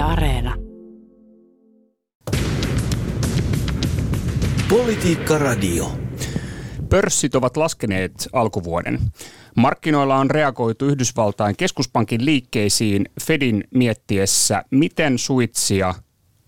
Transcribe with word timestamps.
Yle 0.00 0.08
Areena. 0.08 0.54
Politiikka 4.68 5.38
Radio. 5.38 5.92
Pörssit 6.88 7.34
ovat 7.34 7.56
laskeneet 7.56 8.28
alkuvuoden. 8.32 8.98
Markkinoilla 9.56 10.16
on 10.16 10.30
reagoitu 10.30 10.86
Yhdysvaltain 10.86 11.56
keskuspankin 11.56 12.24
liikkeisiin 12.24 13.08
Fedin 13.22 13.64
miettiessä, 13.74 14.64
miten 14.70 15.18
suitsia 15.18 15.94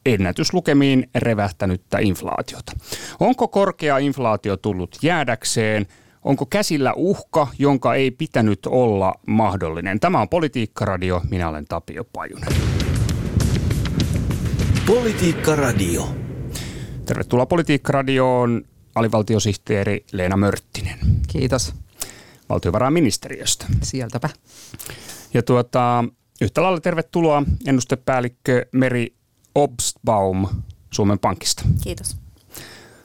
ennätyslukemiin 0.06 1.10
revähtänyttä 1.14 1.98
inflaatiota. 1.98 2.72
Onko 3.20 3.48
korkea 3.48 3.98
inflaatio 3.98 4.56
tullut 4.56 4.98
jäädäkseen? 5.02 5.86
Onko 6.22 6.46
käsillä 6.46 6.92
uhka, 6.96 7.46
jonka 7.58 7.94
ei 7.94 8.10
pitänyt 8.10 8.66
olla 8.66 9.14
mahdollinen? 9.26 10.00
Tämä 10.00 10.20
on 10.20 10.28
Politiikka 10.28 10.84
Radio. 10.84 11.20
Minä 11.30 11.48
olen 11.48 11.64
Tapio 11.64 12.04
Pajunen. 12.12 12.71
Politiikka 14.86 15.57
Radio. 15.57 16.09
Tervetuloa 17.04 17.46
Politiikka 17.46 17.93
Radioon 17.93 18.63
alivaltiosihteeri 18.95 20.05
Leena 20.13 20.36
Mörttinen 20.36 20.99
Kiitos. 21.29 21.75
valtiovarainministeriöstä. 22.49 23.67
Sieltäpä. 23.82 24.29
Ja 25.35 25.43
tuota, 25.43 26.05
yhtä 26.41 26.63
lailla 26.63 26.81
tervetuloa 26.81 27.43
ennustepäällikkö 27.67 28.67
Meri 28.72 29.14
Obstbaum 29.55 30.49
Suomen 30.91 31.19
Pankista. 31.19 31.63
Kiitos. 31.83 32.17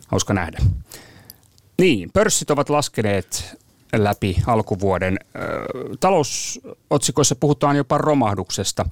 Hauska 0.08 0.34
nähdä. 0.34 0.58
Niin, 1.80 2.10
pörssit 2.14 2.52
ovat 2.52 2.70
laskeneet 2.70 3.58
läpi 3.96 4.38
alkuvuoden. 4.48 5.20
Talousotsikoissa 6.00 7.36
puhutaan 7.36 7.76
jopa 7.76 7.98
romahduksesta. 7.98 8.86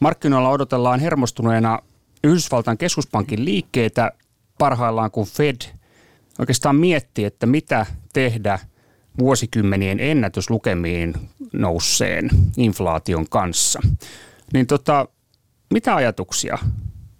Markkinoilla 0.00 0.48
odotellaan 0.50 1.00
hermostuneena 1.00 1.78
Yhdysvaltain 2.24 2.78
keskuspankin 2.78 3.44
liikkeitä 3.44 4.12
parhaillaan, 4.58 5.10
kun 5.10 5.26
Fed 5.26 5.56
oikeastaan 6.38 6.76
miettii, 6.76 7.24
että 7.24 7.46
mitä 7.46 7.86
tehdä 8.12 8.58
vuosikymmenien 9.18 10.00
ennätyslukemiin 10.00 11.14
nousseen 11.52 12.30
inflaation 12.56 13.28
kanssa. 13.28 13.80
Niin 14.52 14.66
tota, 14.66 15.08
mitä 15.70 15.94
ajatuksia? 15.94 16.58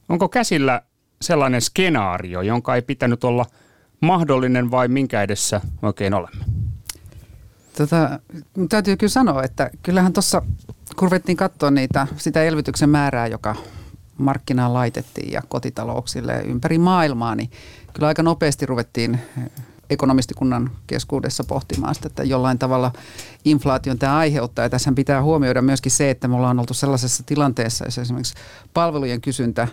Onko 0.08 0.28
käsillä 0.28 0.82
sellainen 1.22 1.60
skenaario, 1.60 2.42
jonka 2.42 2.74
ei 2.74 2.82
pitänyt 2.82 3.24
olla 3.24 3.46
mahdollinen 4.00 4.70
vai 4.70 4.88
minkä 4.88 5.22
edessä 5.22 5.60
oikein 5.82 6.14
olemme? 6.14 6.44
Tota, 7.76 8.20
täytyy 8.68 8.96
kyllä 8.96 9.10
sanoa, 9.10 9.42
että 9.42 9.70
kyllähän 9.82 10.12
tuossa, 10.12 10.42
kun 10.96 11.08
ruvettiin 11.08 11.36
katsoa 11.36 11.70
niitä, 11.70 12.06
sitä 12.16 12.42
elvytyksen 12.42 12.90
määrää, 12.90 13.26
joka 13.26 13.56
markkinaan 14.22 14.74
laitettiin 14.74 15.32
ja 15.32 15.42
kotitalouksille 15.48 16.42
ympäri 16.42 16.78
maailmaa, 16.78 17.34
niin 17.34 17.50
kyllä 17.92 18.08
aika 18.08 18.22
nopeasti 18.22 18.66
ruvettiin 18.66 19.18
ekonomistikunnan 19.90 20.70
keskuudessa 20.86 21.44
pohtimaan 21.44 21.94
sitä, 21.94 22.06
että 22.06 22.24
jollain 22.24 22.58
tavalla 22.58 22.92
inflaation 23.44 23.98
tämä 23.98 24.16
aiheuttaa. 24.16 24.64
Ja 24.64 24.70
tässä 24.70 24.92
pitää 24.92 25.22
huomioida 25.22 25.62
myöskin 25.62 25.92
se, 25.92 26.10
että 26.10 26.28
me 26.28 26.36
ollaan 26.36 26.58
oltu 26.58 26.74
sellaisessa 26.74 27.22
tilanteessa, 27.26 27.84
jossa 27.84 28.00
esimerkiksi 28.02 28.34
palvelujen 28.74 29.20
kysyntä 29.20 29.68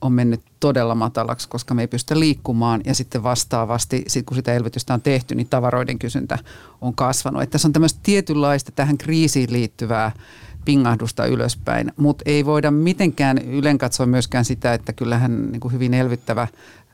on 0.00 0.12
mennyt 0.12 0.40
todella 0.60 0.94
matalaksi, 0.94 1.48
koska 1.48 1.74
me 1.74 1.82
ei 1.82 1.88
pystytä 1.88 2.20
liikkumaan 2.20 2.80
ja 2.84 2.94
sitten 2.94 3.22
vastaavasti, 3.22 4.04
sit 4.06 4.26
kun 4.26 4.34
sitä 4.34 4.54
elvytystä 4.54 4.94
on 4.94 5.02
tehty, 5.02 5.34
niin 5.34 5.48
tavaroiden 5.48 5.98
kysyntä 5.98 6.38
on 6.80 6.94
kasvanut. 6.94 7.42
Että 7.42 7.52
tässä 7.52 7.68
on 7.68 7.72
tämmöistä 7.72 8.00
tietynlaista 8.02 8.72
tähän 8.72 8.98
kriisiin 8.98 9.52
liittyvää 9.52 10.12
pingahdusta 10.68 11.26
ylöspäin, 11.26 11.92
mutta 11.96 12.22
ei 12.26 12.46
voida 12.46 12.70
mitenkään 12.70 13.38
ylen 13.38 13.78
katsoa 13.78 14.06
myöskään 14.06 14.44
sitä, 14.44 14.74
että 14.74 14.92
kyllähän 14.92 15.52
niin 15.52 15.60
kuin 15.60 15.72
hyvin 15.72 15.94
elvyttävä 15.94 16.48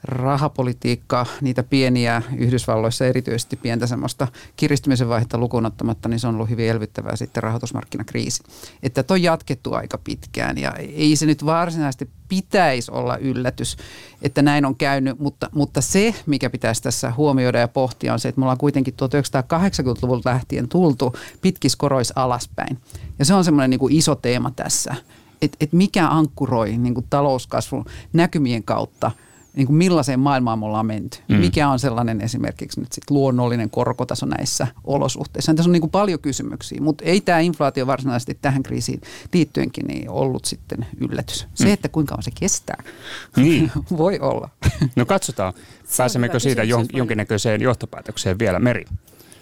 rahapolitiikka, 0.04 1.26
niitä 1.40 1.62
pieniä 1.62 2.22
Yhdysvalloissa 2.36 3.06
erityisesti 3.06 3.56
pientä 3.56 3.86
semmoista 3.86 4.28
kiristymisen 4.56 5.08
vaihetta 5.08 5.38
lukuun 5.38 5.66
ottamatta, 5.66 6.08
niin 6.08 6.20
se 6.20 6.26
on 6.26 6.34
ollut 6.34 6.50
hyvin 6.50 6.68
elvyttävää 6.68 7.16
sitten 7.16 7.42
rahoitusmarkkinakriisi. 7.42 8.42
Että 8.82 9.04
on 9.10 9.22
jatkettu 9.22 9.72
aika 9.72 9.98
pitkään 9.98 10.58
ja 10.58 10.72
ei 10.72 11.16
se 11.16 11.26
nyt 11.26 11.46
varsinaisesti 11.46 12.10
pitäisi 12.28 12.90
olla 12.90 13.16
yllätys, 13.16 13.76
että 14.22 14.42
näin 14.42 14.64
on 14.64 14.76
käynyt, 14.76 15.18
mutta, 15.18 15.50
mutta 15.54 15.80
se, 15.80 16.14
mikä 16.26 16.50
pitäisi 16.50 16.82
tässä 16.82 17.12
huomioida 17.16 17.58
ja 17.58 17.68
pohtia 17.68 18.12
on 18.12 18.20
se, 18.20 18.28
että 18.28 18.38
me 18.38 18.44
ollaan 18.44 18.58
kuitenkin 18.58 18.94
1980-luvulta 18.94 20.30
lähtien 20.30 20.68
tultu 20.68 21.14
pitkiskorois 21.40 22.12
alaspäin. 22.16 22.78
Ja 23.18 23.24
se 23.24 23.34
on 23.34 23.44
semmoinen 23.44 23.70
niin 23.70 23.80
kuin 23.80 23.94
iso 23.94 24.14
teema 24.14 24.50
tässä, 24.50 24.94
että 25.42 25.56
et 25.60 25.72
mikä 25.72 26.08
ankkuroi 26.08 26.76
niin 26.76 26.94
kuin 26.94 27.06
talouskasvun 27.10 27.84
näkymien 28.12 28.62
kautta– 28.62 29.10
niin 29.56 29.66
kuin 29.66 29.76
millaiseen 29.76 30.20
maailmaan 30.20 30.58
me 30.58 30.66
ollaan 30.66 30.86
menty. 30.86 31.18
Mm. 31.28 31.36
Mikä 31.36 31.68
on 31.68 31.78
sellainen 31.78 32.20
esimerkiksi 32.20 32.80
nyt 32.80 32.92
sit 32.92 33.10
luonnollinen 33.10 33.70
korkotaso 33.70 34.26
näissä 34.26 34.66
olosuhteissa. 34.84 35.54
Tässä 35.54 35.68
on 35.68 35.72
niin 35.72 35.80
kuin 35.80 35.90
paljon 35.90 36.20
kysymyksiä, 36.20 36.80
mutta 36.80 37.04
ei 37.04 37.20
tämä 37.20 37.38
inflaatio 37.38 37.86
varsinaisesti 37.86 38.38
tähän 38.42 38.62
kriisiin 38.62 39.00
liittyenkin 39.32 39.86
niin 39.86 40.10
ollut 40.10 40.44
sitten 40.44 40.86
yllätys. 41.00 41.46
Se, 41.54 41.64
mm. 41.64 41.72
että 41.72 41.88
kuinka 41.88 42.10
kauan 42.14 42.22
se 42.22 42.30
kestää, 42.40 42.82
Niin. 43.36 43.70
voi 43.96 44.18
olla. 44.20 44.48
No 44.96 45.06
katsotaan, 45.06 45.52
pääsemmekö 45.96 46.40
siitä 46.40 46.62
jon, 46.62 46.86
jonkinnäköiseen 46.92 47.62
johtopäätökseen 47.62 48.38
vielä. 48.38 48.58
Meri. 48.58 48.84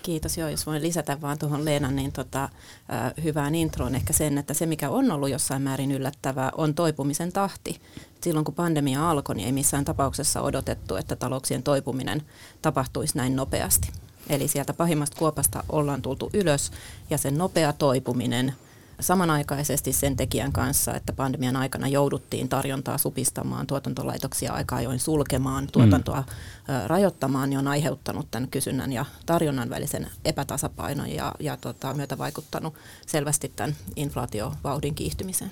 Kiitos. 0.03 0.39
Joo, 0.39 0.49
jos 0.49 0.67
voin 0.67 0.83
lisätä 0.83 1.21
vaan 1.21 1.39
tuohon 1.39 1.65
Leenan 1.65 1.97
niin 1.97 2.13
tota, 2.13 2.43
äh, 2.43 3.13
hyvään 3.25 3.55
introon 3.55 3.95
ehkä 3.95 4.13
sen, 4.13 4.39
että 4.39 4.55
se 4.55 4.67
mikä 4.67 4.91
on 4.91 5.11
ollut 5.11 5.31
jossain 5.31 5.63
määrin 5.63 5.93
yllättävää 5.93 6.51
on 6.57 6.75
toipumisen 6.75 7.33
tahti. 7.33 7.81
Silloin 8.21 8.45
kun 8.45 8.55
pandemia 8.55 9.11
alkoi, 9.11 9.35
niin 9.35 9.47
ei 9.47 9.53
missään 9.53 9.85
tapauksessa 9.85 10.41
odotettu, 10.41 10.97
että 10.97 11.17
talouksien 11.17 11.63
toipuminen 11.63 12.23
tapahtuisi 12.63 13.17
näin 13.17 13.37
nopeasti. 13.37 13.89
Eli 14.29 14.49
sieltä 14.49 14.75
pahimmasta 14.75 15.17
kuopasta 15.19 15.65
ollaan 15.69 16.03
tultu 16.03 16.31
ylös 16.35 16.73
ja 17.11 17.19
sen 17.19 17.39
nopea 17.39 17.73
toipuminen 17.73 18.53
samanaikaisesti 19.01 19.93
sen 19.93 20.17
tekijän 20.17 20.53
kanssa, 20.53 20.95
että 20.95 21.13
pandemian 21.13 21.57
aikana 21.57 21.89
jouduttiin 21.89 22.49
tarjontaa 22.49 22.99
supistamaan, 22.99 23.67
tuotantolaitoksia 23.67 24.53
aika 24.53 24.77
ajoin 24.77 25.01
sulkemaan, 25.01 25.69
tuotantoa 25.73 26.21
mm. 26.21 26.75
rajoittamaan, 26.87 27.51
niin 27.51 27.59
on 27.59 27.69
aiheuttanut 27.69 28.31
tämän 28.31 28.49
kysynnän 28.49 28.93
ja 28.93 29.05
tarjonnan 29.27 29.71
välisen 29.71 30.07
epätasapainon 30.25 31.11
ja, 31.11 31.33
ja 31.41 31.57
tota, 31.57 31.95
myötä 31.95 32.19
vaikuttanut 32.19 32.75
selvästi 33.07 33.53
tämän 33.57 33.77
inflaatiovauhdin 33.97 34.95
kiihtymiseen. 34.95 35.51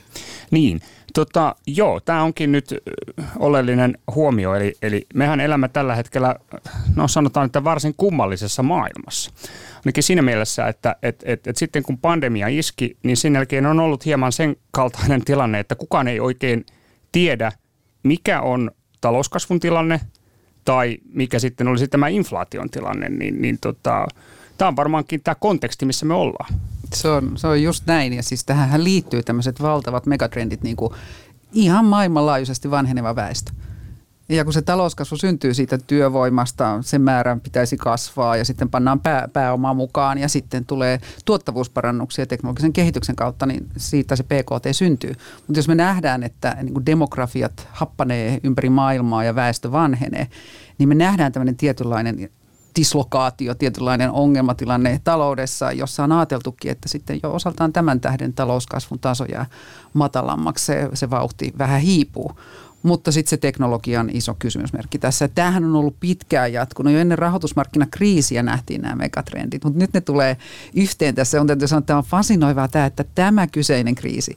Niin, 0.51 0.81
tota, 1.15 1.55
joo, 1.67 2.01
tämä 2.01 2.23
onkin 2.23 2.53
nyt 2.53 2.75
oleellinen 3.39 3.99
huomio, 4.15 4.55
eli, 4.55 4.75
eli 4.83 5.07
mehän 5.15 5.41
elämme 5.41 5.69
tällä 5.69 5.95
hetkellä, 5.95 6.37
no 6.97 7.09
sanotaan, 7.09 7.47
että 7.47 7.65
varsin 7.65 7.95
kummallisessa 7.97 8.63
maailmassa. 8.63 9.31
Ainakin 9.81 10.03
siinä 10.03 10.23
mielessä, 10.23 10.69
että 10.69 10.97
et, 11.03 11.23
et, 11.27 11.47
et 11.47 11.57
sitten 11.57 11.83
kun 11.83 11.99
pandemia 11.99 12.49
iski, 12.49 12.97
niin 13.03 13.17
sen 13.17 13.35
jälkeen 13.35 13.67
on 13.67 13.81
ollut 13.81 14.05
hieman 14.05 14.33
sen 14.33 14.57
kaltainen 14.71 15.25
tilanne, 15.25 15.61
että 15.61 15.75
kukaan 15.75 16.09
ei 16.09 16.21
oikein 16.21 16.67
tiedä, 17.13 17.53
mikä 18.03 18.41
on 18.41 18.71
talouskasvun 19.01 19.61
tilanne 19.61 20.01
tai 20.65 20.99
mikä 21.13 21.39
sitten 21.39 21.69
olisi 21.69 21.89
tämä 21.89 22.09
inflaation 22.09 22.71
tilanne, 22.71 23.09
niin, 23.09 23.43
niin 23.43 23.59
tota, 23.61 24.07
tämä 24.59 24.69
on 24.69 24.77
varmaankin 24.77 25.21
tämä 25.25 25.35
konteksti, 25.35 25.87
missä 25.87 26.07
me 26.07 26.15
ollaan. 26.15 26.55
Se 26.95 27.09
on, 27.09 27.33
se 27.37 27.47
on 27.47 27.63
just 27.63 27.87
näin 27.87 28.13
ja 28.13 28.23
siis 28.23 28.45
tähän 28.45 28.85
liittyy 28.85 29.23
tämmöiset 29.23 29.63
valtavat 29.63 30.07
megatrendit 30.07 30.63
niin 30.63 30.77
kuin 30.77 30.93
ihan 31.53 31.85
maailmanlaajuisesti 31.85 32.71
vanheneva 32.71 33.17
väestö. 33.17 33.53
Ja 34.31 34.45
kun 34.45 34.53
se 34.53 34.63
talouskasvu 34.63 35.17
syntyy 35.17 35.55
siitä 35.55 35.79
työvoimasta, 35.79 36.79
sen 36.81 37.01
määrän 37.01 37.41
pitäisi 37.41 37.77
kasvaa 37.77 38.37
ja 38.37 38.45
sitten 38.45 38.71
pannaan 38.71 39.01
pää, 39.01 39.29
pääomaa 39.33 39.75
mukaan 39.75 40.19
ja 40.19 40.29
sitten 40.29 40.67
tulee 40.67 41.01
tuottavuusparannuksia 41.25 42.27
teknologisen 42.27 42.73
kehityksen 42.73 43.17
kautta, 43.17 43.47
niin 43.47 43.67
siitä 43.77 44.17
se 44.17 44.23
PKT 44.23 44.67
syntyy. 44.73 45.15
Mutta 45.47 45.59
jos 45.59 45.69
me 45.69 45.75
nähdään, 45.75 46.23
että 46.23 46.57
niin 46.63 46.73
kuin 46.73 46.87
demografiat 46.87 47.69
happanee 47.73 48.41
ympäri 48.45 48.71
maailmaa 48.71 49.25
ja 49.25 49.35
väestö 49.35 49.73
vanhenee, 49.73 50.29
niin 50.79 50.89
me 50.89 50.95
nähdään 50.95 51.33
tämmöinen 51.33 51.57
tietynlainen 51.57 52.31
dislokaatio, 52.77 53.55
tietynlainen 53.55 54.11
ongelmatilanne 54.11 55.01
taloudessa, 55.05 55.73
jossa 55.73 56.05
on 56.05 56.13
ajateltukin, 56.13 56.71
että 56.71 56.89
sitten 56.89 57.21
jo 57.23 57.33
osaltaan 57.33 57.73
tämän 57.73 58.01
tähden 58.01 58.33
talouskasvun 58.33 58.99
taso 58.99 59.25
jää 59.25 59.47
matalammaksi, 59.93 60.65
se, 60.65 60.89
se 60.95 61.11
vauhti 61.11 61.53
vähän 61.59 61.81
hiipuu. 61.81 62.33
Mutta 62.83 63.13
sitten 63.13 63.31
se 63.31 63.37
teknologian 63.37 64.11
iso 64.13 64.37
kysymysmerkki 64.39 64.99
tässä. 64.99 65.29
Tämähän 65.29 65.65
on 65.65 65.77
ollut 65.77 65.97
pitkään 66.01 66.53
jatkunut. 66.53 66.93
Jo 66.93 66.99
ennen 66.99 67.19
rahoitusmarkkinakriisiä 67.19 68.43
nähtiin 68.43 68.81
nämä 68.81 68.97
megatrendit, 68.97 69.65
mutta 69.65 69.79
nyt 69.79 69.93
ne 69.93 70.01
tulee 70.01 70.37
yhteen 70.75 71.15
tässä. 71.15 71.41
On 71.41 71.47
täytyy 71.47 71.69
sanoa, 71.69 71.79
että 71.79 71.87
tämä 71.87 71.99
on 71.99 72.05
fasinoivaa 72.05 72.69
tämä, 72.69 72.87
että 72.87 73.05
tämä 73.15 73.47
kyseinen 73.47 73.95
kriisi 73.95 74.37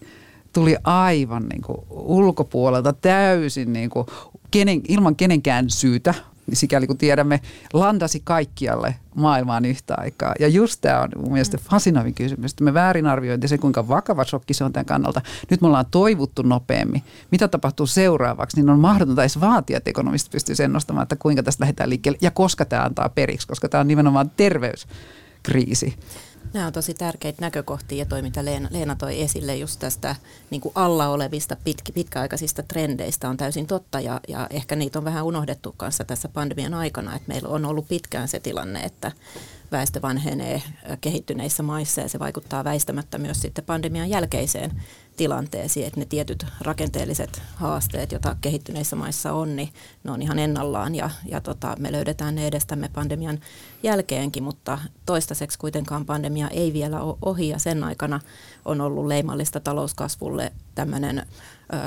tuli 0.54 0.78
aivan 0.84 1.44
niin 1.50 1.62
kuin 1.62 1.78
ulkopuolelta 1.90 2.94
täysin 2.94 3.74
niin 3.74 3.90
kuin 3.90 4.08
kenen, 4.52 4.82
ilman 4.88 5.16
kenenkään 5.16 5.70
syytä 5.70 6.14
sikäli 6.54 6.88
kun 6.88 6.98
tiedämme, 6.98 7.42
landasi 7.74 8.22
kaikkialle 8.24 8.96
maailmaan 9.16 9.66
yhtä 9.66 9.96
aikaa. 9.98 10.34
Ja 10.40 10.48
just 10.48 10.82
tämä 10.82 11.02
on 11.02 11.10
mun 11.18 11.32
mielestä 11.32 11.58
fasinoivin 11.70 12.14
kysymys, 12.14 12.52
että 12.52 12.64
me 12.64 12.74
väärin 12.74 13.06
arviointi 13.06 13.48
se, 13.48 13.58
kuinka 13.58 13.88
vakava 13.88 14.24
shokki 14.24 14.54
se 14.54 14.64
on 14.64 14.74
tämän 14.74 14.86
kannalta. 14.86 15.22
Nyt 15.52 15.62
me 15.62 15.68
ollaan 15.68 15.86
toivuttu 15.92 16.42
nopeammin. 16.42 17.04
Mitä 17.32 17.48
tapahtuu 17.48 17.88
seuraavaksi, 17.88 18.58
niin 18.58 18.70
on 18.70 18.80
mahdotonta 18.80 19.24
edes 19.24 19.40
vaatia, 19.40 19.78
että 19.78 19.90
ekonomistit 19.90 20.32
pystyy 20.32 20.56
ennustamaan, 20.64 21.04
että 21.04 21.16
kuinka 21.16 21.44
tästä 21.44 21.62
lähdetään 21.62 21.90
liikkeelle 21.90 22.20
ja 22.22 22.32
koska 22.32 22.66
tämä 22.66 22.84
antaa 22.84 23.10
periksi, 23.10 23.48
koska 23.48 23.70
tämä 23.70 23.82
on 23.82 23.88
nimenomaan 23.88 24.32
terveyskriisi. 24.38 25.96
Nämä 26.54 26.68
on 26.68 26.74
tosi 26.74 26.94
tärkeitä 26.94 27.42
näkökohtia 27.42 27.98
ja 27.98 28.06
toi, 28.06 28.22
mitä 28.22 28.46
Leena, 28.46 28.70
Leena 28.72 28.96
toi 28.96 29.22
esille 29.22 29.56
just 29.56 29.80
tästä 29.80 30.16
niin 30.50 30.62
kuin 30.62 30.72
alla 30.76 31.08
olevista 31.08 31.56
pitkä, 31.64 31.94
pitkäaikaisista 31.94 32.64
trendeistä 32.64 33.30
on 33.30 33.38
täysin 33.38 33.68
totta 33.68 34.00
ja, 34.00 34.20
ja 34.28 34.48
ehkä 34.50 34.76
niitä 34.76 35.00
on 35.00 35.06
vähän 35.06 35.26
unohdettu 35.26 35.74
kanssa 35.78 36.04
tässä 36.04 36.28
pandemian 36.28 36.74
aikana, 36.74 37.16
että 37.16 37.28
meillä 37.28 37.50
on 37.50 37.66
ollut 37.66 37.88
pitkään 37.88 38.28
se 38.28 38.40
tilanne, 38.40 38.80
että 38.80 39.12
väestö 39.74 40.02
vanhenee 40.02 40.62
kehittyneissä 41.02 41.64
maissa 41.64 42.02
ja 42.02 42.10
se 42.10 42.20
vaikuttaa 42.20 42.64
väistämättä 42.64 43.18
myös 43.18 43.42
sitten 43.42 43.66
pandemian 43.66 44.10
jälkeiseen 44.10 44.72
tilanteisiin, 45.18 45.88
että 45.88 46.00
ne 46.00 46.06
tietyt 46.06 46.46
rakenteelliset 46.62 47.42
haasteet, 47.56 48.12
joita 48.12 48.36
kehittyneissä 48.42 48.96
maissa 48.96 49.34
on, 49.34 49.56
niin 49.56 49.70
ne 50.04 50.12
on 50.12 50.22
ihan 50.22 50.40
ennallaan 50.40 50.96
ja, 50.96 51.10
ja 51.26 51.42
tota, 51.42 51.76
me 51.80 51.92
löydetään 51.92 52.36
ne 52.36 52.48
edestämme 52.48 52.90
pandemian 52.94 53.40
jälkeenkin, 53.84 54.44
mutta 54.44 54.80
toistaiseksi 55.06 55.60
kuitenkaan 55.60 56.06
pandemia 56.06 56.48
ei 56.48 56.74
vielä 56.74 57.02
ole 57.02 57.18
ohi 57.22 57.50
ja 57.50 57.60
sen 57.60 57.84
aikana 57.84 58.20
on 58.66 58.82
ollut 58.82 59.08
leimallista 59.08 59.60
talouskasvulle 59.60 60.54
tämmöinen 60.76 61.26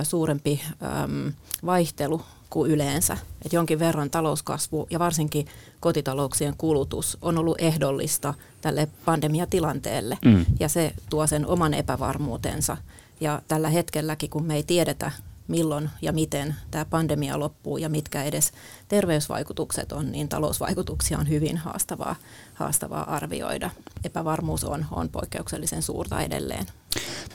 suurempi 0.02 0.60
ö, 0.70 1.32
vaihtelu 1.66 2.22
kuin 2.50 2.70
yleensä. 2.70 3.16
Et 3.44 3.52
jonkin 3.52 3.78
verran 3.78 4.10
talouskasvu 4.10 4.86
ja 4.90 4.98
varsinkin 4.98 5.46
kotitalouksien 5.80 6.54
kulutus 6.58 7.18
on 7.22 7.38
ollut 7.38 7.60
ehdollista 7.60 8.34
tälle 8.60 8.88
pandemiatilanteelle 9.04 10.18
mm. 10.24 10.46
ja 10.60 10.68
se 10.68 10.92
tuo 11.10 11.26
sen 11.26 11.46
oman 11.46 11.74
epävarmuutensa. 11.74 12.76
Ja 13.20 13.42
tällä 13.48 13.68
hetkelläkin, 13.68 14.30
kun 14.30 14.44
me 14.44 14.54
ei 14.54 14.62
tiedetä 14.62 15.10
milloin 15.48 15.90
ja 16.02 16.12
miten 16.12 16.54
tämä 16.70 16.84
pandemia 16.84 17.40
loppuu 17.40 17.76
ja 17.76 17.88
mitkä 17.88 18.22
edes 18.22 18.52
terveysvaikutukset 18.88 19.92
on, 19.92 20.12
niin 20.12 20.28
talousvaikutuksia 20.28 21.18
on 21.18 21.28
hyvin 21.28 21.56
haastavaa, 21.56 22.16
haastavaa 22.54 23.14
arvioida. 23.14 23.70
Epävarmuus 24.04 24.64
on, 24.64 24.86
on 24.90 25.08
poikkeuksellisen 25.08 25.82
suurta 25.82 26.20
edelleen. 26.20 26.66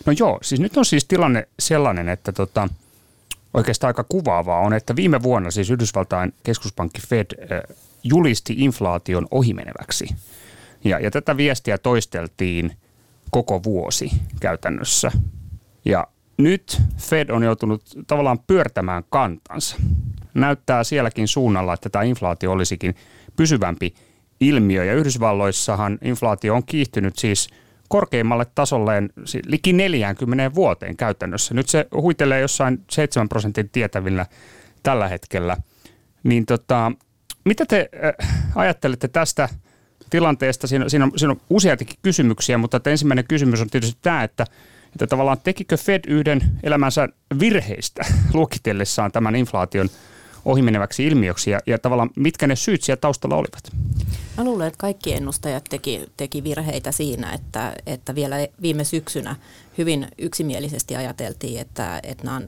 No 0.05 0.13
joo, 0.19 0.39
siis 0.41 0.61
nyt 0.61 0.77
on 0.77 0.85
siis 0.85 1.05
tilanne 1.05 1.47
sellainen, 1.59 2.09
että 2.09 2.31
tota, 2.31 2.69
oikeastaan 3.53 3.89
aika 3.89 4.05
kuvaavaa 4.09 4.59
on, 4.59 4.73
että 4.73 4.95
viime 4.95 5.23
vuonna 5.23 5.51
siis 5.51 5.69
Yhdysvaltain 5.69 6.33
keskuspankki 6.43 7.01
Fed 7.07 7.25
äh, 7.51 7.77
julisti 8.03 8.53
inflaation 8.57 9.27
ohimeneväksi. 9.31 10.07
Ja, 10.83 10.99
ja 10.99 11.11
tätä 11.11 11.37
viestiä 11.37 11.77
toisteltiin 11.77 12.71
koko 13.31 13.63
vuosi 13.63 14.11
käytännössä. 14.39 15.11
Ja 15.85 16.07
nyt 16.37 16.81
Fed 16.97 17.29
on 17.29 17.43
joutunut 17.43 17.83
tavallaan 18.07 18.39
pyörtämään 18.39 19.03
kantansa. 19.09 19.75
Näyttää 20.33 20.83
sielläkin 20.83 21.27
suunnalla, 21.27 21.73
että 21.73 21.89
tämä 21.89 22.03
inflaatio 22.03 22.51
olisikin 22.51 22.95
pysyvämpi 23.35 23.93
ilmiö. 24.39 24.85
Ja 24.85 24.93
Yhdysvalloissahan 24.93 25.97
inflaatio 26.01 26.55
on 26.55 26.65
kiihtynyt 26.65 27.17
siis 27.17 27.49
korkeimmalle 27.91 28.45
tasolleen 28.55 29.09
liki 29.45 29.73
40 29.73 30.55
vuoteen 30.55 30.97
käytännössä. 30.97 31.53
Nyt 31.53 31.69
se 31.69 31.87
huitelee 31.93 32.41
jossain 32.41 32.83
7 32.89 33.29
prosentin 33.29 33.69
tietävillä 33.69 34.25
tällä 34.83 35.07
hetkellä. 35.07 35.57
Niin 36.23 36.45
tota, 36.45 36.91
mitä 37.45 37.65
te 37.65 37.89
äh, 38.21 38.53
ajattelette 38.55 39.07
tästä 39.07 39.49
tilanteesta? 40.09 40.67
Siinä, 40.67 40.89
siinä, 40.89 41.05
on, 41.05 41.11
siinä 41.15 41.31
on 41.31 41.41
useitakin 41.49 41.95
kysymyksiä, 42.01 42.57
mutta 42.57 42.81
ensimmäinen 42.85 43.25
kysymys 43.27 43.61
on 43.61 43.69
tietysti 43.69 43.99
tämä, 44.01 44.23
että– 44.23 44.45
että 44.93 45.07
tavallaan 45.07 45.37
tekikö 45.43 45.77
Fed 45.77 46.01
yhden 46.07 46.41
elämänsä 46.63 47.09
virheistä 47.39 48.05
luokitellessaan 48.33 49.11
tämän 49.11 49.35
inflaation 49.35 49.89
ohimeneväksi 50.45 51.07
ilmiöksi 51.07 51.51
ja, 51.51 51.59
ja 51.67 51.79
tavallaan 51.79 52.09
mitkä 52.15 52.47
ne 52.47 52.55
syyt 52.55 52.83
siellä 52.83 52.99
taustalla 53.01 53.35
olivat? 53.35 53.71
Mä 54.37 54.43
luulen, 54.43 54.67
että 54.67 54.77
kaikki 54.77 55.13
ennustajat 55.13 55.63
teki, 55.69 56.05
teki 56.17 56.43
virheitä 56.43 56.91
siinä, 56.91 57.33
että, 57.33 57.73
että 57.85 58.15
vielä 58.15 58.35
viime 58.61 58.83
syksynä 58.83 59.35
hyvin 59.77 60.07
yksimielisesti 60.17 60.95
ajateltiin, 60.95 61.61
että, 61.61 61.99
että 62.03 62.23
nämä 62.23 62.37
on 62.37 62.45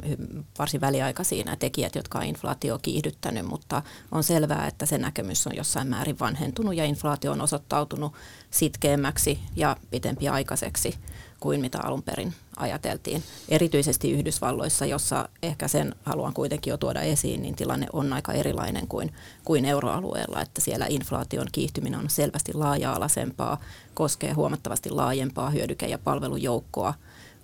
varsin 0.60 0.82
väliaikaisia 0.82 1.44
nämä 1.44 1.56
tekijät, 1.56 1.96
jotka 1.96 2.20
on 2.20 2.26
inflaatio 2.26 2.80
kiihdyttänyt, 2.82 3.46
mutta 3.46 3.82
on 4.12 4.24
selvää, 4.24 4.68
että 4.68 4.86
se 4.86 4.98
näkemys 4.98 5.48
on 5.48 5.56
jossain 5.56 5.88
määrin 5.88 6.20
vanhentunut 6.20 6.76
ja 6.76 6.86
inflaatio 6.86 7.32
on 7.32 7.42
osoittautunut 7.42 8.14
sitkeämmäksi 8.52 9.40
ja 9.56 9.78
pitempiaikaiseksi 9.92 10.96
kuin 11.40 11.62
mitä 11.62 11.80
alun 11.84 12.04
perin 12.04 12.34
ajateltiin. 12.58 13.24
Erityisesti 13.50 14.12
Yhdysvalloissa, 14.12 14.86
jossa 14.86 15.30
ehkä 15.44 15.68
sen 15.68 15.96
haluan 16.04 16.34
kuitenkin 16.34 16.72
jo 16.72 16.78
tuoda 16.78 17.02
esiin, 17.02 17.42
niin 17.42 17.56
tilanne 17.56 17.88
on 17.94 18.14
aika 18.14 18.34
erilainen 18.34 18.88
kuin, 18.88 19.14
kuin 19.46 19.66
euroalueella, 19.66 20.42
että 20.42 20.62
siellä 20.62 20.86
inflaation 20.90 21.48
kiihtyminen 21.52 22.00
on 22.00 22.10
selvästi 22.10 22.54
laaja-alaisempaa, 22.54 23.62
koskee 23.94 24.34
huomattavasti 24.34 24.90
laajempaa 24.90 25.50
hyödyke- 25.50 25.88
ja 25.88 25.98
palvelujoukkoa 25.98 26.94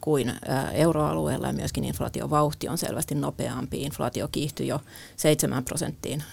kuin 0.01 0.33
euroalueella 0.73 1.47
ja 1.47 1.53
myöskin 1.53 1.83
inflaatiovauhti 1.83 2.67
on 2.69 2.77
selvästi 2.77 3.15
nopeampi. 3.15 3.81
Inflaatio 3.81 4.27
kiihtyi 4.31 4.67
jo 4.67 4.81
7 5.15 5.63
prosenttiin 5.63 6.23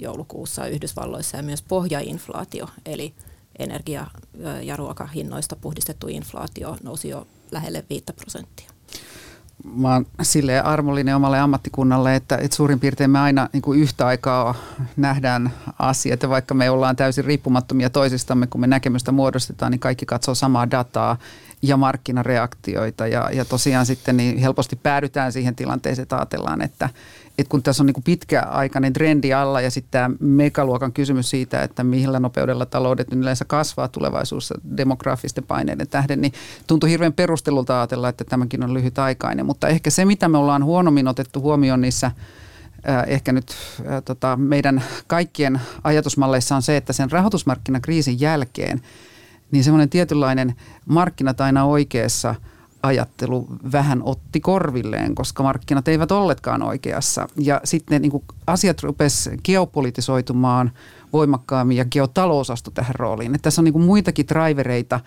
joulukuussa 0.00 0.66
Yhdysvalloissa 0.66 1.36
ja 1.36 1.42
myös 1.42 1.62
pohjainflaatio, 1.62 2.68
eli 2.86 3.14
energia- 3.58 4.06
ja 4.62 4.76
ruokahinnoista 4.76 5.56
puhdistettu 5.56 6.08
inflaatio 6.08 6.76
nousi 6.82 7.08
jo 7.08 7.26
lähelle 7.52 7.84
5 7.90 8.04
prosenttia. 8.16 8.70
Mä 9.74 9.92
oon 9.92 10.06
silleen 10.22 10.64
armollinen 10.64 11.16
omalle 11.16 11.38
ammattikunnalle, 11.38 12.16
että, 12.16 12.36
että 12.36 12.56
suurin 12.56 12.80
piirtein 12.80 13.10
me 13.10 13.18
aina 13.18 13.48
niin 13.52 13.62
kuin 13.62 13.80
yhtä 13.80 14.06
aikaa 14.06 14.54
nähdään 14.96 15.52
asiat. 15.78 16.22
Ja 16.22 16.28
vaikka 16.28 16.54
me 16.54 16.70
ollaan 16.70 16.96
täysin 16.96 17.24
riippumattomia 17.24 17.90
toisistamme, 17.90 18.46
kun 18.46 18.60
me 18.60 18.66
näkemystä 18.66 19.12
muodostetaan, 19.12 19.72
niin 19.72 19.80
kaikki 19.80 20.06
katsoo 20.06 20.34
samaa 20.34 20.70
dataa 20.70 21.16
ja 21.62 21.76
markkinareaktioita. 21.76 23.06
Ja, 23.06 23.30
ja 23.32 23.44
tosiaan 23.44 23.86
sitten 23.86 24.16
niin 24.16 24.38
helposti 24.38 24.76
päädytään 24.76 25.32
siihen 25.32 25.56
tilanteeseen, 25.56 26.02
että 26.02 26.16
ajatellaan, 26.16 26.62
että, 26.62 26.88
että 27.38 27.50
kun 27.50 27.62
tässä 27.62 27.82
on 27.82 27.86
niin 27.86 27.94
kuin 27.94 28.04
pitkäaikainen 28.04 28.92
trendi 28.92 29.32
alla 29.32 29.60
ja 29.60 29.70
sitten 29.70 29.90
tämä 29.90 30.10
megaluokan 30.20 30.92
kysymys 30.92 31.30
siitä, 31.30 31.62
että 31.62 31.84
millä 31.84 32.20
nopeudella 32.20 32.66
taloudet 32.66 33.12
yleensä 33.12 33.44
kasvaa 33.44 33.88
tulevaisuudessa 33.88 34.54
demografisten 34.76 35.44
paineiden 35.44 35.88
tähden, 35.88 36.20
niin 36.20 36.32
tuntuu 36.66 36.88
hirveän 36.88 37.12
perustelulta 37.12 37.78
ajatella, 37.78 38.08
että 38.08 38.24
tämäkin 38.24 38.64
on 38.64 38.74
lyhytaikainen. 38.74 39.46
Mutta 39.46 39.68
ehkä 39.68 39.90
se, 39.90 40.04
mitä 40.04 40.28
me 40.28 40.38
ollaan 40.38 40.64
huonommin 40.64 41.08
otettu 41.08 41.40
huomioon 41.40 41.80
niissä 41.80 42.10
ehkä 43.06 43.32
nyt 43.32 43.54
tota, 44.04 44.36
meidän 44.36 44.82
kaikkien 45.06 45.60
ajatusmalleissa 45.84 46.56
on 46.56 46.62
se, 46.62 46.76
että 46.76 46.92
sen 46.92 47.10
rahoitusmarkkinakriisin 47.10 48.20
jälkeen 48.20 48.82
niin 49.50 49.64
semmoinen 49.64 49.88
tietynlainen 49.88 50.54
markkinat 50.86 51.40
aina 51.40 51.64
oikeassa– 51.64 52.34
ajattelu 52.82 53.46
vähän 53.72 54.02
otti 54.04 54.40
korvilleen, 54.40 55.14
koska 55.14 55.42
markkinat 55.42 55.88
eivät 55.88 56.12
olletkaan 56.12 56.62
oikeassa. 56.62 57.28
Ja 57.36 57.60
sitten 57.64 58.02
niin 58.02 58.12
kuin 58.12 58.24
asiat 58.46 58.82
rupes 58.82 59.30
geopolitisoitumaan 59.44 60.72
voimakkaammin 61.12 61.76
ja 61.76 61.84
geotalous 61.84 62.50
astui 62.50 62.72
tähän 62.74 62.94
rooliin. 62.94 63.34
Että 63.34 63.42
tässä 63.42 63.60
on 63.60 63.64
niin 63.64 63.72
kuin 63.72 63.84
muitakin 63.84 64.28
drivereita, 64.28 65.00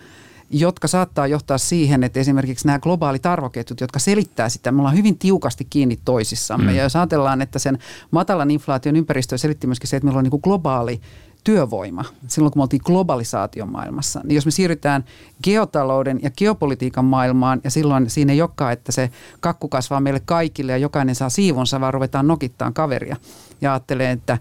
jotka 0.50 0.88
saattaa 0.88 1.26
johtaa 1.26 1.58
siihen, 1.58 2.04
että 2.04 2.20
esimerkiksi 2.20 2.66
nämä 2.66 2.78
globaalit 2.78 3.26
arvoketjut, 3.26 3.80
jotka 3.80 3.98
selittää 3.98 4.48
sitä, 4.48 4.72
me 4.72 4.78
ollaan 4.78 4.96
hyvin 4.96 5.18
tiukasti 5.18 5.66
kiinni 5.70 5.98
toisissamme. 6.04 6.70
Mm. 6.70 6.76
Ja 6.76 6.82
jos 6.82 6.96
ajatellaan, 6.96 7.42
että 7.42 7.58
sen 7.58 7.78
matalan 8.10 8.50
inflaation 8.50 8.96
ympäristö 8.96 9.38
selitti 9.38 9.66
myöskin 9.66 9.88
se, 9.88 9.96
että 9.96 10.04
meillä 10.04 10.18
on 10.18 10.24
niin 10.24 10.30
kuin 10.30 10.40
globaali 10.44 11.00
työvoima 11.46 12.04
silloin, 12.26 12.52
kun 12.52 12.60
me 12.60 12.62
oltiin 12.62 12.82
globalisaation 12.84 13.72
maailmassa. 13.72 14.20
Niin 14.24 14.34
jos 14.34 14.44
me 14.44 14.50
siirrytään 14.50 15.04
geotalouden 15.42 16.20
ja 16.22 16.30
geopolitiikan 16.30 17.04
maailmaan 17.04 17.60
ja 17.64 17.70
silloin 17.70 18.10
siinä 18.10 18.32
ei 18.32 18.42
olekaan, 18.42 18.72
että 18.72 18.92
se 18.92 19.10
kakku 19.40 19.68
kasvaa 19.68 20.00
meille 20.00 20.20
kaikille 20.24 20.72
ja 20.72 20.78
jokainen 20.78 21.14
saa 21.14 21.28
siivonsa, 21.28 21.80
vaan 21.80 21.94
ruvetaan 21.94 22.26
nokittaan 22.26 22.74
kaveria. 22.74 23.16
Ja 23.60 23.72
ajattelee, 23.72 24.10
että 24.10 24.38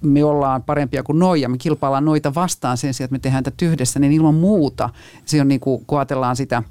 me 0.00 0.24
ollaan 0.24 0.62
parempia 0.62 1.02
kuin 1.02 1.18
noja, 1.18 1.48
me 1.48 1.58
kilpaillaan 1.58 2.04
noita 2.04 2.34
vastaan 2.34 2.76
sen 2.76 2.94
sijaan, 2.94 3.06
että 3.06 3.14
me 3.14 3.18
tehdään 3.18 3.44
tätä 3.44 3.64
yhdessä, 3.64 4.00
niin 4.00 4.12
ilman 4.12 4.34
muuta 4.34 4.90
se 5.24 5.40
on 5.40 5.48
niin 5.48 5.60
kuin, 5.60 5.84
kun 5.86 5.98
ajatellaan 5.98 6.36
sitä 6.36 6.62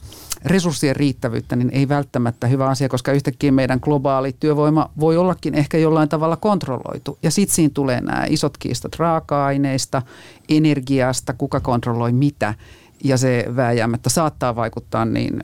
resurssien 0.45 0.95
riittävyyttä, 0.95 1.55
niin 1.55 1.69
ei 1.73 1.89
välttämättä 1.89 2.47
hyvä 2.47 2.67
asia, 2.67 2.89
koska 2.89 3.11
yhtäkkiä 3.11 3.51
meidän 3.51 3.79
globaali 3.81 4.35
työvoima 4.39 4.89
voi 4.99 5.17
ollakin 5.17 5.55
ehkä 5.55 5.77
jollain 5.77 6.09
tavalla 6.09 6.37
kontrolloitu. 6.37 7.17
Ja 7.23 7.31
sitten 7.31 7.55
siinä 7.55 7.71
tulee 7.73 8.01
nämä 8.01 8.25
isot 8.29 8.57
kiistat 8.57 8.95
raaka-aineista, 8.95 10.01
energiasta, 10.49 11.33
kuka 11.33 11.59
kontrolloi 11.59 12.11
mitä. 12.11 12.53
Ja 13.03 13.17
se 13.17 13.45
vääjäämättä 13.55 14.09
saattaa 14.09 14.55
vaikuttaa 14.55 15.05
niin, 15.05 15.43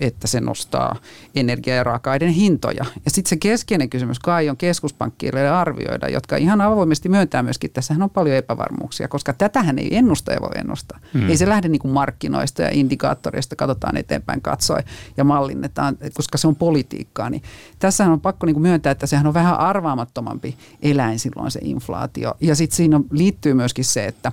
että 0.00 0.26
se 0.26 0.40
nostaa 0.40 0.96
energia- 1.34 1.74
ja 1.74 1.84
raaka-aineiden 1.84 2.34
hintoja. 2.34 2.84
Ja 3.04 3.10
sitten 3.10 3.28
se 3.28 3.36
keskeinen 3.36 3.90
kysymys 3.90 4.18
kai 4.18 4.48
on 4.48 4.56
keskuspankkiille 4.56 5.48
arvioida, 5.48 6.08
jotka 6.08 6.36
ihan 6.36 6.60
avoimesti 6.60 7.08
myöntää 7.08 7.42
myöskin, 7.42 7.68
että 7.68 7.74
tässähän 7.74 8.02
on 8.02 8.10
paljon 8.10 8.36
epävarmuuksia, 8.36 9.08
koska 9.08 9.32
tätähän 9.32 9.78
ei 9.78 9.96
ennustaja 9.96 10.40
voi 10.40 10.50
ennustaa. 10.54 10.98
Hmm. 11.14 11.28
Ei 11.28 11.36
se 11.36 11.48
lähde 11.48 11.68
niin 11.68 11.80
kuin 11.80 11.92
markkinoista 11.92 12.62
ja 12.62 12.70
indikaattoreista, 12.72 13.56
katsotaan 13.56 13.96
eteenpäin 13.96 14.42
katsoa 14.42 14.78
ja 15.16 15.24
mallinnetaan, 15.24 15.96
koska 16.14 16.38
se 16.38 16.48
on 16.48 16.56
politiikkaa. 16.56 17.30
Niin 17.30 17.42
tässähän 17.78 18.12
on 18.12 18.20
pakko 18.20 18.46
niin 18.46 18.54
kuin 18.54 18.62
myöntää, 18.62 18.90
että 18.90 19.06
sehän 19.06 19.26
on 19.26 19.34
vähän 19.34 19.58
arvaamattomampi 19.58 20.56
eläin 20.82 21.18
silloin 21.18 21.50
se 21.50 21.60
inflaatio. 21.62 22.34
Ja 22.40 22.54
sitten 22.54 22.76
siinä 22.76 23.00
liittyy 23.10 23.54
myöskin 23.54 23.84
se, 23.84 24.06
että, 24.06 24.32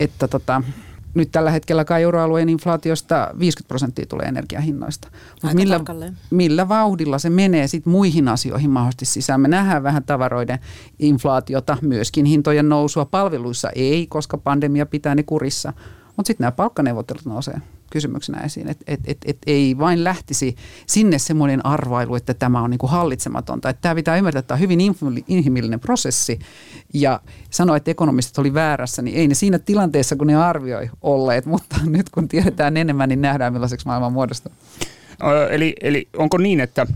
että 0.00 0.28
tota, 0.28 0.62
nyt 1.16 1.32
tällä 1.32 1.50
hetkellä 1.50 1.84
kai 1.84 2.02
euroalueen 2.02 2.48
inflaatiosta 2.48 3.30
50 3.38 3.68
prosenttia 3.68 4.06
tulee 4.06 4.26
energiahinnoista. 4.26 5.08
Mutta 5.42 5.56
millä, 5.56 5.80
millä 6.30 6.68
vauhdilla 6.68 7.18
se 7.18 7.30
menee 7.30 7.66
sitten 7.66 7.90
muihin 7.90 8.28
asioihin 8.28 8.70
mahdollisesti 8.70 9.04
sisään? 9.04 9.40
Me 9.40 9.48
nähdään 9.48 9.82
vähän 9.82 10.04
tavaroiden 10.04 10.58
inflaatiota, 10.98 11.76
myöskin 11.82 12.24
hintojen 12.24 12.68
nousua. 12.68 13.04
Palveluissa 13.04 13.70
ei, 13.74 14.06
koska 14.06 14.38
pandemia 14.38 14.86
pitää 14.86 15.14
ne 15.14 15.22
kurissa. 15.22 15.72
Mutta 16.16 16.26
sitten 16.26 16.44
nämä 16.44 16.52
palkkaneuvottelut 16.52 17.24
nousee 17.24 17.60
kysymyksenä 17.90 18.40
esiin, 18.40 18.68
että 18.68 18.84
et, 18.86 19.00
et, 19.04 19.18
et 19.24 19.38
ei 19.46 19.78
vain 19.78 20.04
lähtisi 20.04 20.56
sinne 20.86 21.18
semmoinen 21.18 21.66
arvailu, 21.66 22.14
että 22.14 22.34
tämä 22.34 22.62
on 22.62 22.70
niinku 22.70 22.86
hallitsematonta. 22.86 23.68
Että 23.68 23.82
tämä 23.82 23.94
pitää 23.94 24.16
ymmärtää, 24.16 24.38
että 24.38 24.48
tämä 24.48 24.56
on 24.56 24.60
hyvin 24.60 24.80
inhimillinen 25.28 25.80
prosessi 25.80 26.38
ja 26.94 27.20
sanoa, 27.50 27.76
että 27.76 27.90
ekonomistit 27.90 28.38
oli 28.38 28.54
väärässä, 28.54 29.02
niin 29.02 29.16
ei 29.16 29.28
ne 29.28 29.34
siinä 29.34 29.58
tilanteessa, 29.58 30.16
kun 30.16 30.26
ne 30.26 30.36
arvioi 30.36 30.90
olleet, 31.02 31.46
mutta 31.46 31.76
nyt 31.86 32.10
kun 32.10 32.28
tiedetään 32.28 32.76
enemmän, 32.76 33.08
niin 33.08 33.20
nähdään 33.20 33.52
millaiseksi 33.52 33.86
maailman 33.86 34.12
muodostuu. 34.12 34.52
Eli, 35.50 35.74
eli 35.80 36.08
onko 36.16 36.38
niin, 36.38 36.60
että 36.60 36.86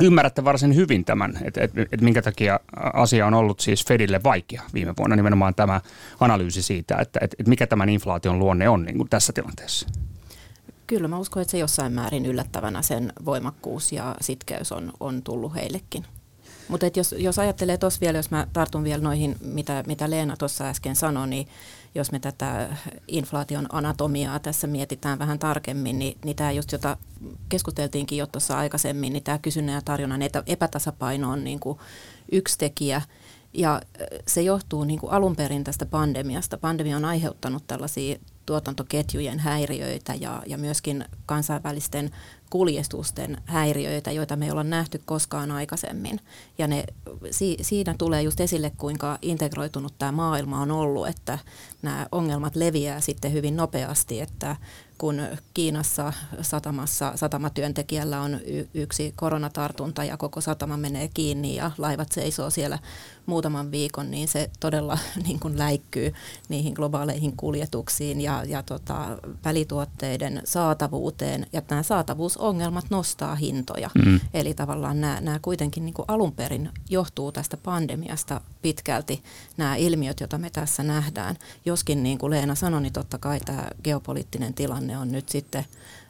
ymmärrätte 0.00 0.44
varsin 0.44 0.74
hyvin 0.74 1.04
tämän, 1.04 1.38
että 1.42 1.60
et, 1.60 1.70
et 1.92 2.00
minkä 2.00 2.22
takia 2.22 2.60
asia 2.92 3.26
on 3.26 3.34
ollut 3.34 3.60
siis 3.60 3.86
Fedille 3.86 4.20
vaikea 4.24 4.62
viime 4.74 4.94
vuonna, 4.98 5.16
nimenomaan 5.16 5.54
tämä 5.54 5.80
analyysi 6.20 6.62
siitä, 6.62 6.96
että 6.96 7.20
et, 7.22 7.34
et 7.38 7.46
mikä 7.46 7.66
tämän 7.66 7.88
inflaation 7.88 8.38
luonne 8.38 8.68
on 8.68 8.82
niin 8.82 8.96
kuin 8.96 9.08
tässä 9.08 9.32
tilanteessa? 9.32 9.88
Kyllä 10.90 11.08
mä 11.08 11.18
uskon, 11.18 11.40
että 11.40 11.50
se 11.50 11.58
jossain 11.58 11.92
määrin 11.92 12.26
yllättävänä 12.26 12.82
sen 12.82 13.12
voimakkuus 13.24 13.92
ja 13.92 14.16
sitkeys 14.20 14.72
on, 14.72 14.92
on 15.00 15.22
tullut 15.22 15.54
heillekin. 15.54 16.04
Mutta 16.68 16.86
jos, 16.96 17.14
jos 17.18 17.38
ajattelee 17.38 17.78
tuossa 17.78 18.00
vielä, 18.00 18.18
jos 18.18 18.30
mä 18.30 18.46
tartun 18.52 18.84
vielä 18.84 19.02
noihin, 19.02 19.36
mitä, 19.40 19.84
mitä 19.86 20.10
Leena 20.10 20.36
tuossa 20.36 20.64
äsken 20.64 20.96
sanoi, 20.96 21.28
niin 21.28 21.48
jos 21.94 22.12
me 22.12 22.18
tätä 22.18 22.68
inflaation 23.08 23.66
anatomiaa 23.72 24.38
tässä 24.38 24.66
mietitään 24.66 25.18
vähän 25.18 25.38
tarkemmin, 25.38 25.98
niin, 25.98 26.18
niin 26.24 26.36
tämä 26.36 26.52
just, 26.52 26.72
jota 26.72 26.96
keskusteltiinkin 27.48 28.18
jo 28.18 28.26
tuossa 28.26 28.58
aikaisemmin, 28.58 29.12
niin 29.12 29.24
tämä 29.24 29.38
kysynnän 29.38 29.74
ja 29.74 29.82
tarjonnan 29.82 30.20
epätasapaino 30.46 31.30
on 31.30 31.44
niin 31.44 31.60
kuin 31.60 31.78
yksi 32.32 32.58
tekijä. 32.58 33.02
Ja 33.52 33.82
se 34.26 34.42
johtuu 34.42 34.84
niin 34.84 35.00
kuin 35.00 35.12
alun 35.12 35.36
perin 35.36 35.64
tästä 35.64 35.86
pandemiasta. 35.86 36.58
Pandemia 36.58 36.96
on 36.96 37.04
aiheuttanut 37.04 37.66
tällaisia 37.66 38.18
tuotantoketjujen 38.50 39.38
häiriöitä 39.38 40.14
ja, 40.14 40.42
ja 40.46 40.58
myöskin 40.58 41.04
kansainvälisten 41.26 42.10
kuljetusten 42.50 43.36
häiriöitä, 43.44 44.12
joita 44.12 44.36
me 44.36 44.44
ei 44.44 44.50
olla 44.50 44.64
nähty 44.64 45.00
koskaan 45.04 45.50
aikaisemmin. 45.50 46.20
Ja 46.58 46.66
ne, 46.66 46.84
si, 47.30 47.56
siinä 47.60 47.94
tulee 47.98 48.22
just 48.22 48.40
esille, 48.40 48.72
kuinka 48.78 49.18
integroitunut 49.22 49.94
tämä 49.98 50.12
maailma 50.12 50.60
on 50.60 50.70
ollut, 50.70 51.08
että 51.08 51.38
nämä 51.82 52.06
ongelmat 52.12 52.56
leviää 52.56 53.00
sitten 53.00 53.32
hyvin 53.32 53.56
nopeasti, 53.56 54.20
että 54.20 54.56
kun 54.98 55.22
Kiinassa 55.54 56.12
satamassa 56.42 57.12
satamatyöntekijällä 57.14 58.20
on 58.20 58.34
y- 58.34 58.68
yksi 58.74 59.12
koronatartunta 59.16 60.04
ja 60.04 60.16
koko 60.16 60.40
satama 60.40 60.76
menee 60.76 61.08
kiinni 61.14 61.56
ja 61.56 61.70
laivat 61.78 62.12
seisoo 62.12 62.50
siellä 62.50 62.78
muutaman 63.30 63.70
viikon, 63.70 64.10
niin 64.10 64.28
se 64.28 64.50
todella 64.60 64.98
niin 65.26 65.40
kuin 65.40 65.58
läikkyy 65.58 66.14
niihin 66.48 66.72
globaaleihin 66.72 67.36
kuljetuksiin 67.36 68.20
ja, 68.20 68.44
ja 68.44 68.62
tota, 68.62 69.18
välituotteiden 69.44 70.42
saatavuuteen. 70.44 71.46
Ja 71.52 71.62
nämä 71.70 71.82
saatavuusongelmat 71.82 72.84
nostaa 72.90 73.34
hintoja. 73.34 73.90
Mm. 74.06 74.20
Eli 74.34 74.54
tavallaan 74.54 75.00
nämä, 75.00 75.20
nämä 75.20 75.38
kuitenkin 75.42 75.84
niin 75.84 75.94
kuin 75.94 76.04
alun 76.08 76.32
perin 76.32 76.70
johtuu 76.88 77.32
tästä 77.32 77.56
pandemiasta 77.56 78.40
pitkälti 78.62 79.22
nämä 79.56 79.76
ilmiöt, 79.76 80.20
joita 80.20 80.38
me 80.38 80.50
tässä 80.50 80.82
nähdään. 80.82 81.36
Joskin 81.64 82.02
niin 82.02 82.18
kuin 82.18 82.30
Leena 82.30 82.54
sanoi, 82.54 82.82
niin 82.82 82.92
totta 82.92 83.18
kai 83.18 83.40
tämä 83.40 83.68
geopoliittinen 83.84 84.54
tilanne 84.54 84.98
on 84.98 85.12
nyt 85.12 85.28
sitten 85.28 85.64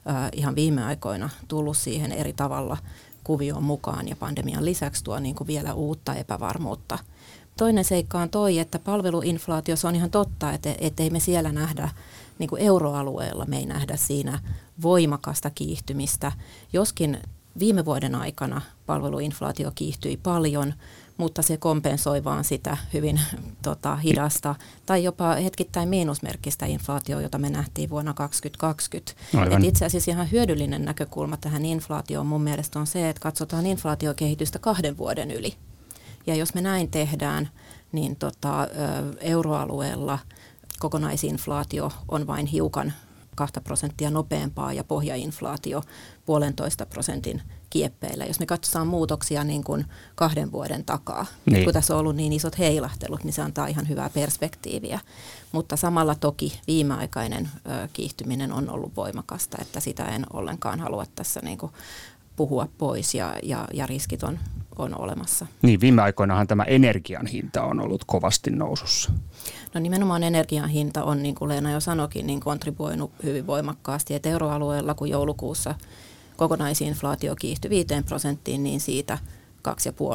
äh, 0.08 0.28
ihan 0.32 0.54
viime 0.54 0.84
aikoina 0.84 1.30
tullut 1.48 1.76
siihen 1.76 2.12
eri 2.12 2.32
tavalla 2.32 2.76
kuvioon 3.24 3.62
mukaan 3.62 4.08
ja 4.08 4.16
pandemian 4.16 4.64
lisäksi 4.64 5.04
tuo 5.04 5.18
niin 5.18 5.34
kuin 5.34 5.46
vielä 5.46 5.74
uutta 5.74 6.14
epävarmuutta. 6.14 6.98
Toinen 7.56 7.84
seikka 7.84 8.18
on 8.18 8.30
toi, 8.30 8.58
että 8.58 8.78
palveluinflaatiossa 8.78 9.88
on 9.88 9.94
ihan 9.94 10.10
totta, 10.10 10.52
että, 10.52 10.74
että 10.80 11.02
ei 11.02 11.10
me 11.10 11.20
siellä 11.20 11.52
nähdä, 11.52 11.88
niin 12.38 12.48
kuin 12.48 12.62
euroalueella 12.62 13.44
me 13.44 13.56
ei 13.58 13.66
nähdä 13.66 13.96
siinä 13.96 14.38
voimakasta 14.82 15.50
kiihtymistä, 15.50 16.32
joskin 16.72 17.18
viime 17.58 17.84
vuoden 17.84 18.14
aikana 18.14 18.60
palveluinflaatio 18.86 19.72
kiihtyi 19.74 20.16
paljon, 20.16 20.74
mutta 21.20 21.42
se 21.42 21.56
kompensoi 21.56 22.24
vaan 22.24 22.44
sitä 22.44 22.76
hyvin 22.92 23.20
tota, 23.62 23.96
hidasta 23.96 24.54
tai 24.86 25.04
jopa 25.04 25.34
hetkittäin 25.34 25.88
miinusmerkkistä 25.88 26.66
inflaatioa, 26.66 27.20
jota 27.20 27.38
me 27.38 27.50
nähtiin 27.50 27.90
vuonna 27.90 28.14
2020. 28.14 29.12
Et 29.56 29.64
itse 29.64 29.84
asiassa 29.84 30.10
ihan 30.10 30.30
hyödyllinen 30.30 30.84
näkökulma 30.84 31.36
tähän 31.36 31.64
inflaatioon 31.64 32.26
mun 32.26 32.42
mielestä 32.42 32.78
on 32.78 32.86
se, 32.86 33.08
että 33.08 33.20
katsotaan 33.20 33.66
inflaatiokehitystä 33.66 34.58
kahden 34.58 34.98
vuoden 34.98 35.30
yli. 35.30 35.54
Ja 36.26 36.34
jos 36.34 36.54
me 36.54 36.60
näin 36.60 36.90
tehdään, 36.90 37.48
niin 37.92 38.16
tota, 38.16 38.68
euroalueella 39.20 40.18
kokonaisinflaatio 40.78 41.92
on 42.08 42.26
vain 42.26 42.46
hiukan 42.46 42.92
2 43.36 43.60
prosenttia 43.60 44.10
nopeampaa 44.10 44.72
ja 44.72 44.84
pohjainflaatio 44.84 45.82
puolentoista 46.26 46.86
prosentin 46.86 47.42
kieppeillä. 47.70 48.24
Jos 48.24 48.40
me 48.40 48.46
katsotaan 48.46 48.86
muutoksia 48.86 49.44
niin 49.44 49.64
kuin 49.64 49.84
kahden 50.14 50.52
vuoden 50.52 50.84
takaa, 50.84 51.26
niin. 51.46 51.64
kun 51.64 51.72
tässä 51.72 51.94
on 51.94 52.00
ollut 52.00 52.16
niin 52.16 52.32
isot 52.32 52.58
heilahtelut, 52.58 53.24
niin 53.24 53.32
se 53.32 53.42
antaa 53.42 53.66
ihan 53.66 53.88
hyvää 53.88 54.10
perspektiiviä. 54.10 55.00
Mutta 55.52 55.76
samalla 55.76 56.14
toki 56.14 56.60
viimeaikainen 56.66 57.48
ö, 57.54 57.88
kiihtyminen 57.92 58.52
on 58.52 58.70
ollut 58.70 58.96
voimakasta, 58.96 59.58
että 59.60 59.80
sitä 59.80 60.04
en 60.04 60.26
ollenkaan 60.32 60.80
halua 60.80 61.04
tässä 61.14 61.40
niin 61.42 61.58
kuin 61.58 61.72
puhua 62.36 62.68
pois 62.78 63.14
ja, 63.14 63.34
ja, 63.42 63.68
ja 63.74 63.86
riskit 63.86 64.22
on, 64.22 64.38
on 64.78 65.00
olemassa. 65.00 65.46
Niin, 65.62 65.80
viime 65.80 66.02
aikoinahan 66.02 66.46
tämä 66.46 66.62
energian 66.62 67.26
hinta 67.26 67.62
on 67.62 67.80
ollut 67.80 68.04
kovasti 68.06 68.50
nousussa. 68.50 69.12
No 69.74 69.80
nimenomaan 69.80 70.22
energian 70.22 70.68
hinta 70.68 71.04
on, 71.04 71.22
niin 71.22 71.34
kuin 71.34 71.48
Leena 71.48 71.70
jo 71.70 71.80
sanoikin, 71.80 72.26
niin 72.26 72.40
kontribuoinut 72.40 73.12
hyvin 73.22 73.46
voimakkaasti. 73.46 74.14
Että 74.14 74.28
euroalueella, 74.28 74.94
kun 74.94 75.08
joulukuussa 75.08 75.74
kokonaisinflaatio 76.40 77.36
kiihtyi 77.36 77.70
5 77.70 77.86
prosenttiin, 78.06 78.62
niin 78.62 78.80
siitä 78.80 79.18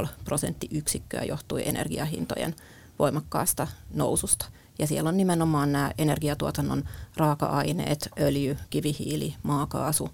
2,5 0.04 0.08
prosenttiyksikköä 0.24 1.24
johtui 1.24 1.68
energiahintojen 1.68 2.56
voimakkaasta 3.00 3.68
noususta. 3.94 4.46
Ja 4.80 4.88
siellä 4.88 5.08
on 5.08 5.18
nimenomaan 5.18 5.72
nämä 5.72 5.92
energiatuotannon 5.98 6.84
raaka-aineet, 7.18 8.10
öljy, 8.20 8.58
kivihiili, 8.70 9.36
maakaasu, 9.44 10.10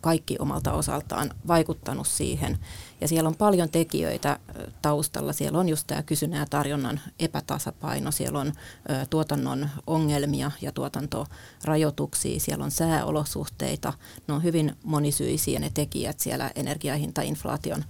kaikki 0.00 0.36
omalta 0.38 0.72
osaltaan 0.72 1.30
vaikuttanut 1.46 2.06
siihen. 2.06 2.58
Ja 3.02 3.08
siellä 3.08 3.28
on 3.28 3.36
paljon 3.36 3.68
tekijöitä 3.68 4.38
taustalla. 4.82 5.32
Siellä 5.32 5.58
on 5.58 5.68
just 5.68 5.86
tämä 5.86 6.02
kysynnän 6.02 6.40
ja 6.40 6.46
tarjonnan 6.50 7.00
epätasapaino, 7.18 8.10
siellä 8.10 8.38
on 8.38 8.48
ö, 8.48 9.06
tuotannon 9.10 9.68
ongelmia 9.86 10.50
ja 10.60 10.72
tuotantorajoituksia, 10.72 12.40
siellä 12.40 12.64
on 12.64 12.70
sääolosuhteita. 12.70 13.92
Ne 14.28 14.34
on 14.34 14.42
hyvin 14.42 14.76
monisyisiä 14.82 15.60
ne 15.60 15.70
tekijät 15.74 16.20
siellä 16.20 16.50
energiahintainflaation 16.54 17.84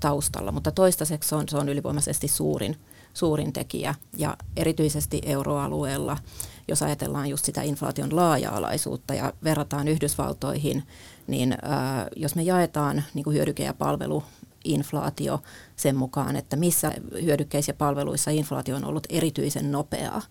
taustalla, 0.00 0.52
mutta 0.52 0.70
toistaiseksi 0.70 1.28
se 1.28 1.34
on, 1.34 1.48
se 1.48 1.56
on 1.56 1.68
ylivoimaisesti 1.68 2.28
suurin, 2.28 2.76
suurin 3.14 3.52
tekijä 3.52 3.94
ja 4.16 4.36
erityisesti 4.56 5.20
euroalueella, 5.24 6.18
jos 6.68 6.82
ajatellaan 6.82 7.28
just 7.28 7.44
sitä 7.44 7.62
inflaation 7.62 8.16
laaja-alaisuutta 8.16 9.14
ja 9.14 9.32
verrataan 9.44 9.88
Yhdysvaltoihin, 9.88 10.82
niin 11.26 11.52
äh, 11.52 11.58
jos 12.16 12.34
me 12.34 12.42
jaetaan 12.42 13.04
niin 13.14 13.24
kuin 13.24 13.36
hyödyke- 13.36 13.64
ja 13.64 13.74
palveluinflaatio 14.66 15.42
sen 15.76 15.96
mukaan, 15.96 16.36
että 16.36 16.56
missä 16.56 16.92
hyödykkeissä 17.22 17.70
ja 17.70 17.74
palveluissa 17.74 18.30
inflaatio 18.30 18.76
on 18.76 18.84
ollut 18.84 19.06
erityisen 19.10 19.72
nopeaa, 19.72 20.22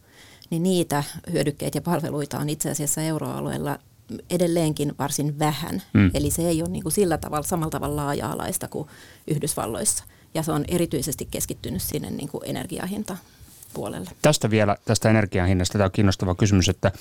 niin 0.49 0.63
niitä 0.63 1.03
hyödykkeitä 1.31 1.77
ja 1.77 1.81
palveluita 1.81 2.39
on 2.39 2.49
itse 2.49 2.69
asiassa 2.69 3.01
euroalueella 3.01 3.79
edelleenkin 4.29 4.93
varsin 4.99 5.39
vähän. 5.39 5.81
Mm. 5.93 6.11
Eli 6.13 6.31
se 6.31 6.47
ei 6.47 6.61
ole 6.61 6.69
niin 6.69 6.83
kuin 6.83 6.93
sillä 6.93 7.17
tavalla, 7.17 7.47
samalla 7.47 7.71
tavalla 7.71 7.95
laaja-alaista 7.95 8.67
kuin 8.67 8.87
Yhdysvalloissa. 9.27 10.03
Ja 10.33 10.43
se 10.43 10.51
on 10.51 10.65
erityisesti 10.67 11.27
keskittynyt 11.31 11.81
sinne 11.81 12.09
niin 12.09 12.29
kuin 12.29 12.41
energiahinta 12.45 13.17
puolelle. 13.75 14.09
Tästä 14.21 14.49
vielä, 14.49 14.75
tästä 14.85 15.09
energian 15.09 15.47
hinnasta, 15.47 15.77
tämä 15.77 15.85
on 15.85 15.91
kiinnostava 15.91 16.35
kysymys, 16.35 16.69
että, 16.69 16.91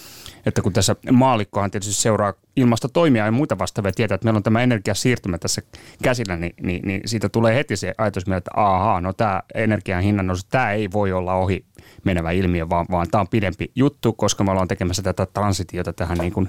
että 0.47 0.63
kun 0.63 0.73
tässä 0.73 0.97
maalikkohan 1.13 1.71
tietysti 1.71 1.95
seuraa 1.95 2.33
ilmastotoimia 2.57 3.25
ja 3.25 3.33
muita 3.33 3.59
vastaavia 3.59 3.93
tietää, 3.93 4.15
että 4.15 4.25
meillä 4.25 4.37
on 4.37 4.43
tämä 4.43 4.63
energiasiirtymä 4.63 5.39
tässä 5.39 5.63
käsillä, 6.03 6.37
niin, 6.37 6.55
niin, 6.63 6.83
niin 6.87 7.01
siitä 7.07 7.29
tulee 7.29 7.55
heti 7.55 7.77
se 7.77 7.95
ajatus 7.99 8.25
että 8.37 8.51
ahaa, 8.55 9.01
no 9.01 9.13
tämä 9.13 9.43
energian 9.55 10.03
hinnan 10.03 10.27
nousu, 10.27 10.47
tämä 10.51 10.73
ei 10.73 10.89
voi 10.93 11.13
olla 11.13 11.35
ohi 11.35 11.65
menevä 12.05 12.31
ilmiö, 12.31 12.69
vaan, 12.69 12.87
vaan 12.91 13.11
tämä 13.11 13.21
on 13.21 13.29
pidempi 13.29 13.73
juttu, 13.75 14.13
koska 14.13 14.45
me 14.45 14.51
ollaan 14.51 14.69
tekemässä 14.69 15.03
tätä 15.03 15.27
transitiota 15.27 15.93
tähän 15.93 16.19
niin 16.19 16.33
kuin 16.33 16.49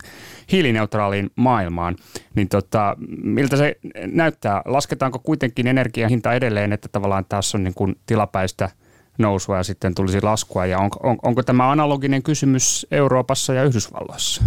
hiilineutraaliin 0.51 1.29
maailmaan. 1.35 1.95
Niin 2.35 2.49
tota, 2.49 2.95
miltä 3.23 3.57
se 3.57 3.77
näyttää? 4.07 4.61
Lasketaanko 4.65 5.19
kuitenkin 5.19 5.67
energian 5.67 6.09
hinta 6.09 6.33
edelleen, 6.33 6.73
että 6.73 6.89
tavallaan 6.91 7.25
tässä 7.29 7.57
on 7.57 7.63
niin 7.63 7.73
kuin 7.73 7.95
tilapäistä 8.05 8.69
nousua 9.17 9.57
ja 9.57 9.63
sitten 9.63 9.95
tulisi 9.95 10.21
laskua? 10.21 10.65
Ja 10.65 10.79
onko, 10.79 10.99
on, 11.03 11.17
onko 11.23 11.43
tämä 11.43 11.71
analoginen 11.71 12.23
kysymys 12.23 12.87
Euroopassa 12.91 13.53
ja 13.53 13.63
Yhdysvalloissa? 13.63 14.43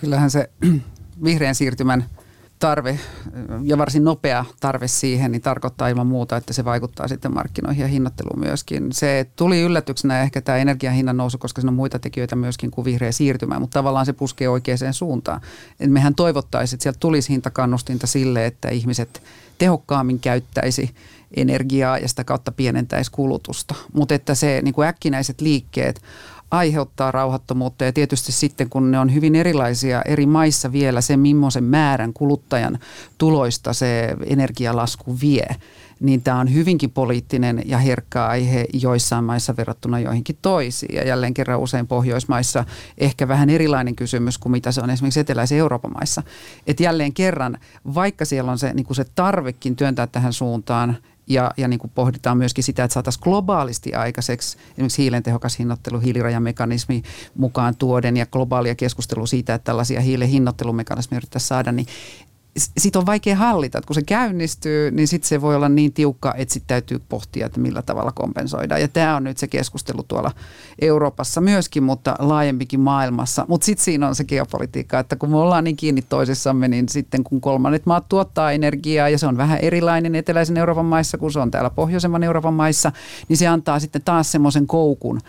Kyllähän 0.00 0.30
se 0.30 0.50
vihreän 1.24 1.54
siirtymän 1.54 2.04
tarve 2.62 2.98
ja 3.62 3.78
varsin 3.78 4.04
nopea 4.04 4.44
tarve 4.60 4.88
siihen, 4.88 5.32
niin 5.32 5.42
tarkoittaa 5.42 5.88
ilman 5.88 6.06
muuta, 6.06 6.36
että 6.36 6.52
se 6.52 6.64
vaikuttaa 6.64 7.08
sitten 7.08 7.34
markkinoihin 7.34 7.82
ja 7.82 7.88
hinnoitteluun 7.88 8.38
myöskin. 8.38 8.92
Se 8.92 9.26
tuli 9.36 9.60
yllätyksenä 9.60 10.22
ehkä 10.22 10.40
tämä 10.40 10.58
energian 10.58 10.94
hinnan 10.94 11.16
nousu, 11.16 11.38
koska 11.38 11.60
siinä 11.60 11.70
on 11.70 11.74
muita 11.74 11.98
tekijöitä 11.98 12.36
myöskin 12.36 12.70
kuin 12.70 12.84
vihreä 12.84 13.12
siirtymä, 13.12 13.60
mutta 13.60 13.78
tavallaan 13.78 14.06
se 14.06 14.12
puskee 14.12 14.48
oikeaan 14.48 14.92
suuntaan. 14.92 15.40
Et 15.80 15.90
mehän 15.90 16.14
toivottaisiin, 16.14 16.76
että 16.76 16.82
sieltä 16.82 17.00
tulisi 17.00 17.32
hintakannustinta 17.32 18.06
sille, 18.06 18.46
että 18.46 18.68
ihmiset 18.68 19.22
tehokkaammin 19.58 20.20
käyttäisi 20.20 20.94
energiaa 21.36 21.98
ja 21.98 22.08
sitä 22.08 22.24
kautta 22.24 22.52
pienentäisi 22.52 23.10
kulutusta. 23.10 23.74
Mutta 23.92 24.14
että 24.14 24.34
se 24.34 24.60
niin 24.62 24.74
kuin 24.74 24.88
äkkinäiset 24.88 25.40
liikkeet 25.40 26.02
aiheuttaa 26.52 27.10
rauhattomuutta 27.10 27.84
ja 27.84 27.92
tietysti 27.92 28.32
sitten 28.32 28.70
kun 28.70 28.90
ne 28.90 28.98
on 28.98 29.14
hyvin 29.14 29.34
erilaisia 29.34 30.02
eri 30.02 30.26
maissa 30.26 30.72
vielä 30.72 31.00
se 31.00 31.16
millaisen 31.16 31.64
määrän 31.64 32.12
kuluttajan 32.12 32.78
tuloista 33.18 33.72
se 33.72 34.16
energialasku 34.26 35.20
vie, 35.20 35.46
niin 36.00 36.22
tämä 36.22 36.40
on 36.40 36.54
hyvinkin 36.54 36.90
poliittinen 36.90 37.62
ja 37.64 37.78
herkkä 37.78 38.26
aihe 38.26 38.66
joissain 38.72 39.24
maissa 39.24 39.56
verrattuna 39.56 40.00
joihinkin 40.00 40.38
toisiin. 40.42 40.94
Ja 40.94 41.06
jälleen 41.06 41.34
kerran 41.34 41.60
usein 41.60 41.86
Pohjoismaissa 41.86 42.64
ehkä 42.98 43.28
vähän 43.28 43.50
erilainen 43.50 43.96
kysymys 43.96 44.38
kuin 44.38 44.52
mitä 44.52 44.72
se 44.72 44.80
on 44.80 44.90
esimerkiksi 44.90 45.20
eteläisen 45.20 45.58
Euroopan 45.58 45.92
maissa. 45.94 46.22
Et 46.66 46.80
jälleen 46.80 47.12
kerran, 47.12 47.58
vaikka 47.94 48.24
siellä 48.24 48.52
on 48.52 48.58
se, 48.58 48.74
niin 48.74 48.86
se 48.92 49.04
tarvekin 49.14 49.76
työntää 49.76 50.06
tähän 50.06 50.32
suuntaan, 50.32 50.96
ja, 51.26 51.50
ja 51.56 51.68
niin 51.68 51.78
kuin 51.78 51.90
pohditaan 51.94 52.38
myöskin 52.38 52.64
sitä, 52.64 52.84
että 52.84 52.92
saataisiin 52.92 53.22
globaalisti 53.22 53.94
aikaiseksi 53.94 54.58
esimerkiksi 54.72 55.02
hiilen 55.02 55.22
tehokas 55.22 55.58
hinnoittelu, 55.58 55.98
hiilirajamekanismi 55.98 57.02
mukaan 57.34 57.76
tuoden 57.76 58.16
ja 58.16 58.26
globaalia 58.26 58.74
keskustelua 58.74 59.26
siitä, 59.26 59.54
että 59.54 59.64
tällaisia 59.64 60.00
hiilen 60.00 60.28
hinnoittelumekanismeja 60.28 61.18
yrittäisiin 61.18 61.48
saada, 61.48 61.72
niin 61.72 61.86
siitä 62.56 62.98
on 62.98 63.06
vaikea 63.06 63.36
hallita. 63.36 63.78
Että 63.78 63.86
kun 63.86 63.94
se 63.94 64.02
käynnistyy, 64.02 64.90
niin 64.90 65.08
sitten 65.08 65.28
se 65.28 65.40
voi 65.40 65.56
olla 65.56 65.68
niin 65.68 65.92
tiukka, 65.92 66.34
että 66.36 66.54
sitten 66.54 66.68
täytyy 66.68 67.00
pohtia, 67.08 67.46
että 67.46 67.60
millä 67.60 67.82
tavalla 67.82 68.12
kompensoidaan. 68.12 68.80
Ja 68.80 68.88
tämä 68.88 69.16
on 69.16 69.24
nyt 69.24 69.38
se 69.38 69.46
keskustelu 69.46 70.02
tuolla 70.02 70.30
Euroopassa 70.80 71.40
myöskin, 71.40 71.82
mutta 71.82 72.16
laajempikin 72.18 72.80
maailmassa. 72.80 73.44
Mutta 73.48 73.64
sitten 73.64 73.84
siinä 73.84 74.08
on 74.08 74.14
se 74.14 74.24
geopolitiikka, 74.24 74.98
että 74.98 75.16
kun 75.16 75.30
me 75.30 75.36
ollaan 75.36 75.64
niin 75.64 75.76
kiinni 75.76 76.02
toisissamme, 76.02 76.68
niin 76.68 76.88
sitten 76.88 77.24
kun 77.24 77.40
kolmannet 77.40 77.86
maat 77.86 78.08
tuottaa 78.08 78.52
energiaa 78.52 79.08
ja 79.08 79.18
se 79.18 79.26
on 79.26 79.36
vähän 79.36 79.58
erilainen 79.58 80.14
eteläisen 80.14 80.56
Euroopan 80.56 80.86
maissa 80.86 81.18
kuin 81.18 81.32
se 81.32 81.38
on 81.38 81.50
täällä 81.50 81.70
pohjoisemman 81.70 82.22
Euroopan 82.22 82.54
maissa, 82.54 82.92
niin 83.28 83.36
se 83.36 83.46
antaa 83.46 83.80
sitten 83.80 84.02
taas 84.04 84.32
semmoisen 84.32 84.66
koukun 84.66 85.20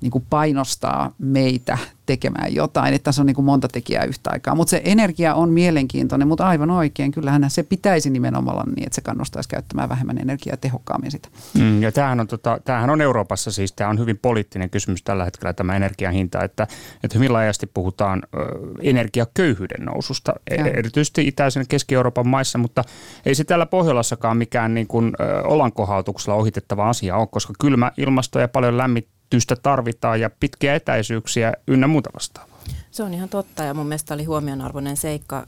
niin 0.00 0.10
kuin 0.10 0.24
painostaa 0.30 1.14
meitä 1.18 1.78
tekemään 2.12 2.54
jotain. 2.54 2.94
Että 2.94 3.04
tässä 3.04 3.22
on 3.22 3.26
niin 3.26 3.34
kuin 3.34 3.44
monta 3.44 3.68
tekijää 3.68 4.04
yhtä 4.04 4.30
aikaa. 4.32 4.54
Mutta 4.54 4.70
se 4.70 4.82
energia 4.84 5.34
on 5.34 5.50
mielenkiintoinen, 5.50 6.28
mutta 6.28 6.46
aivan 6.46 6.70
oikein. 6.70 7.12
Kyllähän 7.12 7.50
se 7.50 7.62
pitäisi 7.62 8.10
nimenomaan 8.10 8.56
olla 8.56 8.72
niin, 8.76 8.86
että 8.86 8.94
se 8.94 9.00
kannustaisi 9.00 9.48
käyttämään 9.48 9.88
vähemmän 9.88 10.18
energiaa 10.18 10.56
tehokkaammin 10.56 11.10
sitä. 11.10 11.28
Mm, 11.58 11.82
ja 11.82 11.92
tämähän 11.92 12.20
on, 12.20 12.26
tota, 12.26 12.60
tämähän 12.64 12.90
on 12.90 13.00
Euroopassa 13.00 13.52
siis, 13.52 13.72
tämä 13.72 13.90
on 13.90 13.98
hyvin 13.98 14.18
poliittinen 14.18 14.70
kysymys 14.70 15.02
tällä 15.02 15.24
hetkellä 15.24 15.52
tämä 15.52 15.76
energian 15.76 16.12
hinta, 16.12 16.44
että, 16.44 16.66
että 17.04 17.18
hyvin 17.18 17.32
laajasti 17.32 17.66
puhutaan 17.66 18.22
ö, 18.34 18.38
energiaköyhyyden 18.80 19.84
noususta, 19.84 20.32
e- 20.50 20.54
ja. 20.54 20.66
erityisesti 20.66 21.28
itäisen 21.28 21.66
Keski-Euroopan 21.68 22.28
maissa, 22.28 22.58
mutta 22.58 22.84
ei 23.26 23.34
se 23.34 23.44
täällä 23.44 23.66
Pohjolassakaan 23.66 24.36
mikään 24.36 24.74
niin 24.74 24.86
kuin, 24.86 25.12
ö, 25.20 25.42
olankohautuksella 25.42 26.38
ohitettava 26.38 26.88
asia 26.88 27.16
ole, 27.16 27.28
koska 27.30 27.52
kylmä 27.60 27.92
ilmasto 27.96 28.40
ja 28.40 28.48
paljon 28.48 28.78
lämmittää 28.78 29.21
välitystä 29.32 29.56
tarvitaan 29.62 30.20
ja 30.20 30.30
pitkiä 30.40 30.74
etäisyyksiä 30.74 31.52
ynnä 31.66 31.86
muuta 31.86 32.10
vastaavaa. 32.14 32.58
Se 32.90 33.02
on 33.02 33.14
ihan 33.14 33.28
totta 33.28 33.62
ja 33.62 33.74
mun 33.74 33.86
mielestä 33.86 34.14
oli 34.14 34.24
huomionarvoinen 34.24 34.96
seikka, 34.96 35.46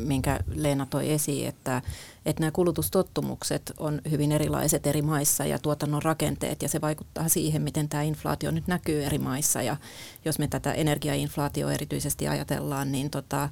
minkä 0.00 0.40
Leena 0.54 0.86
toi 0.90 1.12
esiin, 1.12 1.48
että, 1.48 1.82
että 2.26 2.40
nämä 2.40 2.50
kulutustottumukset 2.50 3.72
on 3.78 4.00
hyvin 4.10 4.32
erilaiset 4.32 4.86
eri 4.86 5.02
maissa 5.02 5.44
ja 5.44 5.58
tuotannon 5.58 6.02
rakenteet 6.02 6.62
ja 6.62 6.68
se 6.68 6.80
vaikuttaa 6.80 7.28
siihen, 7.28 7.62
miten 7.62 7.88
tämä 7.88 8.02
inflaatio 8.02 8.50
nyt 8.50 8.66
näkyy 8.66 9.04
eri 9.04 9.18
maissa 9.18 9.62
ja 9.62 9.76
jos 10.24 10.38
me 10.38 10.48
tätä 10.48 10.72
energiainflaatioa 10.72 11.72
erityisesti 11.72 12.28
ajatellaan, 12.28 12.92
niin 12.92 13.10
tota, 13.10 13.48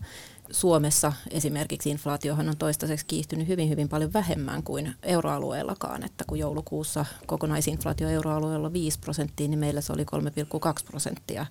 Suomessa 0.50 1.12
esimerkiksi 1.30 1.90
inflaatiohan 1.90 2.48
on 2.48 2.56
toistaiseksi 2.56 3.06
kiihtynyt 3.06 3.48
hyvin, 3.48 3.68
hyvin 3.68 3.88
paljon 3.88 4.12
vähemmän 4.12 4.62
kuin 4.62 4.94
euroalueellakaan, 5.02 6.04
että 6.04 6.24
kun 6.26 6.38
joulukuussa 6.38 7.04
kokonaisinflaatio 7.26 8.08
euroalueella 8.08 8.66
on 8.66 8.72
5 8.72 8.98
prosenttia, 8.98 9.48
niin 9.48 9.58
meillä 9.58 9.80
se 9.80 9.92
oli 9.92 10.02
3,2 10.02 10.86
prosenttia 10.86 11.46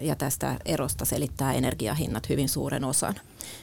ja 0.00 0.16
tästä 0.16 0.56
erosta 0.64 1.04
selittää 1.04 1.52
energiahinnat 1.52 2.28
hyvin 2.28 2.48
suuren 2.48 2.84
osan. 2.84 3.14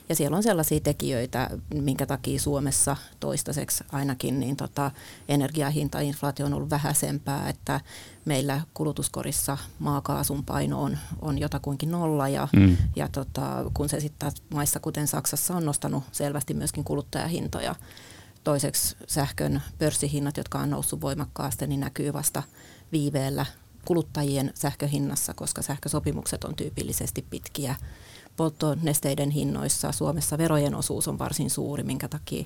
Ja 0.10 0.16
siellä 0.16 0.38
on 0.38 0.44
sellaisia 0.44 0.80
tekijöitä, 0.80 1.50
minkä 1.74 2.06
takia 2.06 2.40
Suomessa 2.40 2.96
toistaiseksi 3.20 3.84
ainakin 3.92 4.40
niin 4.40 4.56
tota, 4.56 4.92
energiahinta, 5.30 6.00
inflaatio 6.00 6.46
on 6.46 6.54
ollut 6.54 6.70
vähäisempää, 6.70 7.50
että 7.50 7.82
meillä 8.26 8.62
kulutuskorissa 8.74 9.58
maakaasun 9.80 10.46
paino 10.46 10.82
on, 10.82 10.98
on 11.22 11.40
jotakuinkin 11.40 11.92
nolla 11.92 12.28
ja, 12.28 12.48
mm. 12.56 12.78
ja 12.96 13.08
tota, 13.08 13.66
kun 13.74 13.90
se 13.90 14.00
sitten 14.00 14.32
maissa 14.54 14.80
kuten 14.80 15.08
Saksassa 15.08 15.56
on 15.56 15.66
nostanut 15.66 16.04
selvästi 16.12 16.54
myöskin 16.54 16.84
kuluttajahintoja. 16.84 17.76
Toiseksi 18.44 18.96
sähkön 19.08 19.62
pörssihinnat, 19.78 20.38
jotka 20.38 20.60
on 20.60 20.70
noussut 20.70 21.02
voimakkaasti, 21.02 21.68
niin 21.68 21.80
näkyy 21.80 22.14
vasta 22.14 22.44
viiveellä 22.92 23.46
kuluttajien 23.86 24.52
sähköhinnassa, 24.56 25.34
koska 25.34 25.62
sähkösopimukset 25.62 26.44
on 26.44 26.56
tyypillisesti 26.56 27.26
pitkiä. 27.30 27.76
Polttonesteiden 28.38 29.30
hinnoissa 29.30 29.92
Suomessa 29.92 30.38
verojen 30.38 30.76
osuus 30.76 31.08
on 31.08 31.20
varsin 31.20 31.50
suuri, 31.50 31.84
minkä 31.84 32.08
takia 32.08 32.46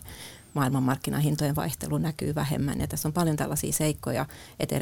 maailmanmarkkinahintojen 0.54 1.56
vaihtelu 1.56 1.98
näkyy 1.98 2.36
vähemmän. 2.36 2.80
Ja 2.80 2.88
tässä 2.88 3.08
on 3.08 3.14
paljon 3.14 3.36
tällaisia 3.36 3.74
seikkoja, 3.74 4.26
että 4.60 4.76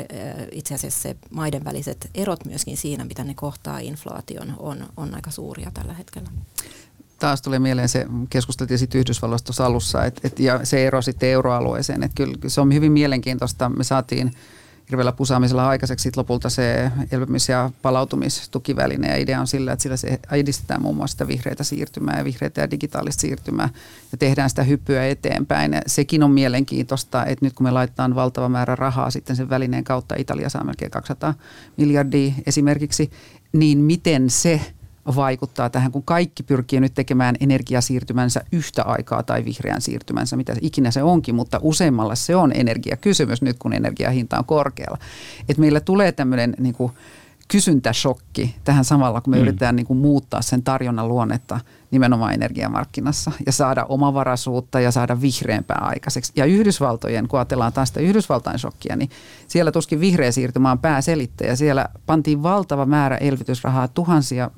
itse 0.51 0.75
asiassa 0.75 1.01
se 1.01 1.15
maiden 1.29 1.65
väliset 1.65 2.09
erot 2.15 2.45
myöskin 2.45 2.77
siinä, 2.77 3.05
mitä 3.05 3.23
ne 3.23 3.33
kohtaa 3.33 3.79
inflaation, 3.79 4.53
on, 4.59 4.85
on 4.97 5.15
aika 5.15 5.31
suuria 5.31 5.71
tällä 5.73 5.93
hetkellä 5.93 6.29
taas 7.19 7.41
tulee 7.41 7.59
mieleen 7.59 7.89
se, 7.89 8.05
keskusteltiin 8.29 8.79
sitten 8.79 8.99
Yhdysvalloista 8.99 9.65
alussa, 9.65 10.05
et, 10.05 10.19
et, 10.23 10.39
ja 10.39 10.65
se 10.65 10.87
ero 10.87 11.01
sitten 11.01 11.29
euroalueeseen. 11.29 12.03
Että 12.03 12.15
kyllä 12.15 12.35
se 12.47 12.61
on 12.61 12.73
hyvin 12.73 12.91
mielenkiintoista. 12.91 13.69
Me 13.69 13.83
saatiin 13.83 14.31
hirveällä 14.91 15.11
pusaamisella 15.11 15.67
aikaiseksi 15.67 16.03
sit 16.03 16.17
lopulta 16.17 16.49
se 16.49 16.91
elpymis- 17.11 17.49
ja 17.49 17.71
palautumistukiväline. 17.81 19.07
Ja 19.07 19.17
idea 19.17 19.39
on 19.39 19.47
sillä, 19.47 19.71
että 19.71 19.83
sillä 19.83 19.97
se 19.97 20.19
edistetään 20.31 20.81
muun 20.81 20.95
muassa 20.95 21.13
sitä 21.13 21.27
vihreitä 21.27 21.63
siirtymää 21.63 22.17
ja 22.17 22.23
vihreitä 22.23 22.61
ja 22.61 22.71
digitaalista 22.71 23.21
siirtymää 23.21 23.69
ja 24.11 24.17
tehdään 24.17 24.49
sitä 24.49 24.63
hyppyä 24.63 25.07
eteenpäin. 25.07 25.73
Ja 25.73 25.81
sekin 25.87 26.23
on 26.23 26.31
mielenkiintoista, 26.31 27.25
että 27.25 27.45
nyt 27.45 27.53
kun 27.53 27.63
me 27.63 27.71
laitetaan 27.71 28.15
valtava 28.15 28.49
määrä 28.49 28.75
rahaa 28.75 29.11
sitten 29.11 29.35
sen 29.35 29.49
välineen 29.49 29.83
kautta, 29.83 30.15
Italia 30.17 30.49
saa 30.49 30.63
melkein 30.63 30.91
200 30.91 31.33
miljardia 31.77 32.33
esimerkiksi, 32.45 33.11
niin 33.53 33.77
miten 33.77 34.29
se– 34.29 34.61
vaikuttaa 35.15 35.69
tähän, 35.69 35.91
kun 35.91 36.03
kaikki 36.03 36.43
pyrkii 36.43 36.79
nyt 36.79 36.93
tekemään 36.93 37.35
energiasiirtymänsä 37.39 38.41
yhtä 38.51 38.83
aikaa 38.83 39.23
tai 39.23 39.45
vihreän 39.45 39.81
siirtymänsä, 39.81 40.35
mitä 40.35 40.55
ikinä 40.61 40.91
se 40.91 41.03
onkin, 41.03 41.35
mutta 41.35 41.59
useimmalla 41.61 42.15
se 42.15 42.35
on 42.35 42.51
energiakysymys 42.55 43.41
nyt, 43.41 43.57
kun 43.59 43.73
energiahinta 43.73 44.37
on 44.37 44.45
korkealla. 44.45 44.97
Et 45.49 45.57
meillä 45.57 45.79
tulee 45.79 46.11
tämmöinen 46.11 46.55
niin 46.59 46.75
kysyntäshokki 47.47 48.55
tähän 48.63 48.85
samalla, 48.85 49.21
kun 49.21 49.31
me 49.31 49.37
mm. 49.37 49.41
yritetään 49.41 49.75
niin 49.75 49.85
kuin 49.85 49.99
muuttaa 49.99 50.41
sen 50.41 50.63
tarjonnan 50.63 51.07
luonnetta 51.07 51.59
nimenomaan 51.91 52.33
energiamarkkinassa 52.33 53.31
ja 53.45 53.51
saada 53.51 53.85
omavaraisuutta 53.89 54.79
ja 54.79 54.91
saada 54.91 55.21
vihreämpää 55.21 55.77
aikaiseksi. 55.81 56.31
Ja 56.35 56.45
Yhdysvaltojen, 56.45 57.27
kun 57.27 57.39
ajatellaan 57.39 57.73
taas 57.73 57.87
sitä 57.87 57.99
Yhdysvaltain 57.99 58.59
shokkia, 58.59 58.95
niin 58.95 59.09
siellä 59.47 59.71
tuskin 59.71 59.99
vihreä 59.99 60.31
siirtymä 60.31 60.71
on 60.71 60.79
pääselittäjä. 60.79 61.55
Siellä 61.55 61.85
pantiin 62.05 62.43
valtava 62.43 62.85
määrä 62.85 63.17
elvytysrahaa, 63.17 63.87
tuhansia 63.87 64.51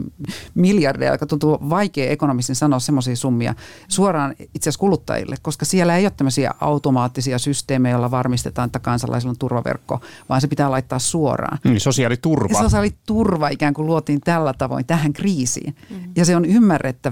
miljardeja, 0.56 1.12
joka 1.12 1.26
tuntuu 1.26 1.58
vaikea 1.70 2.12
ekonomisin 2.12 2.56
sanoa 2.56 2.80
semmoisia 2.80 3.15
summia 3.15 3.56
suoraan 3.88 4.36
itse 4.39 4.70
asiassa 4.70 4.80
kuluttajille, 4.80 5.36
koska 5.42 5.65
siellä 5.65 5.98
ei 5.98 6.06
ole 6.06 6.13
tämmöisiä 6.18 6.54
automaattisia 6.62 7.39
systeemejä, 7.39 7.94
joilla 7.94 8.12
varmistetaan, 8.12 8.65
että 8.65 8.80
kansalaisilla 8.80 9.32
on 9.32 9.38
turvaverkko, 9.38 10.02
vaan 10.30 10.42
se 10.42 10.48
pitää 10.48 10.72
laittaa 10.72 11.00
suoraan. 11.00 11.58
Niin, 11.63 11.80
sosiaaliturva. 11.80 12.58
Ja 12.58 12.63
sosiaaliturva 12.63 13.50
ikään 13.50 13.74
kuin 13.74 13.86
luotiin 13.86 14.22
tällä 14.22 14.54
tavoin 14.54 14.86
tähän 14.86 15.13
kriisiin. 15.13 15.76
Mm-hmm. 15.89 16.12
Ja 16.15 16.26
se 16.26 16.36
on 16.36 16.46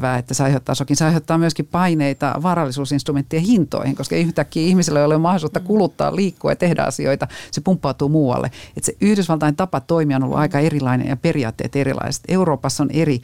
ymmärrettävää, 0.07 0.17
että 0.17 0.33
se 0.33 0.43
aiheuttaa 0.43 0.75
sokin. 0.75 0.95
Se 0.95 1.05
aiheuttaa 1.05 1.37
myöskin 1.37 1.65
paineita 1.65 2.35
varallisuusinstrumenttien 2.43 3.43
hintoihin, 3.43 3.95
koska 3.95 4.15
yhtäkkiä 4.15 4.63
ihmisillä 4.63 4.99
ei 4.99 5.05
ole 5.05 5.17
mahdollisuutta 5.17 5.59
kuluttaa, 5.59 6.15
liikkua 6.15 6.51
ja 6.51 6.55
tehdä 6.55 6.83
asioita. 6.83 7.27
Se 7.51 7.61
pumppautuu 7.61 8.09
muualle. 8.09 8.51
Et 8.77 8.83
se 8.83 8.95
Yhdysvaltain 9.01 9.55
tapa 9.55 9.79
toimia 9.79 10.17
on 10.17 10.23
ollut 10.23 10.37
aika 10.37 10.59
erilainen 10.59 11.07
ja 11.07 11.17
periaatteet 11.17 11.75
erilaiset. 11.75 12.23
Euroopassa 12.27 12.83
on 12.83 12.89
eri 12.91 13.21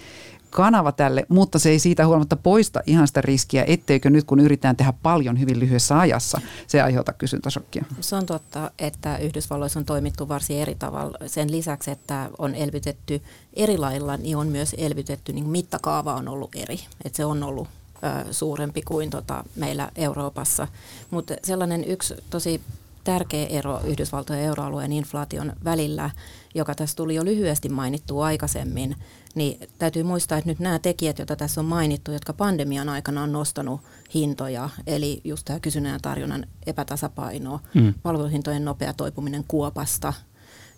kanava 0.53 0.91
tälle, 0.91 1.25
mutta 1.29 1.59
se 1.59 1.69
ei 1.69 1.79
siitä 1.79 2.07
huolimatta 2.07 2.35
poista 2.35 2.81
ihan 2.85 3.07
sitä 3.07 3.21
riskiä, 3.21 3.63
etteikö 3.67 4.09
nyt 4.09 4.23
kun 4.23 4.39
yritetään 4.39 4.75
tehdä 4.75 4.93
paljon 5.03 5.39
hyvin 5.39 5.59
lyhyessä 5.59 5.99
ajassa, 5.99 6.41
se 6.67 6.81
aiheuta 6.81 7.13
kysyntäsokkia. 7.13 7.85
Se 8.01 8.15
on 8.15 8.25
totta, 8.25 8.71
että 8.79 9.17
Yhdysvalloissa 9.17 9.79
on 9.79 9.85
toimittu 9.85 10.27
varsin 10.27 10.57
eri 10.57 10.75
tavalla. 10.75 11.17
Sen 11.27 11.51
lisäksi, 11.51 11.91
että 11.91 12.29
on 12.37 12.55
elvytetty 12.55 13.21
eri 13.53 13.77
lailla, 13.77 14.17
niin 14.17 14.37
on 14.37 14.47
myös 14.47 14.75
elvytetty, 14.77 15.33
niin 15.33 15.47
mittakaava 15.49 16.13
on 16.13 16.27
ollut 16.27 16.55
eri. 16.55 16.79
Että 17.05 17.17
se 17.17 17.25
on 17.25 17.43
ollut 17.43 17.67
suurempi 18.31 18.81
kuin 18.81 19.09
tota 19.09 19.43
meillä 19.55 19.89
Euroopassa. 19.95 20.67
Mutta 21.11 21.33
sellainen 21.43 21.83
yksi 21.83 22.15
tosi 22.29 22.61
tärkeä 23.03 23.45
ero 23.47 23.79
Yhdysvaltojen 23.85 24.43
euroalueen 24.43 24.91
inflaation 24.91 25.53
välillä, 25.63 26.09
joka 26.55 26.75
tässä 26.75 26.95
tuli 26.95 27.15
jo 27.15 27.25
lyhyesti 27.25 27.69
mainittu 27.69 28.19
aikaisemmin, 28.19 28.95
niin 29.35 29.69
täytyy 29.79 30.03
muistaa, 30.03 30.37
että 30.37 30.49
nyt 30.49 30.59
nämä 30.59 30.79
tekijät, 30.79 31.19
joita 31.19 31.35
tässä 31.35 31.61
on 31.61 31.65
mainittu, 31.65 32.11
jotka 32.11 32.33
pandemian 32.33 32.89
aikana 32.89 33.23
on 33.23 33.31
nostanut 33.31 33.81
hintoja, 34.13 34.69
eli 34.87 35.21
just 35.23 35.45
tämä 35.45 35.59
kysynnän 35.59 35.93
ja 35.93 35.99
tarjonnan 35.99 36.47
epätasapaino, 36.65 37.59
mm. 37.73 37.93
palveluhintojen 38.03 38.65
nopea 38.65 38.93
toipuminen 38.93 39.43
kuopasta 39.47 40.13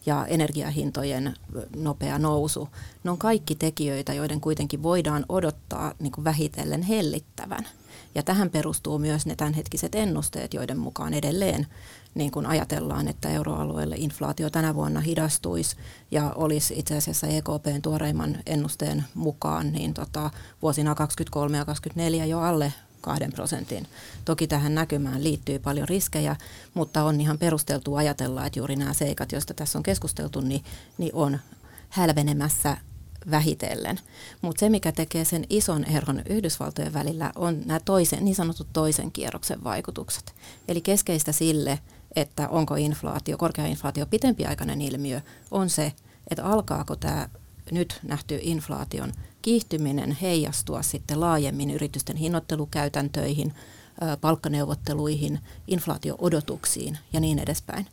ja 0.05 0.25
energiahintojen 0.25 1.33
nopea 1.75 2.19
nousu, 2.19 2.69
ne 3.03 3.11
on 3.11 3.17
kaikki 3.17 3.55
tekijöitä, 3.55 4.13
joiden 4.13 4.41
kuitenkin 4.41 4.83
voidaan 4.83 5.25
odottaa 5.29 5.93
niin 5.99 6.11
kuin 6.11 6.25
vähitellen 6.25 6.81
hellittävän. 6.81 7.67
Ja 8.15 8.23
tähän 8.23 8.49
perustuu 8.49 8.99
myös 8.99 9.25
ne 9.25 9.35
tämänhetkiset 9.35 9.95
ennusteet, 9.95 10.53
joiden 10.53 10.77
mukaan 10.77 11.13
edelleen 11.13 11.67
niin 12.15 12.31
kuin 12.31 12.45
ajatellaan, 12.45 13.07
että 13.07 13.29
euroalueelle 13.29 13.95
inflaatio 13.97 14.49
tänä 14.49 14.75
vuonna 14.75 14.99
hidastuisi 14.99 15.75
ja 16.11 16.31
olisi 16.35 16.73
itse 16.79 16.97
asiassa 16.97 17.27
EKPn 17.27 17.81
tuoreimman 17.81 18.37
ennusteen 18.45 19.05
mukaan 19.13 19.71
niin 19.71 19.93
tota, 19.93 20.31
vuosina 20.61 20.95
2023 20.95 21.57
ja 21.57 21.65
2024 21.65 22.25
jo 22.25 22.39
alle 22.39 22.73
kahden 23.01 23.33
prosentin. 23.33 23.87
Toki 24.25 24.47
tähän 24.47 24.75
näkymään 24.75 25.23
liittyy 25.23 25.59
paljon 25.59 25.87
riskejä, 25.87 26.35
mutta 26.73 27.03
on 27.03 27.21
ihan 27.21 27.37
perusteltu 27.37 27.95
ajatella, 27.95 28.45
että 28.45 28.59
juuri 28.59 28.75
nämä 28.75 28.93
seikat, 28.93 29.31
joista 29.31 29.53
tässä 29.53 29.79
on 29.79 29.83
keskusteltu, 29.83 30.41
niin, 30.41 30.63
niin 30.97 31.15
on 31.15 31.39
hälvenemässä 31.89 32.77
vähitellen. 33.31 33.99
Mutta 34.41 34.59
se, 34.59 34.69
mikä 34.69 34.91
tekee 34.91 35.25
sen 35.25 35.45
ison 35.49 35.83
eron 35.83 36.21
Yhdysvaltojen 36.29 36.93
välillä, 36.93 37.31
on 37.35 37.61
nämä 37.65 37.79
toisen, 37.79 38.25
niin 38.25 38.35
sanotut 38.35 38.67
toisen 38.73 39.11
kierroksen 39.11 39.63
vaikutukset. 39.63 40.35
Eli 40.67 40.81
keskeistä 40.81 41.31
sille, 41.31 41.79
että 42.15 42.49
onko 42.49 42.75
inflaatio, 42.75 43.37
korkea 43.37 43.65
inflaatio 43.65 44.05
pitempiaikainen 44.05 44.81
ilmiö, 44.81 45.21
on 45.51 45.69
se, 45.69 45.93
että 46.29 46.45
alkaako 46.45 46.95
tämä 46.95 47.29
nyt 47.71 47.99
nähty 48.03 48.39
inflaation 48.41 49.13
kiihtyminen 49.41 50.17
heijastua 50.21 50.81
sitten 50.81 51.19
laajemmin 51.19 51.71
yritysten 51.71 52.15
hinnoittelukäytäntöihin, 52.15 53.53
palkkaneuvotteluihin, 54.21 55.39
inflaatio-odotuksiin 55.67 56.97
ja 57.13 57.19
niin 57.19 57.39
edespäin. 57.39 57.87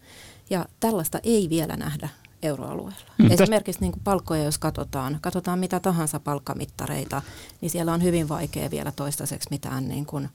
Ja 0.51 0.67
tällaista 0.81 1.21
ei 1.23 1.49
vielä 1.51 1.77
nähdä 1.77 2.09
euroalueella. 2.43 3.13
Mm, 3.19 3.31
Esimerkiksi 3.31 3.81
niin 3.81 3.93
kuin 3.93 4.03
palkkoja, 4.05 4.45
jos 4.45 4.59
katsotaan, 4.59 5.19
katsotaan 5.21 5.59
mitä 5.59 5.81
tahansa 5.81 6.21
palkkamittareita, 6.21 7.23
niin 7.61 7.71
siellä 7.71 7.93
on 7.93 8.03
hyvin 8.03 8.29
vaikea 8.29 8.71
vielä 8.71 8.93
toistaiseksi 8.93 9.49
mitään 9.51 9.89
niin 9.89 10.07
kuin 10.07 10.29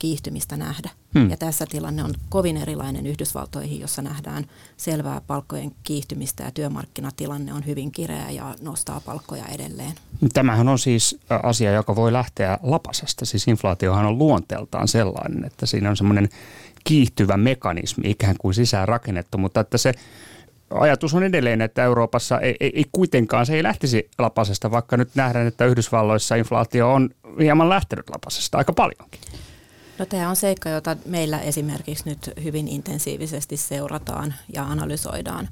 kiihtymistä 0.00 0.56
nähdä. 0.56 0.90
Hmm. 1.14 1.30
Ja 1.30 1.36
tässä 1.36 1.66
tilanne 1.66 2.04
on 2.04 2.14
kovin 2.28 2.56
erilainen 2.56 3.06
Yhdysvaltoihin, 3.06 3.80
jossa 3.80 4.02
nähdään 4.02 4.44
selvää 4.76 5.20
palkkojen 5.26 5.72
kiihtymistä 5.82 6.44
ja 6.44 6.50
työmarkkinatilanne 6.50 7.52
on 7.52 7.66
hyvin 7.66 7.92
kireä 7.92 8.30
ja 8.30 8.54
nostaa 8.60 9.00
palkkoja 9.00 9.44
edelleen. 9.46 9.92
Tämähän 10.32 10.68
on 10.68 10.78
siis 10.78 11.20
asia, 11.42 11.72
joka 11.72 11.96
voi 11.96 12.12
lähteä 12.12 12.58
lapasesta. 12.62 13.24
Siis 13.24 13.48
inflaatiohan 13.48 14.06
on 14.06 14.18
luonteeltaan 14.18 14.88
sellainen, 14.88 15.44
että 15.44 15.66
siinä 15.66 15.90
on 15.90 15.96
semmoinen 15.96 16.28
kiihtyvä 16.84 17.36
mekanismi 17.36 18.10
ikään 18.10 18.36
kuin 18.38 18.54
sisään 18.54 18.88
rakennettu, 18.88 19.38
mutta 19.38 19.60
että 19.60 19.78
se 19.78 19.94
ajatus 20.70 21.14
on 21.14 21.22
edelleen, 21.22 21.60
että 21.60 21.84
Euroopassa 21.84 22.40
ei, 22.40 22.56
ei, 22.60 22.72
ei 22.74 22.84
kuitenkaan 22.92 23.46
se 23.46 23.54
ei 23.54 23.62
lähtisi 23.62 24.10
lapasesta, 24.18 24.70
vaikka 24.70 24.96
nyt 24.96 25.10
nähdään, 25.14 25.46
että 25.46 25.66
Yhdysvalloissa 25.66 26.34
inflaatio 26.34 26.92
on 26.92 27.10
hieman 27.40 27.68
lähtenyt 27.68 28.10
lapasesta 28.10 28.58
aika 28.58 28.72
paljonkin. 28.72 29.20
No 30.00 30.06
tämä 30.06 30.28
on 30.28 30.36
seikka, 30.36 30.68
jota 30.68 30.96
meillä 31.04 31.38
esimerkiksi 31.38 32.08
nyt 32.08 32.30
hyvin 32.42 32.68
intensiivisesti 32.68 33.56
seurataan 33.56 34.34
ja 34.54 34.64
analysoidaan 34.64 35.48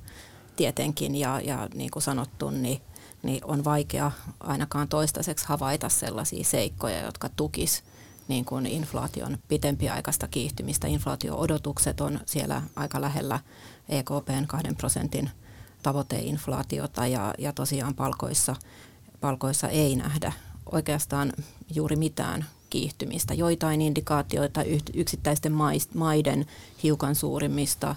tietenkin 0.57 1.17
ja, 1.17 1.41
ja 1.41 1.69
niin 1.75 1.91
kuin 1.91 2.03
sanottu, 2.03 2.51
niin, 2.51 2.81
niin 3.23 3.45
on 3.45 3.65
vaikea 3.65 4.11
ainakaan 4.41 4.89
toistaiseksi 4.89 5.47
havaita 5.49 5.89
sellaisia 5.89 6.45
seikkoja, 6.45 7.03
jotka 7.03 7.29
tukis 7.29 7.85
niin 8.29 8.45
kuin 8.45 8.67
inflaation 8.67 9.39
pitempiaikaista 9.49 10.29
kiihtymistä. 10.29 10.87
Inflaatio-odotukset 10.87 12.01
on 12.01 12.21
siellä 12.27 12.63
aika 12.77 13.01
lähellä 13.01 13.41
EKPn 13.89 14.45
kahden 14.47 14.77
prosentin 14.77 15.31
tavoiteinflaatiota 15.83 17.07
ja, 17.07 17.35
ja 17.39 17.53
tosiaan 17.53 17.95
palkoissa, 17.95 18.57
palkoissa 19.21 19.69
ei 19.69 19.97
nähdä 19.97 20.33
oikeastaan 20.73 21.33
juuri 21.75 21.97
mitään 21.97 22.45
kiihtymistä, 22.71 23.35
joitain 23.35 23.81
indikaatioita 23.81 24.63
yksittäisten 24.95 25.53
maiden 25.95 26.47
hiukan 26.83 27.15
suurimmista 27.15 27.95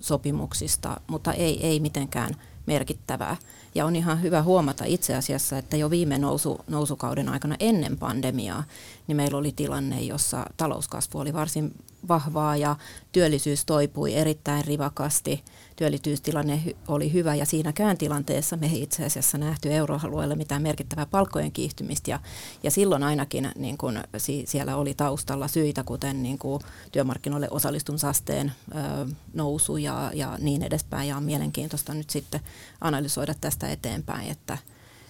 sopimuksista, 0.00 1.00
mutta 1.06 1.32
ei, 1.32 1.66
ei 1.66 1.80
mitenkään 1.80 2.36
merkittävää. 2.66 3.36
Ja 3.74 3.86
on 3.86 3.96
ihan 3.96 4.22
hyvä 4.22 4.42
huomata 4.42 4.84
itse 4.84 5.14
asiassa, 5.14 5.58
että 5.58 5.76
jo 5.76 5.90
viime 5.90 6.18
nousu, 6.18 6.60
nousukauden 6.68 7.28
aikana 7.28 7.56
ennen 7.60 7.98
pandemiaa, 7.98 8.64
niin 9.06 9.16
meillä 9.16 9.38
oli 9.38 9.52
tilanne, 9.56 10.00
jossa 10.00 10.46
talouskasvu 10.56 11.18
oli 11.18 11.32
varsin 11.32 11.74
vahvaa 12.08 12.56
ja 12.56 12.76
työllisyys 13.12 13.64
toipui 13.64 14.14
erittäin 14.14 14.64
rivakasti. 14.64 15.44
Työllisyystilanne 15.76 16.62
oli 16.88 17.12
hyvä 17.12 17.34
ja 17.34 17.46
siinäkään 17.46 17.98
tilanteessa 17.98 18.56
me 18.56 18.66
ei 18.66 18.82
itse 18.82 19.04
asiassa 19.04 19.38
nähty 19.38 19.72
euroalueella 19.72 20.34
mitään 20.34 20.62
merkittävää 20.62 21.06
palkkojen 21.06 21.52
kiihtymistä 21.52 22.10
ja, 22.10 22.20
ja 22.62 22.70
silloin 22.70 23.02
ainakin 23.02 23.52
niin 23.56 23.78
kun, 23.78 24.00
si, 24.16 24.44
siellä 24.46 24.76
oli 24.76 24.94
taustalla 24.94 25.48
syitä, 25.48 25.84
kuten 25.84 26.22
niin 26.22 26.38
kun, 26.38 26.60
työmarkkinoille 26.92 27.48
osallistumisasteen 27.50 28.52
ö, 28.74 29.06
nousu 29.34 29.76
ja, 29.76 30.10
ja 30.14 30.38
niin 30.40 30.62
edespäin 30.62 31.08
ja 31.08 31.16
on 31.16 31.22
mielenkiintoista 31.22 31.94
nyt 31.94 32.10
sitten 32.10 32.40
analysoida 32.80 33.34
tästä 33.40 33.68
eteenpäin, 33.68 34.30
että, 34.30 34.58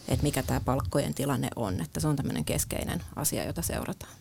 että 0.09 0.22
mikä 0.22 0.42
tämä 0.42 0.61
palkkojen 0.61 1.14
tilanne 1.14 1.48
on, 1.57 1.81
että 1.81 2.01
se 2.01 2.09
on 2.09 2.16
tämmöinen 2.16 2.44
keskeinen 2.44 3.03
asia, 3.16 3.44
jota 3.44 3.62
seurataan. 3.62 4.12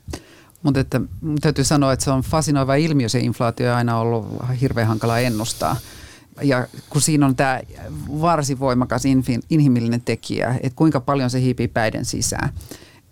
Mutta 0.63 0.80
että, 0.80 1.01
täytyy 1.41 1.63
sanoa, 1.63 1.93
että 1.93 2.06
se 2.06 2.12
on 2.12 2.21
fasinoiva 2.21 2.75
ilmiö, 2.75 3.10
se 3.10 3.19
inflaatio 3.19 3.71
on 3.71 3.77
aina 3.77 3.97
ollut 3.97 4.27
hirveän 4.62 4.88
hankala 4.88 5.19
ennustaa. 5.19 5.77
Ja 6.41 6.67
kun 6.89 7.02
siinä 7.02 7.26
on 7.26 7.36
tämä 7.36 7.60
varsin 8.22 8.60
voimakas 8.60 9.04
inhimillinen 9.50 10.02
tekijä, 10.02 10.56
että 10.63 10.76
kuinka 10.76 11.00
paljon 11.00 11.30
se 11.30 11.41
hiipii 11.41 11.67
päiden 11.67 12.06
sisään. 12.06 12.50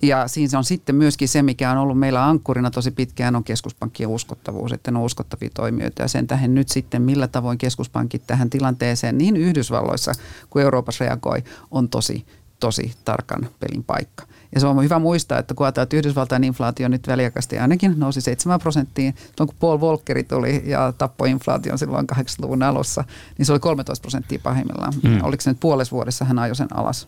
Ja 0.01 0.27
siinä 0.27 0.57
on 0.57 0.63
sitten 0.63 0.95
myöskin 0.95 1.27
se, 1.27 1.41
mikä 1.41 1.71
on 1.71 1.77
ollut 1.77 1.99
meillä 1.99 2.25
ankkurina 2.25 2.71
tosi 2.71 2.91
pitkään, 2.91 3.35
on 3.35 3.43
keskuspankkien 3.43 4.09
uskottavuus, 4.09 4.71
että 4.71 4.91
ne 4.91 4.99
on 4.99 5.05
uskottavia 5.05 5.49
toimijoita. 5.53 6.01
Ja 6.01 6.07
sen 6.07 6.27
tähän 6.27 6.55
nyt 6.55 6.69
sitten, 6.69 7.01
millä 7.01 7.27
tavoin 7.27 7.57
keskuspankit 7.57 8.27
tähän 8.27 8.49
tilanteeseen 8.49 9.17
niin 9.17 9.37
Yhdysvalloissa 9.37 10.11
kuin 10.49 10.63
Euroopassa 10.63 11.05
reagoi, 11.05 11.43
on 11.71 11.89
tosi, 11.89 12.25
tosi 12.59 12.93
tarkan 13.05 13.49
pelin 13.59 13.83
paikka. 13.83 14.23
Ja 14.55 14.59
se 14.59 14.67
on 14.67 14.83
hyvä 14.83 14.99
muistaa, 14.99 15.39
että 15.39 15.53
kun 15.53 15.65
ajatellaan, 15.65 15.83
että 15.83 15.97
Yhdysvaltain 15.97 16.43
inflaatio 16.43 16.87
nyt 16.87 17.07
väliaikaisesti 17.07 17.59
ainakin 17.59 17.93
nousi 17.97 18.21
7 18.21 18.59
prosenttiin, 18.59 19.15
tuon 19.35 19.47
kun 19.47 19.55
Paul 19.59 19.79
Volckeri 19.79 20.23
tuli 20.23 20.63
ja 20.65 20.93
tappoi 20.97 21.29
inflaation 21.29 21.77
silloin 21.77 22.07
80-luvun 22.15 22.63
alussa, 22.63 23.03
niin 23.37 23.45
se 23.45 23.51
oli 23.51 23.59
13 23.59 24.01
prosenttia 24.01 24.39
pahimmillaan. 24.43 24.93
Mm. 25.03 25.23
Oliko 25.23 25.41
se 25.41 25.49
nyt 25.49 25.59
puolessa 25.59 25.91
vuodessa 25.91 26.25
hän 26.25 26.39
ajoi 26.39 26.55
sen 26.55 26.77
alas? 26.77 27.07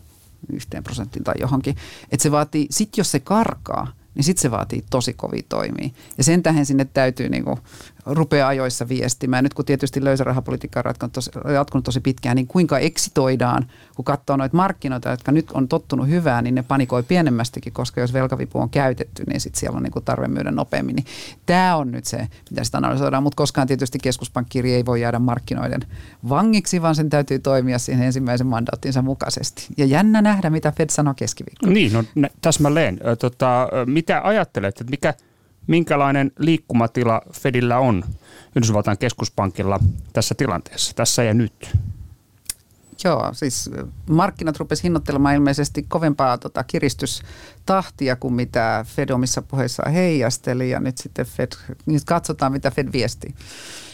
yhteen 0.52 0.84
prosenttiin 0.84 1.24
tai 1.24 1.34
johonkin. 1.40 1.76
Että 2.10 2.22
se 2.22 2.30
vaatii, 2.30 2.66
sit 2.70 2.96
jos 2.96 3.10
se 3.10 3.20
karkaa, 3.20 3.92
niin 4.14 4.24
sitten 4.24 4.42
se 4.42 4.50
vaatii 4.50 4.84
tosi 4.90 5.12
kovia 5.12 5.42
toimia. 5.48 5.90
Ja 6.18 6.24
sen 6.24 6.42
tähän 6.42 6.66
sinne 6.66 6.84
täytyy 6.84 7.28
niin 7.28 7.44
kuin 7.44 7.58
rupeaa 8.06 8.48
ajoissa 8.48 8.88
viestimään. 8.88 9.44
Nyt 9.44 9.54
kun 9.54 9.64
tietysti 9.64 10.04
löysä 10.04 10.24
rahapolitiikka 10.24 10.80
on 10.80 10.84
jatkunut 10.86 11.12
tosi, 11.12 11.30
jatkunut 11.54 11.84
tosi 11.84 12.00
pitkään, 12.00 12.36
niin 12.36 12.46
kuinka 12.46 12.78
eksitoidaan, 12.78 13.66
kun 13.96 14.04
katsoo 14.04 14.36
noita 14.36 14.56
markkinoita, 14.56 15.10
jotka 15.10 15.32
nyt 15.32 15.50
on 15.50 15.68
tottunut 15.68 16.08
hyvään, 16.08 16.44
niin 16.44 16.54
ne 16.54 16.62
panikoi 16.62 17.02
pienemmästikin, 17.02 17.72
koska 17.72 18.00
jos 18.00 18.12
velkavipu 18.12 18.60
on 18.60 18.70
käytetty, 18.70 19.24
niin 19.26 19.40
sitten 19.40 19.60
siellä 19.60 19.76
on 19.76 19.82
niin 19.82 19.92
kuin 19.92 20.04
tarve 20.04 20.28
myydä 20.28 20.50
nopeammin. 20.50 20.96
Niin 20.96 21.06
tämä 21.46 21.76
on 21.76 21.90
nyt 21.90 22.04
se, 22.04 22.28
mitä 22.50 22.64
sitä 22.64 22.78
analysoidaan, 22.78 23.22
mutta 23.22 23.36
koskaan 23.36 23.66
tietysti 23.66 23.98
keskuspankkiri 23.98 24.74
ei 24.74 24.86
voi 24.86 25.00
jäädä 25.00 25.18
markkinoiden 25.18 25.80
vangiksi, 26.28 26.82
vaan 26.82 26.94
sen 26.94 27.10
täytyy 27.10 27.38
toimia 27.38 27.78
siihen 27.78 28.06
ensimmäisen 28.06 28.46
mandaattinsa 28.46 29.02
mukaisesti. 29.02 29.66
Ja 29.76 29.84
jännä 29.84 30.22
nähdä, 30.22 30.50
mitä 30.50 30.72
Fed 30.72 30.90
sanoo 30.90 31.14
keskiviikkona. 31.14 31.72
Niin, 31.72 31.92
no 32.14 32.28
täsmälleen. 32.40 33.00
Tota, 33.18 33.68
mitä 33.86 34.20
ajattelet, 34.24 34.80
että 34.80 34.90
mikä– 34.90 35.14
minkälainen 35.66 36.32
liikkumatila 36.38 37.22
Fedillä 37.32 37.78
on 37.78 38.04
Yhdysvaltain 38.56 38.98
keskuspankilla 38.98 39.80
tässä 40.12 40.34
tilanteessa, 40.34 40.94
tässä 40.94 41.22
ja 41.22 41.34
nyt? 41.34 41.76
Joo, 43.04 43.30
siis 43.32 43.70
markkinat 44.10 44.58
rupesivat 44.58 44.84
hinnoittelemaan 44.84 45.34
ilmeisesti 45.34 45.82
kovempaa 45.82 46.38
tota, 46.38 46.64
kiristystahtia 46.64 48.16
kuin 48.16 48.34
mitä 48.34 48.84
Fed 48.88 49.10
omissa 49.10 49.42
puheissaan 49.42 49.92
heijasteli 49.92 50.70
ja 50.70 50.80
nyt 50.80 50.98
sitten 50.98 51.26
Fed, 51.26 51.52
nyt 51.86 52.04
katsotaan 52.04 52.52
mitä 52.52 52.70
Fed 52.70 52.88
viesti. 52.92 53.34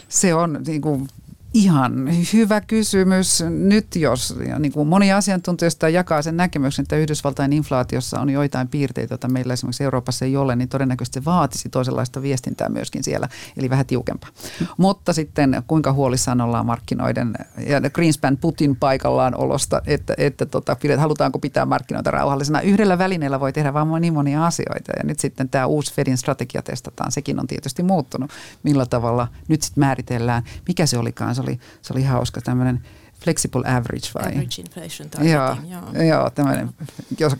Se 0.08 0.34
on 0.34 0.60
niin 0.66 0.80
kuin, 0.80 1.08
Ihan 1.54 2.08
hyvä 2.32 2.60
kysymys. 2.60 3.44
Nyt 3.50 3.96
jos 3.96 4.34
niin 4.58 4.72
kuin 4.72 4.88
moni 4.88 5.12
asiantuntijoista 5.12 5.88
jakaa 5.88 6.22
sen 6.22 6.36
näkemyksen, 6.36 6.82
että 6.82 6.96
Yhdysvaltain 6.96 7.52
inflaatiossa 7.52 8.20
on 8.20 8.30
joitain 8.30 8.68
piirteitä, 8.68 9.12
joita 9.12 9.28
meillä 9.28 9.52
esimerkiksi 9.52 9.84
Euroopassa 9.84 10.24
ei 10.24 10.36
ole, 10.36 10.56
niin 10.56 10.68
todennäköisesti 10.68 11.20
se 11.20 11.24
vaatisi 11.24 11.68
toisenlaista 11.68 12.22
viestintää 12.22 12.68
myöskin 12.68 13.04
siellä, 13.04 13.28
eli 13.56 13.70
vähän 13.70 13.86
tiukempaa. 13.86 14.30
Mm. 14.60 14.66
Mutta 14.76 15.12
sitten 15.12 15.62
kuinka 15.66 15.92
huolissaan 15.92 16.40
ollaan 16.40 16.66
markkinoiden 16.66 17.34
ja 17.66 17.90
Greenspan 17.90 18.36
Putin 18.36 18.76
paikallaan 18.76 19.34
olosta, 19.36 19.82
että, 19.86 20.14
että 20.16 20.46
tota, 20.46 20.76
halutaanko 20.98 21.38
pitää 21.38 21.66
markkinoita 21.66 22.10
rauhallisena. 22.10 22.60
Yhdellä 22.60 22.98
välineellä 22.98 23.40
voi 23.40 23.52
tehdä 23.52 23.74
vaan 23.74 24.00
niin 24.00 24.14
monia 24.14 24.46
asioita 24.46 24.92
ja 24.96 25.04
nyt 25.04 25.20
sitten 25.20 25.48
tämä 25.48 25.66
uusi 25.66 25.94
Fedin 25.94 26.18
strategia 26.18 26.62
testataan. 26.62 27.12
Sekin 27.12 27.40
on 27.40 27.46
tietysti 27.46 27.82
muuttunut. 27.82 28.30
Millä 28.62 28.86
tavalla 28.86 29.28
nyt 29.48 29.62
sitten 29.62 29.80
määritellään, 29.80 30.42
mikä 30.68 30.86
se 30.86 30.98
olikaan 30.98 31.34
se 31.38 31.42
oli, 31.42 31.47
se 31.82 31.92
oli 31.92 32.02
hauska 32.02 32.40
tämmöinen 32.40 32.80
flexible 33.24 33.62
average 33.66 34.08
vai? 34.14 34.32
Average 34.32 34.62
inflation 34.62 35.10
targeting, 35.10 35.72
joo. 35.72 35.80
joo. 35.94 36.02
joo 36.02 36.30
tämmöinen, 36.30 36.70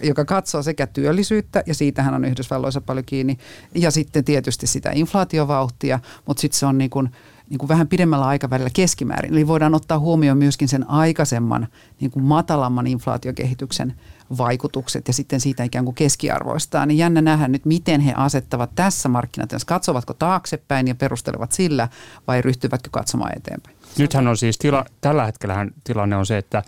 joka 0.02 0.24
katsoo 0.24 0.62
sekä 0.62 0.86
työllisyyttä, 0.86 1.62
ja 1.66 1.74
siitähän 1.74 2.14
on 2.14 2.24
Yhdysvalloissa 2.24 2.80
paljon 2.80 3.04
kiinni, 3.04 3.38
ja 3.74 3.90
sitten 3.90 4.24
tietysti 4.24 4.66
sitä 4.66 4.90
inflaatiovauhtia, 4.94 6.00
mutta 6.26 6.40
sitten 6.40 6.58
se 6.58 6.66
on 6.66 6.78
niin 6.78 6.90
kuin, 6.90 7.10
niin 7.50 7.58
kuin 7.58 7.68
vähän 7.68 7.88
pidemmällä 7.88 8.26
aikavälillä 8.26 8.70
keskimäärin. 8.72 9.32
Eli 9.32 9.46
voidaan 9.46 9.74
ottaa 9.74 9.98
huomioon 9.98 10.38
myöskin 10.38 10.68
sen 10.68 10.90
aikaisemman 10.90 11.68
niin 12.00 12.10
kuin 12.10 12.24
matalamman 12.24 12.86
inflaatiokehityksen 12.86 13.94
vaikutukset 14.38 15.08
ja 15.08 15.14
sitten 15.14 15.40
siitä 15.40 15.64
ikään 15.64 15.84
kuin 15.84 15.94
keskiarvoistaa. 15.94 16.86
Niin 16.86 16.98
jännä 16.98 17.20
nähdä 17.20 17.48
nyt, 17.48 17.64
miten 17.64 18.00
he 18.00 18.12
asettavat 18.16 18.70
tässä 18.74 19.08
markkinat, 19.08 19.52
jos 19.52 19.64
katsovatko 19.64 20.14
taaksepäin 20.14 20.88
ja 20.88 20.94
perustelevat 20.94 21.52
sillä 21.52 21.88
vai 22.26 22.42
ryhtyvätkö 22.42 22.88
katsomaan 22.92 23.32
eteenpäin. 23.36 23.76
Nythän 23.98 24.28
on 24.28 24.36
siis, 24.36 24.58
tila, 24.58 24.84
tällä 25.00 25.24
hetkellä 25.24 25.66
tilanne 25.84 26.16
on 26.16 26.26
se, 26.26 26.38
että 26.38 26.62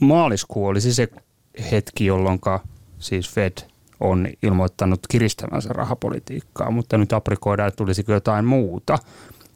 maaliskuu 0.00 0.66
olisi 0.66 0.94
se 0.94 1.08
hetki, 1.70 2.06
jolloin 2.06 2.40
siis 2.98 3.30
Fed 3.30 3.52
on 4.00 4.28
ilmoittanut 4.42 5.06
kiristämänsä 5.06 5.68
rahapolitiikkaa, 5.72 6.70
mutta 6.70 6.98
nyt 6.98 7.12
aprikoidaan, 7.12 7.68
että 7.68 7.76
tulisiko 7.76 8.12
jotain 8.12 8.44
muuta, 8.44 8.98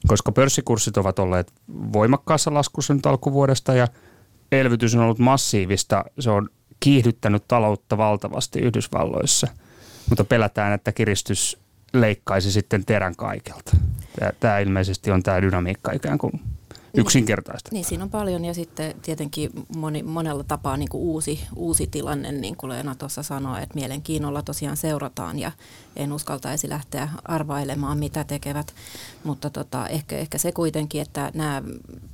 koska 0.07 0.33
pörssikurssit 0.33 0.97
ovat 0.97 1.19
olleet 1.19 1.53
voimakkaassa 1.93 2.55
laskussa 2.55 2.95
nyt 2.95 3.07
alkuvuodesta 3.07 3.75
ja 3.75 3.89
elvytys 4.53 4.95
on 4.95 5.01
ollut 5.01 5.19
massiivista. 5.19 6.05
Se 6.19 6.31
on 6.31 6.49
kiihdyttänyt 6.81 7.45
taloutta 7.49 7.99
valtavasti 7.99 8.59
Yhdysvalloissa, 8.59 9.47
mutta 10.09 10.25
pelätään, 10.25 10.73
että 10.73 10.93
kiristys 10.93 11.59
leikkaisi 11.93 12.53
sitten 12.53 12.85
terän 12.85 13.17
kaikelta. 13.17 13.77
Tämä 14.41 14.59
ilmeisesti 14.59 15.11
on 15.11 15.23
tämä 15.23 15.43
dynamiikka 15.43 15.93
ikään 15.93 16.19
kuin 16.19 16.41
niin. 16.93 17.01
yksinkertaista. 17.01 17.71
Niin, 17.73 17.85
siinä 17.85 18.05
on 18.05 18.11
paljon 18.11 18.45
ja 18.45 18.55
sitten 18.55 18.95
tietenkin 19.03 19.51
moni, 19.77 20.03
monella 20.03 20.45
tapaa 20.45 20.77
niin 20.77 20.89
kuin 20.89 21.03
uusi, 21.03 21.41
uusi 21.57 21.87
tilanne, 21.87 22.33
niin 22.33 22.57
kuin 22.57 22.71
Leena 22.71 22.95
tuossa 22.95 23.23
sanoi, 23.23 23.63
että 23.63 23.75
mielenkiinnolla 23.75 24.43
tosiaan 24.43 24.77
seurataan 24.77 25.39
ja 25.39 25.53
en 25.97 26.13
uskaltaisi 26.13 26.69
lähteä 26.69 27.09
arvailemaan, 27.25 27.99
mitä 27.99 28.25
tekevät. 28.25 28.75
Mutta 29.25 29.51
tota, 29.51 29.89
ehkä, 29.89 30.19
ehkä 30.19 30.39
se 30.39 30.53
kuitenkin, 30.53 31.03
että 31.03 31.31
nämä 31.35 31.63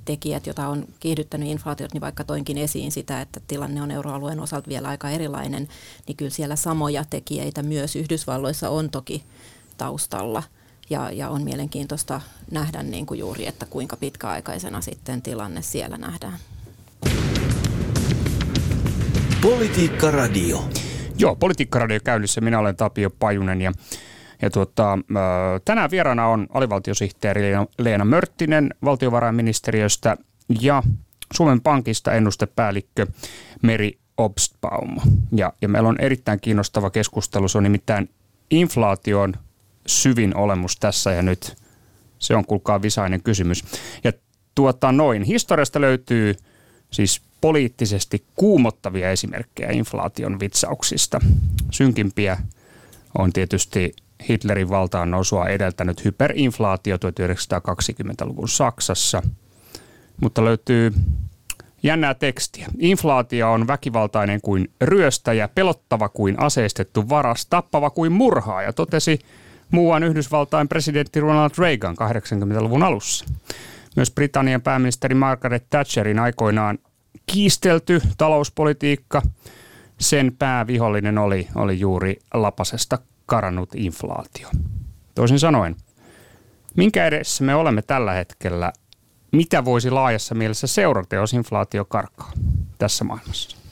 tekijät, 0.04 0.46
joita 0.46 0.68
on 0.68 0.86
kiihdyttänyt 1.00 1.48
inflaatiot, 1.48 1.92
niin 1.92 2.00
vaikka 2.00 2.24
toinkin 2.24 2.58
esiin 2.58 2.92
sitä, 2.92 3.20
että 3.20 3.40
tilanne 3.46 3.82
on 3.82 3.90
euroalueen 3.90 4.40
osalta 4.40 4.68
vielä 4.68 4.88
aika 4.88 5.10
erilainen, 5.10 5.68
niin 6.06 6.16
kyllä 6.16 6.30
siellä 6.30 6.56
samoja 6.56 7.04
tekijöitä 7.10 7.62
myös 7.62 7.96
Yhdysvalloissa 7.96 8.70
on 8.70 8.90
toki 8.90 9.24
taustalla– 9.78 10.42
ja, 10.90 11.10
ja 11.10 11.28
on 11.28 11.42
mielenkiintoista 11.42 12.20
nähdä 12.50 12.82
niin 12.82 13.06
kuin 13.06 13.20
juuri, 13.20 13.46
että 13.46 13.66
kuinka 13.66 13.96
pitkäaikaisena 13.96 14.80
sitten 14.80 15.22
tilanne 15.22 15.62
siellä 15.62 15.98
nähdään. 15.98 16.38
Politiikka 19.42 20.10
Radio. 20.10 20.64
Joo, 21.18 21.36
Politiikka 21.36 21.78
Radio 21.78 22.00
käynnissä. 22.04 22.40
Minä 22.40 22.58
olen 22.58 22.76
Tapio 22.76 23.10
Pajunen 23.10 23.62
ja, 23.62 23.72
ja 24.42 24.50
tuota, 24.50 24.98
tänään 25.64 25.90
vieraana 25.90 26.28
on 26.28 26.46
alivaltiosihteeri 26.54 27.52
Leena 27.78 28.04
Mörttinen 28.04 28.74
valtiovarainministeriöstä 28.84 30.16
ja 30.60 30.82
Suomen 31.32 31.60
Pankista 31.60 32.12
ennustepäällikkö 32.12 33.06
Meri 33.62 33.98
Obstbaum. 34.16 34.96
Ja, 35.32 35.52
ja 35.62 35.68
meillä 35.68 35.88
on 35.88 36.00
erittäin 36.00 36.40
kiinnostava 36.40 36.90
keskustelu. 36.90 37.48
Se 37.48 37.58
on 37.58 37.64
nimittäin 37.64 38.10
inflaation 38.50 39.34
syvin 39.86 40.36
olemus 40.36 40.76
tässä 40.76 41.12
ja 41.12 41.22
nyt? 41.22 41.56
Se 42.18 42.36
on 42.36 42.44
kuulkaa 42.44 42.82
visainen 42.82 43.22
kysymys. 43.22 43.64
Ja 44.04 44.12
tuota 44.54 44.92
noin, 44.92 45.22
historiasta 45.22 45.80
löytyy 45.80 46.34
siis 46.90 47.22
poliittisesti 47.40 48.24
kuumottavia 48.34 49.10
esimerkkejä 49.10 49.70
inflaation 49.70 50.40
vitsauksista. 50.40 51.20
Synkimpiä 51.70 52.38
on 53.18 53.32
tietysti 53.32 53.94
Hitlerin 54.28 54.68
valtaan 54.68 55.10
nousua 55.10 55.48
edeltänyt 55.48 56.04
hyperinflaatio 56.04 56.96
1920-luvun 56.96 58.48
Saksassa, 58.48 59.22
mutta 60.20 60.44
löytyy 60.44 60.92
jännää 61.82 62.14
tekstiä. 62.14 62.66
Inflaatio 62.78 63.52
on 63.52 63.66
väkivaltainen 63.66 64.40
kuin 64.40 64.70
ryöstäjä, 64.80 65.48
pelottava 65.48 66.08
kuin 66.08 66.40
aseistettu 66.40 67.08
varas, 67.08 67.46
tappava 67.46 67.90
kuin 67.90 68.12
murhaaja, 68.12 68.72
totesi 68.72 69.18
muuan 69.70 70.02
Yhdysvaltain 70.02 70.68
presidentti 70.68 71.20
Ronald 71.20 71.50
Reagan 71.58 71.96
80-luvun 71.96 72.82
alussa. 72.82 73.24
Myös 73.96 74.10
Britannian 74.10 74.62
pääministeri 74.62 75.14
Margaret 75.14 75.66
Thatcherin 75.70 76.18
aikoinaan 76.18 76.78
kiistelty 77.26 78.00
talouspolitiikka, 78.18 79.22
sen 80.00 80.36
päävihollinen 80.38 81.18
oli, 81.18 81.48
oli 81.54 81.80
juuri 81.80 82.16
lapasesta 82.34 82.98
karannut 83.26 83.74
inflaatio. 83.74 84.48
Toisin 85.14 85.38
sanoen, 85.38 85.76
minkä 86.76 87.06
edessä 87.06 87.44
me 87.44 87.54
olemme 87.54 87.82
tällä 87.82 88.12
hetkellä, 88.12 88.72
mitä 89.32 89.64
voisi 89.64 89.90
laajassa 89.90 90.34
mielessä 90.34 90.66
seurata, 90.66 91.14
jos 91.14 91.32
inflaatio 91.32 91.84
karkaa 91.84 92.32
tässä 92.78 93.04
maailmassa? 93.04 93.63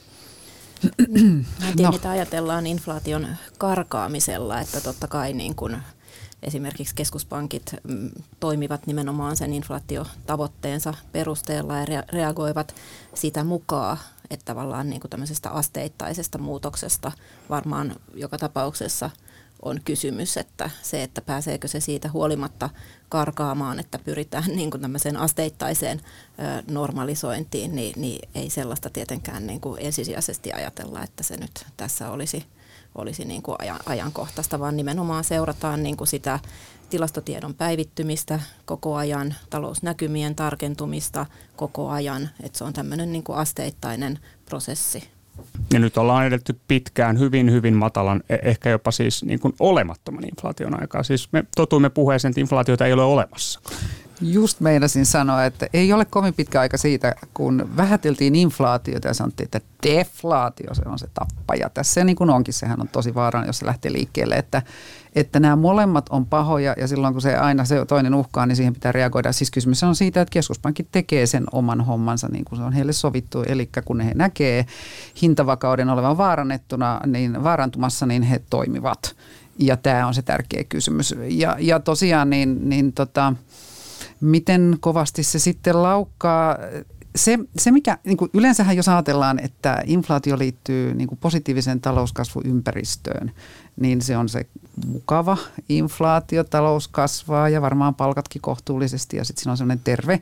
Mä 1.59 1.69
en 1.69 1.75
tiedä, 1.75 1.89
no. 1.89 1.91
mitä 1.91 2.09
ajatellaan 2.09 2.67
inflaation 2.67 3.27
karkaamisella, 3.57 4.59
että 4.59 4.81
totta 4.81 5.07
kai 5.07 5.33
niin 5.33 5.55
kuin 5.55 5.77
esimerkiksi 6.43 6.95
keskuspankit 6.95 7.75
mm, 7.83 8.11
toimivat 8.39 8.87
nimenomaan 8.87 9.37
sen 9.37 9.53
inflaatiotavoitteensa 9.53 10.93
perusteella 11.11 11.77
ja 11.77 12.03
reagoivat 12.11 12.75
sitä 13.13 13.43
mukaan, 13.43 13.97
että 14.29 14.45
tavallaan 14.45 14.89
niin 14.89 15.01
kuin 15.01 15.09
tämmöisestä 15.09 15.49
asteittaisesta 15.49 16.37
muutoksesta 16.37 17.11
varmaan 17.49 17.95
joka 18.13 18.37
tapauksessa 18.37 19.09
on 19.65 19.79
kysymys, 19.85 20.37
että 20.37 20.69
se, 20.81 21.03
että 21.03 21.21
pääseekö 21.21 21.67
se 21.67 21.79
siitä 21.79 22.09
huolimatta 22.09 22.69
karkaamaan, 23.09 23.79
että 23.79 23.99
pyritään 23.99 24.43
niin 24.55 24.71
kuin 24.71 24.81
tämmöiseen 24.81 25.17
asteittaiseen 25.17 26.01
normalisointiin, 26.67 27.75
niin, 27.75 28.01
niin 28.01 28.29
ei 28.35 28.49
sellaista 28.49 28.89
tietenkään 28.89 29.47
niin 29.47 29.61
kuin 29.61 29.81
ensisijaisesti 29.81 30.53
ajatella, 30.53 31.03
että 31.03 31.23
se 31.23 31.37
nyt 31.37 31.65
tässä 31.77 32.11
olisi, 32.11 32.45
olisi 32.95 33.25
niin 33.25 33.41
kuin 33.41 33.55
ajan, 33.59 33.79
ajankohtaista, 33.85 34.59
vaan 34.59 34.77
nimenomaan 34.77 35.23
seurataan 35.23 35.83
niin 35.83 35.97
kuin 35.97 36.07
sitä 36.07 36.39
tilastotiedon 36.89 37.55
päivittymistä 37.55 38.39
koko 38.65 38.95
ajan, 38.95 39.35
talousnäkymien 39.49 40.35
tarkentumista 40.35 41.25
koko 41.55 41.89
ajan, 41.89 42.29
että 42.43 42.57
se 42.57 42.63
on 42.63 42.73
tämmöinen 42.73 43.11
niin 43.11 43.23
kuin 43.23 43.37
asteittainen 43.37 44.19
prosessi. 44.45 45.09
Ja 45.73 45.79
nyt 45.79 45.97
ollaan 45.97 46.25
edetty 46.25 46.59
pitkään 46.67 47.19
hyvin, 47.19 47.51
hyvin 47.51 47.73
matalan, 47.73 48.23
e- 48.29 48.37
ehkä 48.41 48.69
jopa 48.69 48.91
siis 48.91 49.23
niin 49.23 49.39
kuin 49.39 49.53
olemattoman 49.59 50.23
inflaation 50.23 50.81
aikaa. 50.81 51.03
Siis 51.03 51.29
me 51.31 51.43
totuimme 51.55 51.89
puheeseen, 51.89 52.29
että 52.29 52.41
inflaatiota 52.41 52.85
ei 52.85 52.93
ole 52.93 53.03
olemassa. 53.03 53.59
Just 54.21 54.59
meinasin 54.59 55.05
sanoa, 55.05 55.45
että 55.45 55.67
ei 55.73 55.93
ole 55.93 56.05
kovin 56.05 56.33
pitkä 56.33 56.59
aika 56.59 56.77
siitä, 56.77 57.15
kun 57.33 57.69
vähäteltiin 57.77 58.35
inflaatiota 58.35 59.07
ja 59.07 59.13
sanottiin, 59.13 59.45
että 59.45 59.61
deflaatio 59.83 60.73
se 60.73 60.81
on 60.85 60.99
se 60.99 61.07
tappaja. 61.13 61.69
Tässä 61.69 62.03
niin 62.03 62.15
kuin 62.15 62.29
onkin, 62.29 62.53
sehän 62.53 62.81
on 62.81 62.87
tosi 62.87 63.15
vaarallinen, 63.15 63.49
jos 63.49 63.57
se 63.57 63.65
lähtee 63.65 63.93
liikkeelle, 63.93 64.35
että, 64.35 64.61
että 65.15 65.39
nämä 65.39 65.55
molemmat 65.55 66.09
on 66.09 66.25
pahoja 66.25 66.75
ja 66.77 66.87
silloin 66.87 67.13
kun 67.13 67.21
se 67.21 67.37
aina 67.37 67.65
se 67.65 67.85
toinen 67.85 68.13
uhkaa, 68.13 68.45
niin 68.45 68.55
siihen 68.55 68.73
pitää 68.73 68.91
reagoida. 68.91 69.31
Siis 69.31 69.51
kysymys 69.51 69.83
on 69.83 69.95
siitä, 69.95 70.21
että 70.21 70.33
keskuspankki 70.33 70.87
tekee 70.91 71.25
sen 71.25 71.43
oman 71.51 71.81
hommansa 71.81 72.27
niin 72.27 72.45
kuin 72.45 72.59
se 72.59 72.65
on 72.65 72.73
heille 72.73 72.93
sovittu. 72.93 73.43
Eli 73.43 73.69
kun 73.85 74.01
he 74.01 74.11
näkee 74.15 74.65
hintavakauden 75.21 75.89
olevan 75.89 76.17
vaarannettuna, 76.17 77.01
niin 77.05 77.43
vaarantumassa, 77.43 78.05
niin 78.05 78.23
he 78.23 78.41
toimivat. 78.49 79.15
Ja 79.59 79.77
tämä 79.77 80.07
on 80.07 80.13
se 80.13 80.21
tärkeä 80.21 80.63
kysymys. 80.63 81.15
Ja, 81.27 81.55
ja 81.59 81.79
tosiaan 81.79 82.29
niin, 82.29 82.69
niin 82.69 82.93
tota, 82.93 83.33
miten 84.23 84.77
kovasti 84.79 85.23
se 85.23 85.39
sitten 85.39 85.83
laukkaa. 85.83 86.57
Se, 87.15 87.39
se 87.57 87.71
mikä, 87.71 87.97
niin 88.03 88.17
kuin 88.17 88.31
yleensähän 88.33 88.77
jos 88.77 88.89
ajatellaan, 88.89 89.39
että 89.39 89.83
inflaatio 89.85 90.37
liittyy 90.37 90.93
niin 90.93 91.07
kuin 91.07 91.19
positiiviseen 91.21 91.81
talouskasvuympäristöön, 91.81 93.31
niin 93.79 94.01
se 94.01 94.17
on 94.17 94.29
se 94.29 94.45
mukava 94.87 95.37
inflaatio, 95.69 96.43
talous 96.43 96.87
kasvaa 96.87 97.49
ja 97.49 97.61
varmaan 97.61 97.95
palkatkin 97.95 98.41
kohtuullisesti 98.41 99.17
ja 99.17 99.25
sitten 99.25 99.43
siinä 99.43 99.51
on 99.51 99.57
sellainen 99.57 99.83
terve, 99.83 100.19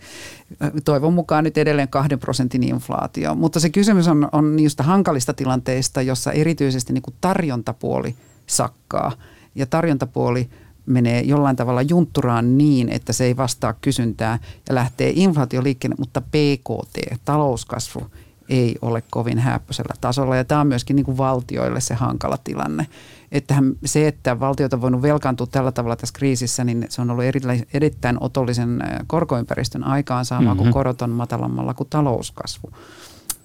toivon 0.85 1.13
mukaan 1.13 1.43
nyt 1.43 1.57
edelleen 1.57 1.87
kahden 1.87 2.19
prosentin 2.19 2.63
inflaatio. 2.63 3.35
Mutta 3.35 3.59
se 3.59 3.69
kysymys 3.69 4.07
on, 4.07 4.29
on 4.31 4.55
niistä 4.55 4.83
hankalista 4.83 5.33
tilanteista, 5.33 6.01
jossa 6.01 6.31
erityisesti 6.31 6.93
niin 6.93 7.01
kuin 7.01 7.15
tarjontapuoli 7.21 8.15
sakkaa 8.47 9.11
ja 9.55 9.65
tarjontapuoli– 9.65 10.49
menee 10.85 11.21
jollain 11.21 11.55
tavalla 11.55 11.81
juntturaan 11.81 12.57
niin, 12.57 12.89
että 12.89 13.13
se 13.13 13.23
ei 13.23 13.37
vastaa 13.37 13.73
kysyntää 13.81 14.39
ja 14.69 14.75
lähtee 14.75 15.11
inflaatio 15.15 15.63
liikkeelle, 15.63 15.95
mutta 15.99 16.21
PKT, 16.21 17.21
talouskasvu, 17.25 18.07
ei 18.49 18.75
ole 18.81 19.03
kovin 19.09 19.39
häppöisellä 19.39 19.93
tasolla. 20.01 20.35
Ja 20.35 20.45
tämä 20.45 20.61
on 20.61 20.67
myöskin 20.67 20.95
niin 20.95 21.05
kuin 21.05 21.17
valtioille 21.17 21.81
se 21.81 21.93
hankala 21.93 22.37
tilanne. 22.43 22.87
Että 23.31 23.55
se, 23.85 24.07
että 24.07 24.39
valtiot 24.39 24.73
on 24.73 24.81
voinut 24.81 25.01
velkaantua 25.01 25.47
tällä 25.47 25.71
tavalla 25.71 25.95
tässä 25.95 26.13
kriisissä, 26.13 26.63
niin 26.63 26.85
se 26.89 27.01
on 27.01 27.11
ollut 27.11 27.25
erittäin 27.73 28.17
otollisen 28.19 28.83
korkoympäristön 29.07 29.83
aikaansaamaan, 29.83 30.57
mm-hmm. 30.57 30.71
kun 30.71 30.73
korot 30.73 31.01
on 31.01 31.09
matalammalla 31.09 31.73
kuin 31.73 31.89
talouskasvu. 31.89 32.71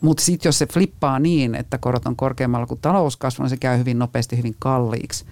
Mutta 0.00 0.22
sitten 0.22 0.48
jos 0.48 0.58
se 0.58 0.66
flippaa 0.66 1.18
niin, 1.18 1.54
että 1.54 1.78
korot 1.78 2.06
on 2.06 2.16
korkeammalla 2.16 2.66
kuin 2.66 2.80
talouskasvu, 2.80 3.42
niin 3.42 3.50
se 3.50 3.56
käy 3.56 3.78
hyvin 3.78 3.98
nopeasti 3.98 4.36
hyvin 4.36 4.56
kalliiksi 4.58 5.24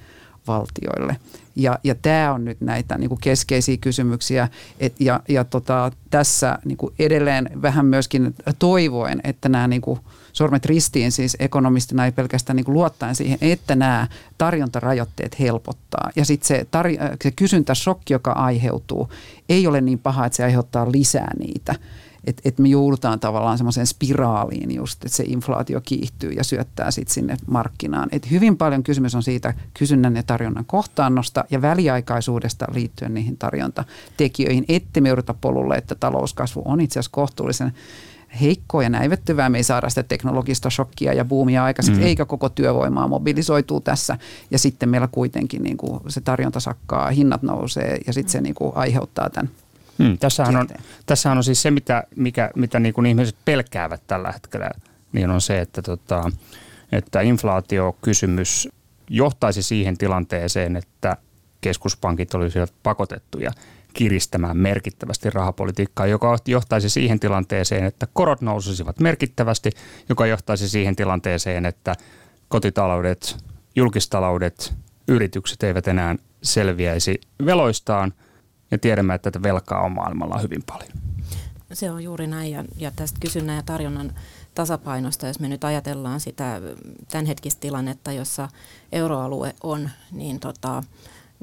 valtioille. 0.47 1.17
Ja, 1.57 1.79
ja 1.85 1.95
tämä 1.95 2.33
on 2.33 2.45
nyt 2.45 2.61
näitä 2.61 2.99
niin 2.99 3.09
kuin 3.09 3.21
keskeisiä 3.21 3.77
kysymyksiä. 3.77 4.49
Et, 4.81 5.01
ja 5.01 5.21
ja 5.29 5.45
tota, 5.45 5.93
tässä 6.11 6.59
niin 6.64 6.77
kuin 6.77 6.95
edelleen 6.99 7.51
vähän 7.62 7.87
myöskin 7.87 8.35
toivoen, 8.59 9.21
että 9.25 9.49
nämä 9.49 9.69
niin 9.69 9.81
kuin 9.81 10.01
sormet 10.33 10.64
ristiin 10.64 11.12
siis 11.12 11.37
ekonomistina 11.40 12.05
ei 12.05 12.12
pelkästään 12.12 12.57
niin 12.57 12.64
luottaen 12.69 13.14
siihen, 13.14 13.38
että 13.40 13.75
nämä 13.75 14.09
tarjontarajoitteet 14.38 15.38
helpottaa. 15.40 16.11
Ja 16.17 16.25
sitten 16.25 16.47
se, 16.47 16.67
tar- 16.67 17.17
se 17.23 17.31
kysyntäshokki, 17.31 18.12
joka 18.12 18.33
aiheutuu, 18.33 19.09
ei 19.49 19.67
ole 19.67 19.81
niin 19.81 19.99
paha, 19.99 20.27
että 20.27 20.37
se 20.37 20.45
aiheuttaa 20.45 20.93
lisää 20.93 21.31
niitä 21.38 21.75
että 22.27 22.43
et 22.45 22.59
me 22.59 22.69
joudutaan 22.69 23.21
tavallaan 23.21 23.59
semmoiseen 23.59 23.87
spiraaliin 23.87 24.75
just, 24.75 25.05
että 25.05 25.17
se 25.17 25.25
inflaatio 25.27 25.81
kiihtyy 25.81 26.31
ja 26.31 26.45
syöttää 26.45 26.91
sitten 26.91 27.15
sinne 27.15 27.37
markkinaan. 27.47 28.09
Et 28.13 28.31
hyvin 28.31 28.57
paljon 28.57 28.83
kysymys 28.83 29.15
on 29.15 29.23
siitä 29.23 29.55
kysynnän 29.79 30.17
ja 30.17 30.23
tarjonnan 30.23 30.65
kohtaannosta 30.65 31.45
ja 31.51 31.63
väliaikaisuudesta 31.63 32.67
liittyen 32.73 33.15
niihin 33.15 33.37
tarjontatekijöihin, 33.37 34.65
ette 34.69 35.01
me 35.01 35.09
jouduta 35.09 35.35
polulle, 35.41 35.75
että 35.75 35.95
talouskasvu 35.95 36.63
on 36.65 36.81
itse 36.81 36.99
asiassa 36.99 37.15
kohtuullisen 37.15 37.73
heikkoa 38.41 38.83
ja 38.83 38.91
näivettyvää. 38.91 39.49
Me 39.49 39.59
ei 39.59 39.65
saada 39.65 39.89
sitä 39.89 40.03
teknologista 40.03 40.71
shokkia 40.71 41.13
ja 41.13 41.25
buumia 41.25 41.65
aikaiseksi, 41.65 42.01
mm. 42.01 42.07
eikä 42.07 42.25
koko 42.25 42.49
työvoimaa 42.49 43.09
mobilisoituu 43.09 43.81
tässä. 43.81 44.19
Ja 44.51 44.59
sitten 44.59 44.89
meillä 44.89 45.09
kuitenkin 45.13 45.63
niin 45.63 45.77
kuin 45.77 46.01
se 46.09 46.21
tarjonta 46.21 46.61
sakkaa, 46.61 47.11
hinnat 47.11 47.43
nousee 47.43 47.99
ja 48.07 48.13
sitten 48.13 48.33
se 48.33 48.41
niin 48.41 48.55
kuin 48.55 48.73
aiheuttaa 48.75 49.31
tämän 49.31 49.51
Hmm, 49.98 50.18
tässähän, 50.18 50.57
on, 50.57 50.68
tässähän 51.07 51.38
on 51.38 51.44
siis 51.44 51.62
se, 51.62 51.70
mitä, 51.70 52.04
mikä, 52.16 52.50
mitä 52.57 52.80
niin 52.80 52.94
kuin 52.94 53.07
ihmiset 53.07 53.37
pelkäävät 53.44 54.02
tällä 54.07 54.33
hetkellä, 54.33 54.70
niin 55.12 55.30
on 55.30 55.40
se, 55.40 55.61
että, 55.61 55.83
tota, 55.83 56.30
että 56.92 57.20
inflaatiokysymys 57.20 58.68
johtaisi 59.11 59.62
siihen 59.62 59.98
tilanteeseen, 59.98 60.76
että 60.76 61.16
keskuspankit 61.61 62.35
olisivat 62.35 62.74
pakotettuja 62.83 63.50
kiristämään 63.92 64.57
merkittävästi 64.57 65.30
rahapolitiikkaa, 65.30 66.07
joka 66.07 66.38
johtaisi 66.46 66.90
siihen 66.90 67.20
tilanteeseen, 67.20 67.85
että 67.85 68.07
korot 68.12 68.40
nousisivat 68.40 69.00
merkittävästi, 69.00 69.70
joka 70.09 70.26
johtaisi 70.26 70.68
siihen 70.68 70.96
tilanteeseen, 70.96 71.66
että 71.66 71.94
kotitaloudet, 72.48 73.37
julkistaloudet, 73.76 74.74
yritykset 75.09 75.62
eivät 75.62 75.88
enää 75.88 76.16
selviäisi 76.42 77.20
veloistaan– 77.44 78.12
ja 78.70 78.79
tiedämme, 78.79 79.14
että 79.14 79.31
tätä 79.31 79.42
velkaa 79.42 79.81
on 79.81 79.92
maailmalla 79.92 80.38
hyvin 80.38 80.62
paljon. 80.66 80.92
Se 81.72 81.90
on 81.90 82.05
juuri 82.05 82.27
näin 82.27 82.53
ja, 82.53 82.64
ja 82.77 82.90
tästä 82.96 83.18
kysynnän 83.20 83.57
ja 83.57 83.62
tarjonnan 83.62 84.12
tasapainosta, 84.55 85.27
jos 85.27 85.40
me 85.40 85.48
nyt 85.48 85.64
ajatellaan 85.64 86.20
sitä 86.20 86.61
tämänhetkistä 87.09 87.61
tilannetta, 87.61 88.12
jossa 88.12 88.48
euroalue 88.92 89.55
on, 89.62 89.90
niin 90.12 90.40
tota, 90.40 90.83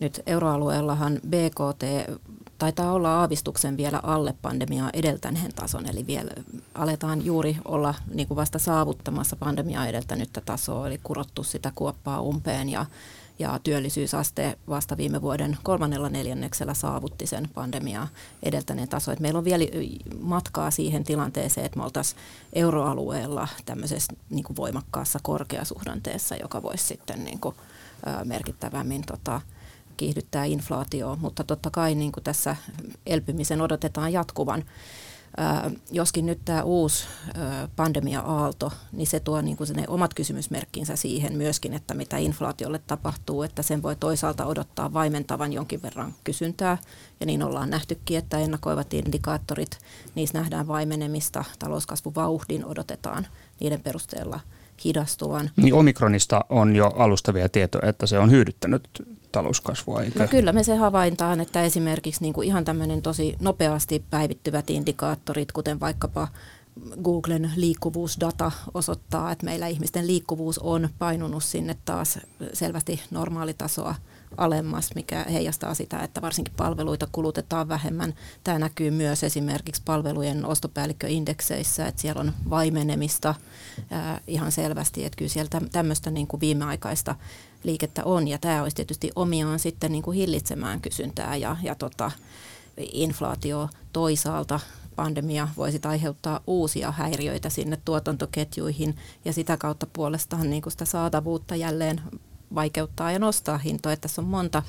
nyt 0.01 0.21
euroalueellahan 0.25 1.19
BKT 1.29 1.83
taitaa 2.57 2.93
olla 2.93 3.19
aavistuksen 3.19 3.77
vielä 3.77 3.99
alle 4.03 4.35
pandemiaa 4.41 4.89
edeltäneen 4.93 5.53
tason, 5.53 5.89
eli 5.89 6.07
vielä 6.07 6.31
aletaan 6.75 7.25
juuri 7.25 7.57
olla 7.65 7.93
niin 8.13 8.27
kuin 8.27 8.35
vasta 8.35 8.59
saavuttamassa 8.59 9.35
pandemiaa 9.35 9.87
edeltänyttä 9.87 10.41
tasoa, 10.45 10.87
eli 10.87 10.99
kurottu 11.03 11.43
sitä 11.43 11.71
kuoppaa 11.75 12.21
umpeen 12.21 12.69
ja 12.69 12.85
ja 13.41 13.59
työllisyysaste 13.63 14.57
vasta 14.69 14.97
viime 14.97 15.21
vuoden 15.21 15.57
kolmannella 15.63 16.09
neljänneksellä 16.09 16.73
saavutti 16.73 17.27
sen 17.27 17.49
pandemiaa 17.53 18.07
edeltäneen 18.43 18.89
taso. 18.89 19.11
meillä 19.19 19.37
on 19.37 19.45
vielä 19.45 19.63
matkaa 20.21 20.71
siihen 20.71 21.03
tilanteeseen, 21.03 21.65
että 21.65 21.79
me 21.79 21.83
oltaisiin 21.85 22.21
euroalueella 22.53 23.47
tämmöisessä 23.65 24.13
niin 24.29 24.43
kuin 24.43 24.57
voimakkaassa 24.57 25.19
korkeasuhdanteessa, 25.23 26.35
joka 26.35 26.61
voisi 26.61 26.85
sitten 26.85 27.23
niin 27.23 27.39
kuin, 27.39 27.55
merkittävämmin 28.25 29.01
tota, 29.01 29.41
kiihdyttää 29.97 30.45
inflaatioa, 30.45 31.15
mutta 31.15 31.43
totta 31.43 31.69
kai 31.69 31.95
niin 31.95 32.11
kuin 32.11 32.23
tässä 32.23 32.55
elpymisen 33.05 33.61
odotetaan 33.61 34.13
jatkuvan 34.13 34.63
joskin 35.91 36.25
nyt 36.25 36.39
tämä 36.45 36.63
uusi 36.63 37.05
pandemia-aalto, 37.75 38.71
niin 38.91 39.07
se 39.07 39.19
tuo 39.19 39.41
niin 39.41 39.57
kuin 39.57 39.69
ne 39.75 39.85
omat 39.87 40.13
kysymysmerkkinsä 40.13 40.95
siihen 40.95 41.37
myöskin, 41.37 41.73
että 41.73 41.93
mitä 41.93 42.17
inflaatiolle 42.17 42.81
tapahtuu, 42.87 43.43
että 43.43 43.61
sen 43.61 43.83
voi 43.83 43.95
toisaalta 43.95 44.45
odottaa 44.45 44.93
vaimentavan 44.93 45.53
jonkin 45.53 45.81
verran 45.81 46.15
kysyntää, 46.23 46.77
ja 47.19 47.25
niin 47.25 47.43
ollaan 47.43 47.69
nähtykin, 47.69 48.17
että 48.17 48.37
ennakoivat 48.37 48.93
indikaattorit, 48.93 49.79
niissä 50.15 50.37
nähdään 50.39 50.67
vaimenemista, 50.67 51.43
talouskasvuvauhdin 51.59 52.65
odotetaan. 52.65 53.27
Niiden 53.59 53.81
perusteella 53.81 54.39
hidastuvan. 54.83 55.49
Niin 55.55 55.73
Omikronista 55.73 56.45
on 56.49 56.75
jo 56.75 56.87
alustavia 56.87 57.49
tietoja, 57.49 57.89
että 57.89 58.05
se 58.05 58.19
on 58.19 58.31
hyödyttänyt 58.31 58.83
talouskasvua. 59.31 60.01
Eikä? 60.01 60.19
No 60.19 60.27
kyllä 60.27 60.53
me 60.53 60.63
se 60.63 60.75
havaintaan, 60.75 61.39
että 61.39 61.63
esimerkiksi 61.63 62.21
niin 62.21 62.33
kuin 62.33 62.47
ihan 62.47 62.65
tämmöinen 62.65 63.01
tosi 63.01 63.35
nopeasti 63.39 64.03
päivittyvät 64.09 64.69
indikaattorit, 64.69 65.51
kuten 65.51 65.79
vaikkapa 65.79 66.27
Googlen 67.03 67.51
liikkuvuusdata 67.55 68.51
osoittaa, 68.73 69.31
että 69.31 69.45
meillä 69.45 69.67
ihmisten 69.67 70.07
liikkuvuus 70.07 70.59
on 70.59 70.89
painunut 70.99 71.43
sinne 71.43 71.77
taas 71.85 72.19
selvästi 72.53 73.01
normaalitasoa 73.11 73.95
alemmas, 74.37 74.95
mikä 74.95 75.25
heijastaa 75.31 75.73
sitä, 75.73 75.99
että 75.99 76.21
varsinkin 76.21 76.53
palveluita 76.57 77.07
kulutetaan 77.11 77.67
vähemmän. 77.69 78.13
Tämä 78.43 78.59
näkyy 78.59 78.91
myös 78.91 79.23
esimerkiksi 79.23 79.81
palvelujen 79.85 80.45
ostopäällikköindekseissä, 80.45 81.87
että 81.87 82.01
siellä 82.01 82.19
on 82.19 82.33
vaimenemista 82.49 83.35
ää, 83.91 84.21
ihan 84.27 84.51
selvästi, 84.51 85.05
että 85.05 85.17
kyllä 85.17 85.31
siellä 85.31 85.61
tämmöistä 85.71 86.11
niin 86.11 86.27
kuin 86.27 86.41
viimeaikaista 86.41 87.15
liikettä 87.63 88.03
on, 88.03 88.27
ja 88.27 88.37
tämä 88.37 88.61
olisi 88.61 88.75
tietysti 88.75 89.11
omiaan 89.15 89.59
sitten 89.59 89.91
niin 89.91 90.03
kuin 90.03 90.17
hillitsemään 90.17 90.81
kysyntää 90.81 91.35
ja, 91.35 91.57
ja 91.63 91.75
tota, 91.75 92.11
inflaatio 92.77 93.69
toisaalta 93.93 94.59
pandemia 94.95 95.47
voisi 95.57 95.79
aiheuttaa 95.83 96.39
uusia 96.47 96.91
häiriöitä 96.91 97.49
sinne 97.49 97.77
tuotantoketjuihin 97.85 98.95
ja 99.25 99.33
sitä 99.33 99.57
kautta 99.57 99.87
puolestaan 99.93 100.49
niin 100.49 100.61
kuin 100.61 100.71
sitä 100.71 100.85
saatavuutta 100.85 101.55
jälleen 101.55 102.01
vaikeuttaa 102.55 103.11
ja 103.11 103.19
nostaa 103.19 103.57
hintoja. 103.57 103.97
Tässä 103.97 104.21
on 104.21 104.27
monta, 104.27 104.63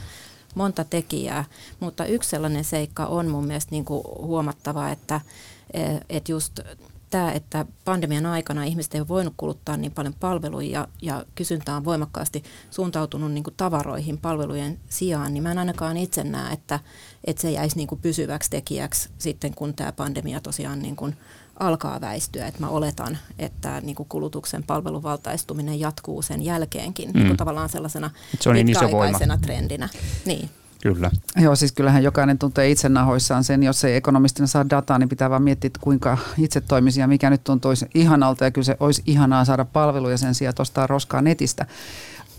monta 0.54 0.84
tekijää, 0.84 1.44
mutta 1.80 2.04
yksi 2.04 2.30
sellainen 2.30 2.64
seikka 2.64 3.06
on 3.06 3.28
mun 3.28 3.46
mielestä 3.46 3.70
niin 3.70 3.84
kuin 3.84 4.04
huomattava, 4.18 4.90
että 4.90 5.20
et 6.08 6.28
just 6.28 6.60
tämä, 7.12 7.32
että 7.32 7.66
pandemian 7.84 8.26
aikana 8.26 8.64
ihmiset 8.64 8.94
ei 8.94 9.00
ole 9.00 9.08
voinut 9.08 9.34
kuluttaa 9.36 9.76
niin 9.76 9.92
paljon 9.92 10.14
palveluja 10.20 10.70
ja, 10.70 10.88
ja 11.02 11.24
kysyntä 11.34 11.76
on 11.76 11.84
voimakkaasti 11.84 12.44
suuntautunut 12.70 13.32
niin 13.32 13.44
kuin 13.44 13.54
tavaroihin 13.56 14.18
palvelujen 14.18 14.80
sijaan, 14.88 15.34
niin 15.34 15.42
mä 15.42 15.50
en 15.50 15.58
ainakaan 15.58 15.96
itse 15.96 16.24
näe, 16.24 16.52
että, 16.52 16.80
että 17.24 17.42
se 17.42 17.50
jäisi 17.50 17.76
niin 17.76 17.88
kuin 17.88 18.00
pysyväksi 18.00 18.50
tekijäksi 18.50 19.08
sitten, 19.18 19.54
kun 19.54 19.74
tämä 19.74 19.92
pandemia 19.92 20.40
tosiaan 20.40 20.82
niin 20.82 20.96
kuin 20.96 21.16
alkaa 21.60 22.00
väistyä. 22.00 22.46
Että 22.46 22.60
mä 22.60 22.68
oletan, 22.68 23.18
että 23.38 23.80
niin 23.80 23.96
kuin 23.96 24.08
kulutuksen 24.08 24.62
palveluvaltaistuminen 24.62 25.80
jatkuu 25.80 26.22
sen 26.22 26.42
jälkeenkin 26.42 27.08
mm. 27.08 27.14
niin 27.14 27.26
kuin 27.26 27.36
tavallaan 27.36 27.68
sellaisena 27.68 28.10
se 28.40 28.48
on 28.48 28.54
niin 28.54 28.68
iso 28.68 28.90
voima. 28.90 29.18
trendinä. 29.42 29.88
Niin. 30.26 30.50
Kyllä. 30.82 31.10
Joo, 31.36 31.56
siis 31.56 31.72
kyllähän 31.72 32.02
jokainen 32.02 32.38
tuntee 32.38 32.70
itse 32.70 32.88
nahoissaan 32.88 33.44
sen, 33.44 33.62
jos 33.62 33.84
ei 33.84 33.96
ekonomistina 33.96 34.46
saa 34.46 34.70
dataa, 34.70 34.98
niin 34.98 35.08
pitää 35.08 35.30
vaan 35.30 35.42
miettiä, 35.42 35.66
että 35.66 35.80
kuinka 35.82 36.18
itse 36.38 36.60
toimisi 36.60 37.00
ja 37.00 37.06
mikä 37.08 37.30
nyt 37.30 37.44
tuntuisi 37.44 37.86
ihanalta 37.94 38.44
ja 38.44 38.50
kyllä 38.50 38.64
se 38.64 38.76
olisi 38.80 39.02
ihanaa 39.06 39.44
saada 39.44 39.64
palveluja 39.64 40.18
sen 40.18 40.34
sijaan, 40.34 40.50
että 40.50 40.62
ostaa 40.62 40.86
roskaa 40.86 41.22
netistä. 41.22 41.66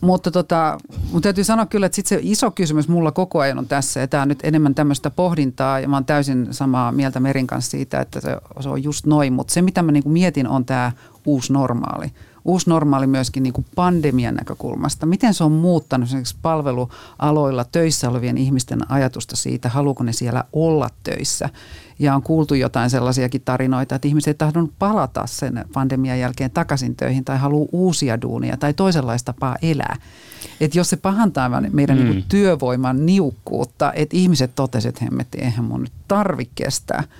Mutta 0.03 0.31
tota, 0.31 0.77
mun 1.11 1.21
täytyy 1.21 1.43
sanoa 1.43 1.65
kyllä, 1.65 1.85
että 1.85 1.95
sit 1.95 2.05
se 2.05 2.19
iso 2.21 2.51
kysymys 2.51 2.87
mulla 2.87 3.11
koko 3.11 3.39
ajan 3.39 3.59
on 3.59 3.67
tässä, 3.67 3.99
ja 3.99 4.07
tämä 4.07 4.23
on 4.23 4.29
nyt 4.29 4.39
enemmän 4.43 4.75
tämmöistä 4.75 5.09
pohdintaa, 5.09 5.79
ja 5.79 5.87
mä 5.87 5.95
oon 5.95 6.05
täysin 6.05 6.47
samaa 6.51 6.91
mieltä 6.91 7.19
Merin 7.19 7.47
kanssa 7.47 7.71
siitä, 7.71 8.01
että 8.01 8.21
se, 8.21 8.37
se 8.59 8.69
on 8.69 8.83
just 8.83 9.05
noin, 9.05 9.33
mutta 9.33 9.53
se 9.53 9.61
mitä 9.61 9.81
mä 9.81 9.91
niinku 9.91 10.09
mietin 10.09 10.47
on 10.47 10.65
tämä 10.65 10.91
uusi 11.25 11.53
normaali 11.53 12.11
uusi 12.45 12.69
normaali 12.69 13.07
myöskin 13.07 13.43
niin 13.43 13.53
kuin 13.53 13.65
pandemian 13.75 14.35
näkökulmasta. 14.35 15.05
Miten 15.05 15.33
se 15.33 15.43
on 15.43 15.51
muuttanut 15.51 16.07
esimerkiksi 16.07 16.35
palvelualoilla 16.41 17.65
töissä 17.71 18.09
olevien 18.09 18.37
ihmisten 18.37 18.91
ajatusta 18.91 19.35
siitä, 19.35 19.69
haluuko 19.69 20.03
ne 20.03 20.13
siellä 20.13 20.43
olla 20.53 20.89
töissä? 21.03 21.49
Ja 21.99 22.15
on 22.15 22.23
kuultu 22.23 22.53
jotain 22.53 22.89
sellaisiakin 22.89 23.41
tarinoita, 23.45 23.95
että 23.95 24.07
ihmiset 24.07 24.27
ei 24.27 24.33
tahdon 24.33 24.71
palata 24.79 25.27
sen 25.27 25.65
pandemian 25.73 26.19
jälkeen 26.19 26.51
takaisin 26.51 26.95
töihin 26.95 27.25
tai 27.25 27.37
haluaa 27.37 27.69
uusia 27.71 28.21
duunia 28.21 28.57
tai 28.57 28.73
toisenlaista 28.73 29.33
tapaa 29.33 29.57
elää. 29.61 29.97
Että 30.61 30.77
jos 30.77 30.89
se 30.89 30.97
pahantaa 30.97 31.61
meidän 31.71 31.97
mm. 31.97 32.03
niin 32.03 32.25
työvoiman 32.29 33.05
niukkuutta, 33.05 33.93
että 33.95 34.17
ihmiset 34.17 34.55
totesivat, 34.55 34.95
että 34.95 35.05
hemmetti, 35.05 35.37
eihän 35.37 35.65
mun 35.65 35.81
nyt 35.81 35.93
tarvitse 36.07 36.51
kestää– 36.55 37.03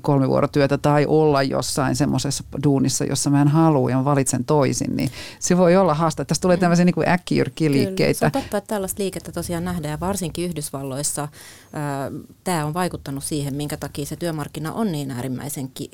kolmivuorotyötä 0.00 0.78
tai 0.78 1.06
olla 1.06 1.42
jossain 1.42 1.96
semmoisessa 1.96 2.44
duunissa, 2.64 3.04
jossa 3.04 3.30
mä 3.30 3.42
en 3.42 3.48
halua 3.48 3.90
ja 3.90 4.04
valitsen 4.04 4.44
toisin, 4.44 4.96
niin 4.96 5.10
se 5.38 5.56
voi 5.56 5.76
olla 5.76 5.94
haaste. 5.94 6.24
Tässä 6.24 6.40
tulee 6.40 6.56
tämmöisiä 6.56 6.84
niin 6.84 7.08
äkkijyrkkiliikkeitä. 7.08 8.18
se 8.18 8.26
on 8.26 8.32
totta, 8.32 8.56
että 8.56 8.68
tällaista 8.68 9.02
liikettä 9.02 9.32
tosiaan 9.32 9.64
nähdään 9.64 9.92
ja 9.92 10.00
varsinkin 10.00 10.44
Yhdysvalloissa 10.44 11.28
tämä 12.44 12.64
on 12.64 12.74
vaikuttanut 12.74 13.24
siihen, 13.24 13.54
minkä 13.54 13.76
takia 13.76 14.06
se 14.06 14.16
työmarkkina 14.16 14.72
on 14.72 14.92
niin 14.92 15.10
äärimmäisen 15.10 15.70
ki- 15.70 15.90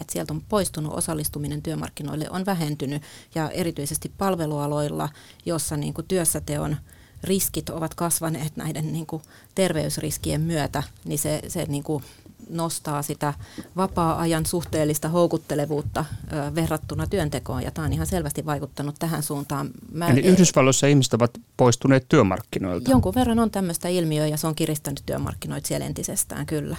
että 0.00 0.12
sieltä 0.12 0.32
on 0.32 0.42
poistunut 0.48 0.94
osallistuminen 0.94 1.62
työmarkkinoille, 1.62 2.30
on 2.30 2.46
vähentynyt 2.46 3.02
ja 3.34 3.50
erityisesti 3.50 4.12
palvelualoilla, 4.18 5.08
jossa 5.46 5.76
niin 5.76 5.94
kuin 5.94 6.06
työssäteon 6.06 6.76
riskit 7.24 7.70
ovat 7.70 7.94
kasvaneet 7.94 8.56
näiden 8.56 8.92
niin 8.92 9.06
kuin 9.06 9.22
terveysriskien 9.54 10.40
myötä, 10.40 10.82
niin 11.04 11.18
se, 11.18 11.42
se 11.48 11.64
niin 11.68 11.82
kuin 11.82 12.04
nostaa 12.50 13.02
sitä 13.02 13.34
vapaa-ajan 13.76 14.46
suhteellista 14.46 15.08
houkuttelevuutta 15.08 16.04
ö, 16.32 16.54
verrattuna 16.54 17.06
työntekoon, 17.06 17.62
ja 17.62 17.70
tämä 17.70 17.86
on 17.86 17.92
ihan 17.92 18.06
selvästi 18.06 18.46
vaikuttanut 18.46 18.94
tähän 18.98 19.22
suuntaan. 19.22 19.70
Mä 19.92 20.08
Eli 20.08 20.20
Yhdysvalloissa 20.20 20.86
ihmiset 20.86 21.14
ovat 21.14 21.30
poistuneet 21.56 22.06
työmarkkinoilta? 22.08 22.90
Jonkun 22.90 23.14
verran 23.14 23.38
on 23.38 23.50
tämmöistä 23.50 23.88
ilmiöä, 23.88 24.26
ja 24.26 24.36
se 24.36 24.46
on 24.46 24.54
kiristänyt 24.54 25.02
työmarkkinoita 25.06 25.68
siellä 25.68 25.86
entisestään, 25.86 26.46
kyllä. 26.46 26.76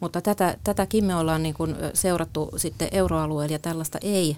Mutta 0.00 0.20
tätä, 0.20 0.56
tätäkin 0.64 1.04
me 1.04 1.14
ollaan 1.14 1.42
niin 1.42 1.54
kuin 1.54 1.76
seurattu 1.94 2.50
sitten 2.56 2.88
euroalueella, 2.92 3.52
ja 3.52 3.58
tällaista 3.58 3.98
ei 4.02 4.36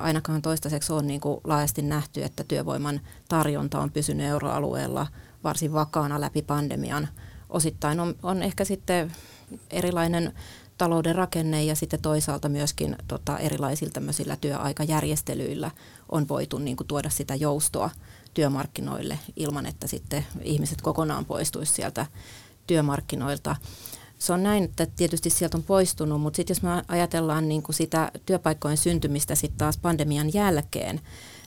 ainakaan 0.00 0.42
toistaiseksi 0.42 0.92
on 0.92 1.06
niin 1.06 1.20
kuin 1.20 1.40
laajasti 1.44 1.82
nähty, 1.82 2.22
että 2.22 2.44
työvoiman 2.44 3.00
tarjonta 3.28 3.80
on 3.80 3.90
pysynyt 3.90 4.26
euroalueella 4.26 5.06
varsin 5.44 5.72
vakaana 5.72 6.20
läpi 6.20 6.42
pandemian. 6.42 7.08
Osittain 7.54 8.00
on, 8.00 8.14
on 8.22 8.42
ehkä 8.42 8.64
sitten 8.64 9.12
erilainen 9.70 10.32
talouden 10.78 11.14
rakenne 11.14 11.64
ja 11.64 11.74
sitten 11.74 12.02
toisaalta 12.02 12.48
myöskin 12.48 12.96
tota, 13.08 13.38
erilaisilla 13.38 13.92
tämmöisillä 13.92 14.36
työaikajärjestelyillä 14.36 15.70
on 16.08 16.28
voitu 16.28 16.58
niin 16.58 16.76
kuin, 16.76 16.86
tuoda 16.86 17.10
sitä 17.10 17.34
joustoa 17.34 17.90
työmarkkinoille 18.34 19.18
ilman, 19.36 19.66
että 19.66 19.86
sitten 19.86 20.26
ihmiset 20.42 20.82
kokonaan 20.82 21.24
poistuisi 21.24 21.72
sieltä 21.72 22.06
työmarkkinoilta. 22.66 23.56
Se 24.18 24.32
on 24.32 24.42
näin, 24.42 24.64
että 24.64 24.86
tietysti 24.86 25.30
sieltä 25.30 25.56
on 25.56 25.62
poistunut, 25.62 26.20
mutta 26.20 26.36
sitten 26.36 26.54
jos 26.54 26.62
me 26.62 26.68
ajatellaan 26.88 27.48
niin 27.48 27.62
kuin 27.62 27.76
sitä 27.76 28.12
työpaikkojen 28.26 28.76
syntymistä 28.76 29.34
sitten 29.34 29.58
taas 29.58 29.78
pandemian 29.78 30.34
jälkeen, 30.34 31.00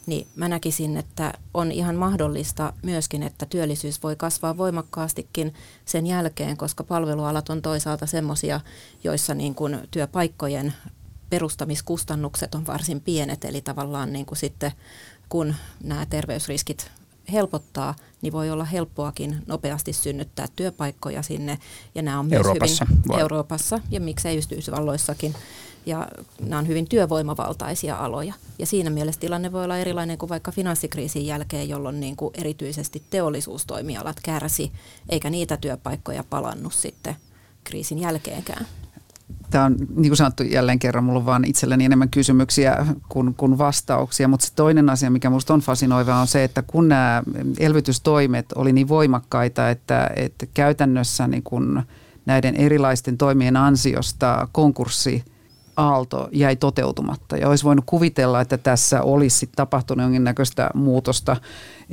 niin 0.08 0.28
mä 0.36 0.48
näkisin, 0.48 0.98
että 0.98 1.34
on 1.54 1.72
ihan 1.72 1.96
mahdollista 1.96 2.74
myöskin, 2.84 3.24
että 3.24 3.46
työllisyys 3.46 4.04
voi 4.04 4.16
kasvaa 4.16 4.58
voimakkaastikin 4.58 5.54
sen 5.86 6.08
jälkeen, 6.08 6.58
koska 6.58 6.84
palvelualat 6.84 7.50
on 7.50 7.62
toisaalta 7.62 8.06
semmoisia, 8.06 8.60
joissa 9.04 9.34
niin 9.34 9.56
kuin 9.56 9.80
työpaikkojen 9.92 10.74
perustamiskustannukset 11.30 12.56
on 12.56 12.68
varsin 12.68 13.02
pienet, 13.02 13.46
eli 13.46 13.62
tavallaan 13.62 14.14
niin 14.14 14.26
kuin 14.26 14.38
sitten 14.38 14.72
kun 15.30 15.56
nämä 15.84 16.06
terveysriskit 16.06 16.92
helpottaa, 17.32 17.96
niin 18.22 18.34
voi 18.34 18.50
olla 18.50 18.66
helppoakin 18.66 19.44
nopeasti 19.48 19.94
synnyttää 19.94 20.46
työpaikkoja 20.56 21.22
sinne. 21.22 21.60
Ja 21.96 22.02
nämä 22.02 22.20
on 22.20 22.26
myös 22.26 22.38
Euroopassa, 22.38 22.86
hyvin 22.90 23.04
vai? 23.08 23.22
Euroopassa 23.22 23.80
ja 23.90 24.00
miksei 24.00 24.38
Yhdysvalloissakin 24.38 25.36
ja 25.86 26.08
nämä 26.40 26.60
on 26.60 26.68
hyvin 26.68 26.90
työvoimavaltaisia 26.90 27.96
aloja. 27.96 28.34
Ja 28.60 28.66
siinä 28.66 28.90
mielessä 28.90 29.22
tilanne 29.22 29.52
voi 29.52 29.64
olla 29.64 29.78
erilainen 29.78 30.18
kuin 30.18 30.30
vaikka 30.30 30.52
finanssikriisin 30.52 31.26
jälkeen, 31.26 31.70
jolloin 31.70 32.00
niin 32.00 32.16
kuin 32.16 32.34
erityisesti 32.34 33.04
teollisuustoimialat 33.10 34.18
kärsi, 34.24 34.72
eikä 35.10 35.30
niitä 35.30 35.58
työpaikkoja 35.58 36.24
palannut 36.30 36.74
sitten 36.74 37.16
kriisin 37.64 38.00
jälkeenkään. 38.00 38.68
Tämä 39.50 39.66
on, 39.66 39.76
niin 39.80 40.10
kuin 40.10 40.18
sanottu 40.18 40.44
jälleen 40.44 40.80
kerran, 40.80 41.04
mulla 41.04 41.20
on 41.20 41.26
vaan 41.26 41.46
itselleni 41.46 41.86
enemmän 41.86 42.10
kysymyksiä 42.10 42.86
kuin, 43.10 43.34
kuin 43.34 43.58
vastauksia, 43.58 44.28
mutta 44.28 44.46
se 44.46 44.54
toinen 44.56 44.90
asia, 44.90 45.10
mikä 45.10 45.30
minusta 45.30 45.54
on 45.54 45.60
fasinoiva, 45.60 46.16
on 46.16 46.28
se, 46.28 46.44
että 46.44 46.62
kun 46.62 46.88
nämä 46.88 47.24
elvytystoimet 47.60 48.46
oli 48.56 48.74
niin 48.74 48.88
voimakkaita, 48.88 49.70
että, 49.70 50.10
että 50.16 50.46
käytännössä 50.54 51.28
niin 51.28 51.44
kun 51.44 51.84
näiden 52.26 52.56
erilaisten 52.56 53.18
toimien 53.18 53.58
ansiosta 53.58 54.48
konkurssi– 54.52 55.24
aalto 55.78 56.30
jäi 56.32 56.56
toteutumatta. 56.56 57.38
Ja 57.38 57.50
olisi 57.50 57.64
voinut 57.64 57.86
kuvitella, 57.86 58.42
että 58.42 58.58
tässä 58.58 59.02
olisi 59.02 59.50
tapahtunut 59.56 60.04
jonkinnäköistä 60.04 60.70
muutosta 60.74 61.38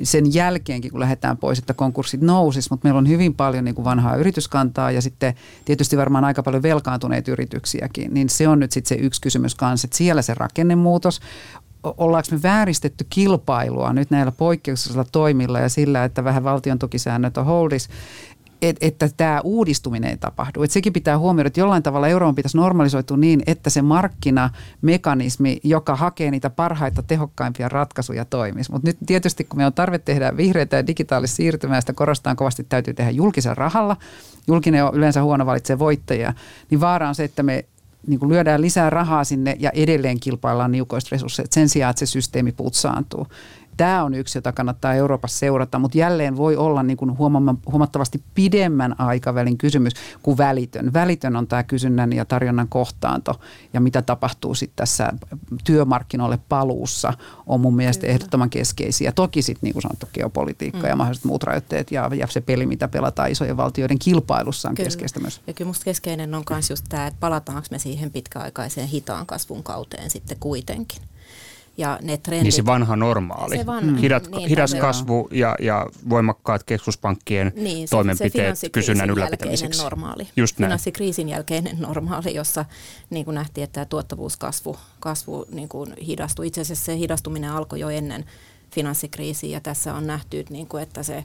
sen 0.03 0.35
jälkeenkin, 0.35 0.91
kun 0.91 1.01
lähdetään 1.01 1.37
pois, 1.37 1.59
että 1.59 1.75
konkurssit 1.75 2.21
nousis. 2.21 2.71
Mutta 2.71 2.87
meillä 2.87 2.99
on 2.99 3.09
hyvin 3.09 3.35
paljon 3.35 3.65
niin 3.65 3.75
kuin 3.75 3.85
vanhaa 3.85 4.17
yrityskantaa 4.17 4.91
ja 4.91 5.03
sitten 5.03 5.35
tietysti 5.65 5.97
varmaan 5.97 6.25
aika 6.25 6.43
paljon 6.43 6.63
velkaantuneita 6.63 7.31
yrityksiäkin. 7.31 8.15
Niin 8.15 8.29
se 8.29 8.49
on 8.49 8.61
nyt 8.61 8.73
sitten 8.73 8.99
se 8.99 9.05
yksi 9.05 9.21
kysymys 9.21 9.55
kanssa, 9.55 9.87
että 9.87 9.97
siellä 9.97 10.23
se 10.23 10.35
rakennemuutos 10.35 11.21
ollaanko 11.85 12.29
me 12.31 12.43
vääristetty 12.43 13.07
kilpailua 13.11 13.93
nyt 13.93 14.11
näillä 14.11 14.33
poikkeuksellisilla 14.33 15.07
toimilla 15.13 15.61
ja 15.61 15.69
sillä, 15.69 16.05
että 16.05 16.25
vähän 16.25 16.45
valtion 16.45 16.79
tukisäännöt 16.79 17.37
on 17.37 17.45
holdis, 17.45 17.89
et, 18.69 18.77
että 18.81 19.09
tämä 19.17 19.41
uudistuminen 19.45 20.11
ei 20.11 20.17
tapahdu. 20.17 20.63
Et 20.63 20.71
sekin 20.71 20.93
pitää 20.93 21.19
huomioida, 21.19 21.47
että 21.47 21.61
jollain 21.61 21.83
tavalla 21.83 22.09
Euroopan 22.09 22.35
pitäisi 22.35 22.57
normalisoitua 22.57 23.17
niin, 23.17 23.43
että 23.47 23.71
se 23.71 23.83
markkinamekanismi, 23.83 25.61
joka 25.65 25.97
hakee 25.97 26.31
niitä 26.31 26.51
parhaita, 26.51 27.03
tehokkaimpia 27.03 27.69
ratkaisuja, 27.69 28.25
toimisi. 28.25 28.73
Mutta 28.73 28.89
nyt 28.89 28.97
tietysti, 29.07 29.45
kun 29.45 29.57
me 29.57 29.67
on 29.67 29.73
tarve 29.73 29.99
tehdä 29.99 30.37
vihreitä 30.37 30.77
ja 30.77 30.87
digitaalista 30.87 31.37
siirtymää, 31.37 31.81
sitä 31.81 31.93
korostaan 31.93 32.37
kovasti, 32.37 32.67
täytyy 32.69 32.95
tehdä 32.95 33.11
julkisen 33.11 33.57
rahalla. 33.57 33.97
Julkinen 34.47 34.85
on 34.85 34.95
yleensä 34.95 35.23
huono 35.23 35.47
valitsee 35.47 35.79
voittajia. 35.79 36.33
Niin 36.71 36.81
vaara 36.81 37.09
on 37.09 37.15
se, 37.15 37.25
että 37.25 37.43
me 37.43 37.65
niin 38.07 38.21
kuin 38.21 38.29
lyödään 38.29 38.61
lisää 38.61 38.91
rahaa 38.91 39.25
sinne 39.25 39.57
ja 39.59 39.71
edelleen 39.71 40.21
kilpaillaan 40.21 40.73
niukoista 40.73 41.09
resursseista 41.13 41.55
sen 41.55 41.69
sijaan, 41.69 41.91
että 41.91 42.01
se 42.01 42.07
systeemi 42.07 42.53
putsaantuu. 42.53 43.27
Tämä 43.77 44.05
on 44.05 44.15
yksi, 44.15 44.39
jota 44.39 44.53
kannattaa 44.53 44.95
Euroopassa 44.95 45.39
seurata, 45.39 45.79
mutta 45.79 45.99
jälleen 45.99 46.37
voi 46.37 46.57
olla 46.57 46.83
niin 46.83 46.97
kuin 46.97 47.19
huomattavasti 47.67 48.23
pidemmän 48.35 49.01
aikavälin 49.01 49.59
kysymys 49.59 49.93
kuin 50.23 50.39
välitön. 50.39 50.93
Välitön 50.93 51.37
on 51.37 51.47
tämä 51.47 51.63
kysynnän 51.63 52.13
ja 52.13 52.25
tarjonnan 52.25 52.69
kohtaanto 52.69 53.41
ja 53.73 53.81
mitä 53.81 54.03
tapahtuu 54.03 54.55
sitten 54.55 54.77
tässä 54.77 55.13
työmarkkinoille 55.65 56.39
paluussa 56.49 57.13
on 57.47 57.61
mun 57.61 57.77
mielestä 57.77 58.01
Kyllä. 58.01 58.15
ehdottoman 58.15 58.51
keskeisiä. 58.51 59.13
Toki 59.13 59.43
sitten 59.43 59.67
niin 59.67 59.73
kuin 59.73 59.83
sanottu 59.83 60.09
geopolitiikka 60.15 60.83
mm. 60.83 60.89
ja 60.89 60.97
mahdolliset 60.97 61.25
muut 61.25 61.43
rajoitteet 61.43 61.93
ja, 61.93 62.11
ja 62.15 62.27
se 62.27 62.41
peli, 62.41 62.67
mitä 62.67 62.89
pelataan 62.89 63.31
isojen 63.31 63.57
valtioiden 63.57 63.99
kilpailussa 63.99 64.69
on 64.69 64.75
kyllä. 64.75 64.87
keskeistä 64.87 65.21
myös. 65.21 65.41
Ja 65.47 65.53
kyllä 65.53 65.69
musta 65.69 65.85
keskeinen 65.85 66.35
on 66.35 66.43
myös 66.51 66.71
just 66.71 66.85
tämä, 66.89 67.07
että 67.07 67.21
palataanko 67.21 67.69
me 67.71 67.79
siihen 67.79 68.11
pitkäaikaiseen 68.11 68.89
hitaan 68.89 69.27
kasvun 69.27 69.63
kauteen 69.63 70.11
sitten 70.11 70.37
kuitenkin. 70.41 71.03
Ja 71.77 71.99
ne 72.03 72.17
trendit, 72.17 72.43
niin 72.43 72.53
se 72.53 72.67
vanha 72.67 72.97
normaali. 72.97 73.57
Se 73.57 73.67
van, 73.67 73.87
mm. 73.87 73.97
Hidat, 73.97 74.29
niin, 74.31 74.49
hidas 74.49 74.75
kasvu 74.75 75.29
ja, 75.31 75.57
ja 75.61 75.87
voimakkaat 76.09 76.65
keskuspankkien 76.65 77.53
niin, 77.57 77.89
se- 77.89 77.91
se 77.91 77.91
toimenpiteet 77.91 78.33
finanssikriisin 78.33 78.73
kysynnän 78.73 79.11
ylläpitämiseksi. 79.11 79.83
Normaali. 79.83 80.29
Just 80.37 80.59
näin. 80.59 80.69
Finanssikriisin 80.69 81.29
jälkeinen 81.29 81.77
normaali, 81.81 82.35
jossa 82.35 82.65
niin 83.11 83.25
kuin 83.25 83.35
nähtiin, 83.35 83.65
että 83.65 83.75
tämä 83.75 83.85
tuottavuuskasvu 83.85 84.77
kasvu, 85.01 85.47
niin 85.53 85.69
kuin 85.69 85.95
hidastui. 86.07 86.47
Itse 86.47 86.61
asiassa 86.61 86.85
se 86.85 86.99
hidastuminen 86.99 87.51
alkoi 87.51 87.81
jo 87.81 87.89
ennen 87.89 88.25
finanssikriisiä 88.71 89.51
ja 89.51 89.61
tässä 89.61 89.95
on 89.95 90.07
nähty, 90.07 90.45
niin 90.51 90.67
kuin, 90.67 90.83
että 90.83 91.03
se 91.03 91.25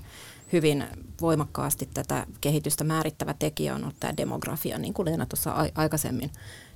hyvin 0.54 0.84
voimakkaasti 1.22 1.90
tätä 1.94 2.26
kehitystä 2.42 2.84
määrittävä 2.84 3.34
tekijä 3.40 3.76
on 3.76 3.82
ollut 3.82 4.00
tämä 4.00 4.14
demografia, 4.18 4.78
niin 4.78 4.94
kuin 4.94 5.06
Leena 5.06 5.26
tuossa 5.26 5.52
ai- 5.52 5.72
aikaisemmin 5.76 6.32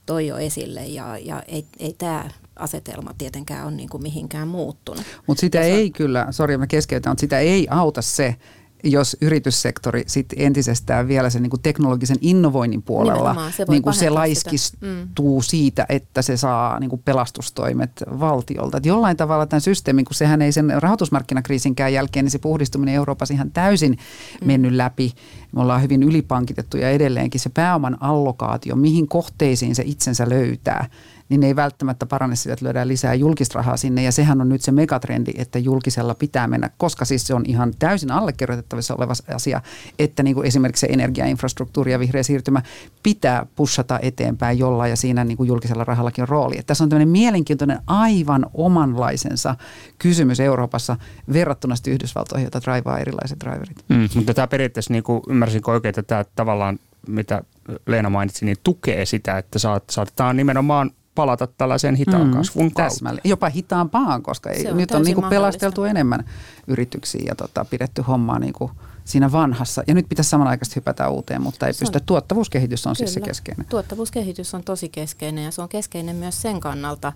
toi 0.06 0.28
jo 0.28 0.38
esille 0.38 0.86
ja, 0.86 1.18
ja 1.18 1.44
ei, 1.48 1.66
ei 1.80 1.94
tämä 1.98 2.30
asetelma 2.56 3.14
tietenkään 3.18 3.66
ole 3.68 3.72
niin 3.76 3.90
kuin 3.90 4.04
mihinkään 4.04 4.48
muuttunut. 4.48 5.04
Mutta 5.28 5.42
sitä 5.42 5.58
Ja 5.58 5.64
se- 5.64 5.72
ei 5.72 5.90
kyllä, 5.92 6.28
sori 6.32 6.58
mä 6.58 6.68
keskeytän, 6.68 7.12
mutta 7.12 7.22
sitä 7.22 7.40
ei 7.40 7.68
auta 7.70 8.02
se, 8.02 8.36
jos 8.84 9.18
yrityssektori 9.22 10.04
sit 10.08 10.26
entisestään 10.38 11.08
vielä 11.08 11.30
sen 11.30 11.42
niin 11.42 11.50
kuin 11.50 11.62
teknologisen 11.62 12.18
innovoinnin 12.22 12.82
puolella 12.82 13.20
Nimenomaan, 13.20 13.54
se 13.54 13.66
niin 13.70 13.82
kuin 13.82 13.94
se 13.94 14.00
pahentaa 14.00 14.26
sitä. 14.26 14.50
laiskistuu 14.50 15.42
siitä, 15.42 15.86
että 15.90 16.22
se 16.22 16.38
saa 16.38 16.80
niin 16.80 16.90
kuin 16.90 17.02
pelastustoimet 17.06 17.92
valtiolta. 18.20 18.78
Et 18.78 18.86
jollain 18.86 19.18
tavalla 19.18 19.46
tämän 19.46 19.62
systeemin, 19.62 20.06
kun 20.06 20.16
sehän 20.16 20.42
ei 20.42 20.52
sen 20.52 20.74
rahoitusmarkkinakriisinkään 20.78 21.94
jälkeen, 21.94 22.26
niin 22.26 22.32
se 22.32 22.40
puhdistuminen 22.40 22.96
Euroopassa 22.96 23.34
ihan 23.34 23.52
täysin 23.52 23.98
Mm. 24.42 24.48
mennyt 24.48 24.72
läpi. 24.74 25.14
Me 25.52 25.62
ollaan 25.62 25.82
hyvin 25.82 26.04
ylipankitettu 26.04 26.78
ja 26.78 26.90
edelleenkin 26.90 27.42
se 27.42 27.50
pääoman 27.50 27.98
allokaatio, 28.00 28.76
mihin 28.76 29.08
kohteisiin 29.08 29.76
se 29.76 29.84
itsensä 29.86 30.30
löytää, 30.30 30.86
niin 31.34 31.44
ei 31.44 31.56
välttämättä 31.56 32.06
parane 32.06 32.36
sillä, 32.36 32.54
että 32.54 32.66
lyödään 32.66 32.88
lisää 32.88 33.14
julkista 33.14 33.60
rahaa 33.60 33.78
sinne. 33.78 34.04
Ja 34.04 34.12
sehän 34.12 34.42
on 34.42 34.50
nyt 34.50 34.62
se 34.62 34.72
megatrendi, 34.72 35.32
että 35.38 35.60
julkisella 35.60 36.16
pitää 36.16 36.48
mennä, 36.48 36.70
koska 36.78 37.06
siis 37.06 37.28
se 37.28 37.34
on 37.34 37.44
ihan 37.46 37.74
täysin 37.80 38.12
allekirjoitettavissa 38.12 38.96
oleva 38.96 39.14
asia, 39.36 39.62
että 40.00 40.24
niin 40.24 40.36
kuin 40.36 40.48
esimerkiksi 40.48 40.88
se 40.88 40.94
energiainfrastruktuuri 40.94 41.92
ja 41.92 42.00
vihreä 42.00 42.24
siirtymä 42.24 42.62
pitää 43.04 43.46
pushata 43.56 44.00
eteenpäin 44.02 44.60
jollain 44.60 44.90
ja 44.90 44.96
siinä 44.96 45.24
niin 45.24 45.38
kuin 45.38 45.48
julkisella 45.48 45.84
rahallakin 45.84 46.22
on 46.22 46.30
rooli. 46.30 46.56
Että 46.58 46.68
tässä 46.68 46.84
on 46.84 46.90
tämmöinen 46.90 47.10
mielenkiintoinen 47.10 47.80
aivan 47.88 48.46
omanlaisensa 48.54 49.56
kysymys 49.98 50.40
Euroopassa 50.40 50.98
verrattuna 51.34 51.76
sitten 51.76 51.94
Yhdysvaltoihin, 51.94 52.46
jota 52.46 52.62
draivaa 52.62 53.00
erilaiset 53.00 53.40
driverit. 53.40 53.84
Mm, 53.90 54.10
mutta 54.16 54.34
tämä 54.34 54.48
periaatteessa, 54.48 54.94
niin 54.94 55.04
kuin, 55.04 55.22
ymmärsinkö 55.30 55.72
oikein, 55.72 55.90
että 55.90 56.04
tämä 56.04 56.26
tavallaan, 56.36 56.80
mitä 57.08 57.44
Leena 57.88 58.10
mainitsi, 58.10 58.46
niin 58.46 58.58
tukee 58.64 59.06
sitä, 59.06 59.38
että 59.38 59.60
saat, 59.60 59.84
saatetaan 59.90 60.38
nimenomaan 60.38 60.92
palata 61.16 61.48
tällaiseen 61.48 61.96
hitaan 61.96 62.28
Mm, 62.28 62.34
kasvun 62.34 62.72
kautta. 62.74 63.10
Jopa 63.24 63.50
hitaampaan, 63.50 64.24
koska 64.24 64.50
ei, 64.50 64.68
on 64.72 64.78
nyt 64.78 64.92
on 64.92 65.04
niin 65.04 65.16
kuin 65.16 65.30
pelasteltu 65.30 65.84
enemmän 65.84 66.24
yrityksiä 66.68 67.22
ja 67.28 67.36
tota, 67.36 67.66
pidetty 67.66 68.02
hommaa 68.02 68.40
niin 68.40 68.54
kuin 68.54 68.72
siinä 69.06 69.32
vanhassa. 69.32 69.84
Ja 69.88 69.94
nyt 69.94 70.10
pitäisi 70.10 70.30
samanaikaisesti 70.30 70.76
hypätä 70.76 71.10
uuteen, 71.10 71.42
mutta 71.42 71.68
ei 71.68 71.74
Se 71.74 71.78
on- 71.78 71.80
pystytä. 71.80 72.04
Tuottavuuskehitys 72.06 72.88
on 72.88 72.96
siis 72.96 73.14
se 73.14 73.20
Kyllä. 73.20 73.28
keskeinen. 73.30 73.66
Tuottavuuskehitys 73.66 74.54
on 74.54 74.64
tosi 74.64 74.90
keskeinen 74.90 75.44
ja 75.44 75.52
se 75.52 75.62
on 75.62 75.70
keskeinen 75.70 76.16
myös 76.16 76.42
sen 76.42 76.60
kannalta, 76.60 77.14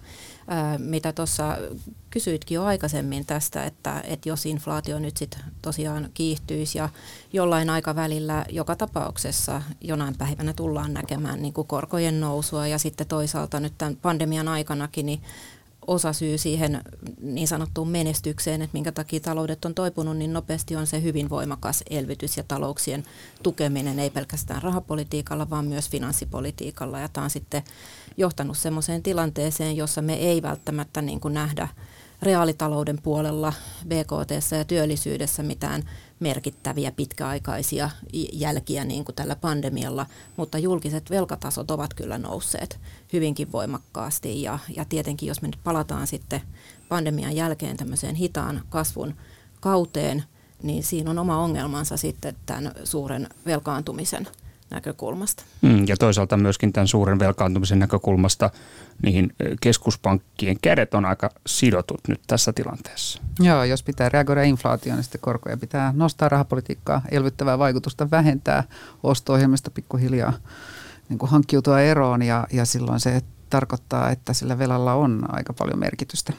mitä 0.77 1.13
tuossa 1.13 1.57
kysyitkin 2.09 2.55
jo 2.55 2.63
aikaisemmin 2.63 3.25
tästä, 3.25 3.63
että, 3.63 4.03
että 4.07 4.29
jos 4.29 4.45
inflaatio 4.45 4.99
nyt 4.99 5.17
sitten 5.17 5.39
tosiaan 5.61 6.09
kiihtyisi 6.13 6.77
ja 6.77 6.89
jollain 7.33 7.69
aikavälillä 7.69 8.45
joka 8.49 8.75
tapauksessa 8.75 9.61
jonain 9.81 10.17
päivänä 10.17 10.53
tullaan 10.53 10.93
näkemään 10.93 11.41
niin 11.41 11.53
kuin 11.53 11.67
korkojen 11.67 12.19
nousua 12.19 12.67
ja 12.67 12.77
sitten 12.77 13.07
toisaalta 13.07 13.59
nyt 13.59 13.73
tämän 13.77 13.95
pandemian 13.95 14.47
aikanakin 14.47 15.05
niin 15.05 15.21
osa 15.87 16.13
syy 16.13 16.37
siihen 16.37 16.81
niin 17.21 17.47
sanottuun 17.47 17.89
menestykseen, 17.89 18.61
että 18.61 18.73
minkä 18.73 18.91
takia 18.91 19.19
taloudet 19.19 19.65
on 19.65 19.73
toipunut 19.73 20.17
niin 20.17 20.33
nopeasti, 20.33 20.75
on 20.75 20.87
se 20.87 21.01
hyvin 21.01 21.29
voimakas 21.29 21.83
elvytys 21.89 22.37
ja 22.37 22.43
talouksien 22.47 23.03
tukeminen, 23.43 23.99
ei 23.99 24.09
pelkästään 24.09 24.61
rahapolitiikalla, 24.61 25.49
vaan 25.49 25.65
myös 25.65 25.89
finanssipolitiikalla. 25.89 26.99
Ja 26.99 27.09
tämä 27.09 27.23
on 27.23 27.29
sitten 27.29 27.63
johtanut 28.17 28.57
sellaiseen 28.57 29.03
tilanteeseen, 29.03 29.77
jossa 29.77 30.01
me 30.01 30.13
ei 30.13 30.41
välttämättä 30.41 31.01
niin 31.01 31.19
kuin 31.19 31.33
nähdä 31.33 31.67
reaalitalouden 32.21 33.01
puolella 33.03 33.53
BKT 33.87 34.51
ja 34.57 34.65
työllisyydessä 34.65 35.43
mitään 35.43 35.83
merkittäviä 36.19 36.91
pitkäaikaisia 36.91 37.89
jälkiä 38.33 38.85
niin 38.85 39.05
kuin 39.05 39.15
tällä 39.15 39.35
pandemialla, 39.35 40.05
mutta 40.37 40.57
julkiset 40.57 41.09
velkatasot 41.09 41.71
ovat 41.71 41.93
kyllä 41.93 42.17
nousseet 42.17 42.79
hyvinkin 43.13 43.51
voimakkaasti 43.51 44.41
ja, 44.41 44.59
ja 44.75 44.85
tietenkin 44.85 45.27
jos 45.27 45.41
me 45.41 45.47
nyt 45.47 45.59
palataan 45.63 46.07
sitten 46.07 46.41
pandemian 46.89 47.35
jälkeen 47.35 47.77
tämmöiseen 47.77 48.15
hitaan 48.15 48.61
kasvun 48.69 49.15
kauteen, 49.59 50.23
niin 50.63 50.83
siinä 50.83 51.09
on 51.09 51.19
oma 51.19 51.37
ongelmansa 51.37 51.97
sitten 51.97 52.35
tämän 52.45 52.71
suuren 52.83 53.29
velkaantumisen 53.45 54.27
näkökulmasta. 54.69 55.43
Mm, 55.61 55.87
ja 55.87 55.97
toisaalta 55.97 56.37
myöskin 56.37 56.73
tämän 56.73 56.87
suuren 56.87 57.19
velkaantumisen 57.19 57.79
näkökulmasta 57.79 58.49
niihin 59.03 59.33
keskuspankkien 59.61 60.57
kädet 60.61 60.93
on 60.93 61.05
aika 61.05 61.29
sidotut 61.47 62.01
nyt 62.07 62.21
tässä 62.27 62.53
tilanteessa. 62.53 63.21
Joo, 63.39 63.63
jos 63.63 63.83
pitää 63.83 64.09
reagoida 64.09 64.43
inflaatioon, 64.43 64.97
niin 64.97 65.03
sitten 65.03 65.21
korkoja 65.21 65.57
pitää 65.57 65.93
nostaa 65.95 66.29
rahapolitiikkaa, 66.29 67.01
elvyttävää 67.11 67.59
vaikutusta 67.59 68.11
vähentää, 68.11 68.63
osto-ohjelmista 69.03 69.71
pikkuhiljaa 69.71 70.33
niin 71.09 71.19
kuin 71.19 71.29
hankkiutua 71.29 71.81
eroon 71.81 72.21
ja, 72.21 72.47
ja 72.51 72.65
silloin 72.65 72.99
se 72.99 73.21
tarkoittaa, 73.49 74.11
että 74.11 74.33
sillä 74.33 74.57
velalla 74.57 74.93
on 74.93 75.25
aika 75.27 75.53
paljon 75.53 75.79
merkitystä. 75.79 76.33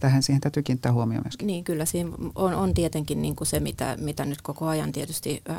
Tähän 0.00 0.22
siihen 0.22 0.40
täytyy 0.40 0.62
kiinnittää 0.62 0.92
huomioon 0.92 1.24
myöskin. 1.24 1.46
Niin 1.46 1.64
kyllä 1.64 1.84
siinä 1.84 2.10
on, 2.34 2.54
on 2.54 2.74
tietenkin 2.74 3.22
niin 3.22 3.36
kuin 3.36 3.46
se, 3.46 3.60
mitä, 3.60 3.96
mitä 4.00 4.24
nyt 4.24 4.42
koko 4.42 4.66
ajan 4.66 4.92
tietysti 4.92 5.42
äh, 5.50 5.56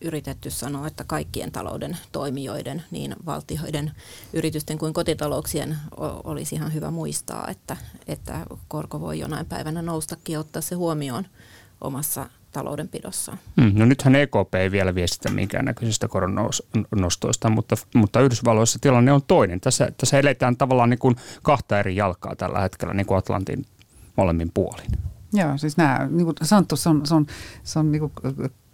yritetty 0.00 0.50
sanoa, 0.50 0.86
että 0.86 1.04
kaikkien 1.04 1.52
talouden 1.52 1.98
toimijoiden, 2.12 2.82
niin 2.90 3.16
valtioiden, 3.26 3.92
yritysten 4.32 4.78
kuin 4.78 4.92
kotitalouksien 4.92 5.76
o- 6.00 6.20
olisi 6.30 6.54
ihan 6.54 6.74
hyvä 6.74 6.90
muistaa, 6.90 7.48
että, 7.50 7.76
että 8.06 8.46
korko 8.68 9.00
voi 9.00 9.18
jonain 9.18 9.46
päivänä 9.46 9.82
noustakin 9.82 10.32
ja 10.32 10.40
ottaa 10.40 10.62
se 10.62 10.74
huomioon 10.74 11.26
omassa 11.80 12.30
taloudenpidossaan. 12.58 13.38
Mm, 13.56 13.72
no 13.74 13.84
nythän 13.84 14.14
EKP 14.14 14.54
ei 14.54 14.70
vielä 14.70 14.94
viestitä 14.94 15.30
minkäännäköisistä 15.34 16.08
koronnostoista, 16.08 17.50
mutta, 17.50 17.76
mutta 17.94 18.20
Yhdysvalloissa 18.20 18.78
tilanne 18.78 19.12
on 19.12 19.20
toinen. 19.26 19.60
Tässä, 19.60 19.92
tässä 19.96 20.18
eletään 20.18 20.56
tavallaan 20.56 20.90
niin 20.90 20.98
kuin 20.98 21.16
kahta 21.42 21.78
eri 21.78 21.96
jalkaa 21.96 22.36
tällä 22.36 22.60
hetkellä 22.60 22.94
niin 22.94 23.06
kuin 23.06 23.18
Atlantin 23.18 23.64
molemmin 24.16 24.50
puolin. 24.54 24.90
Joo, 25.32 25.58
siis 25.58 25.76
nämä, 25.76 26.08
niin 26.10 26.24
kuin 26.24 26.36
sanottu, 26.42 26.76
se 26.76 26.88
on, 26.88 27.06
se 27.06 27.14
on, 27.14 27.26
se 27.64 27.78
on 27.78 27.92
niin 27.92 28.00
kuin 28.00 28.12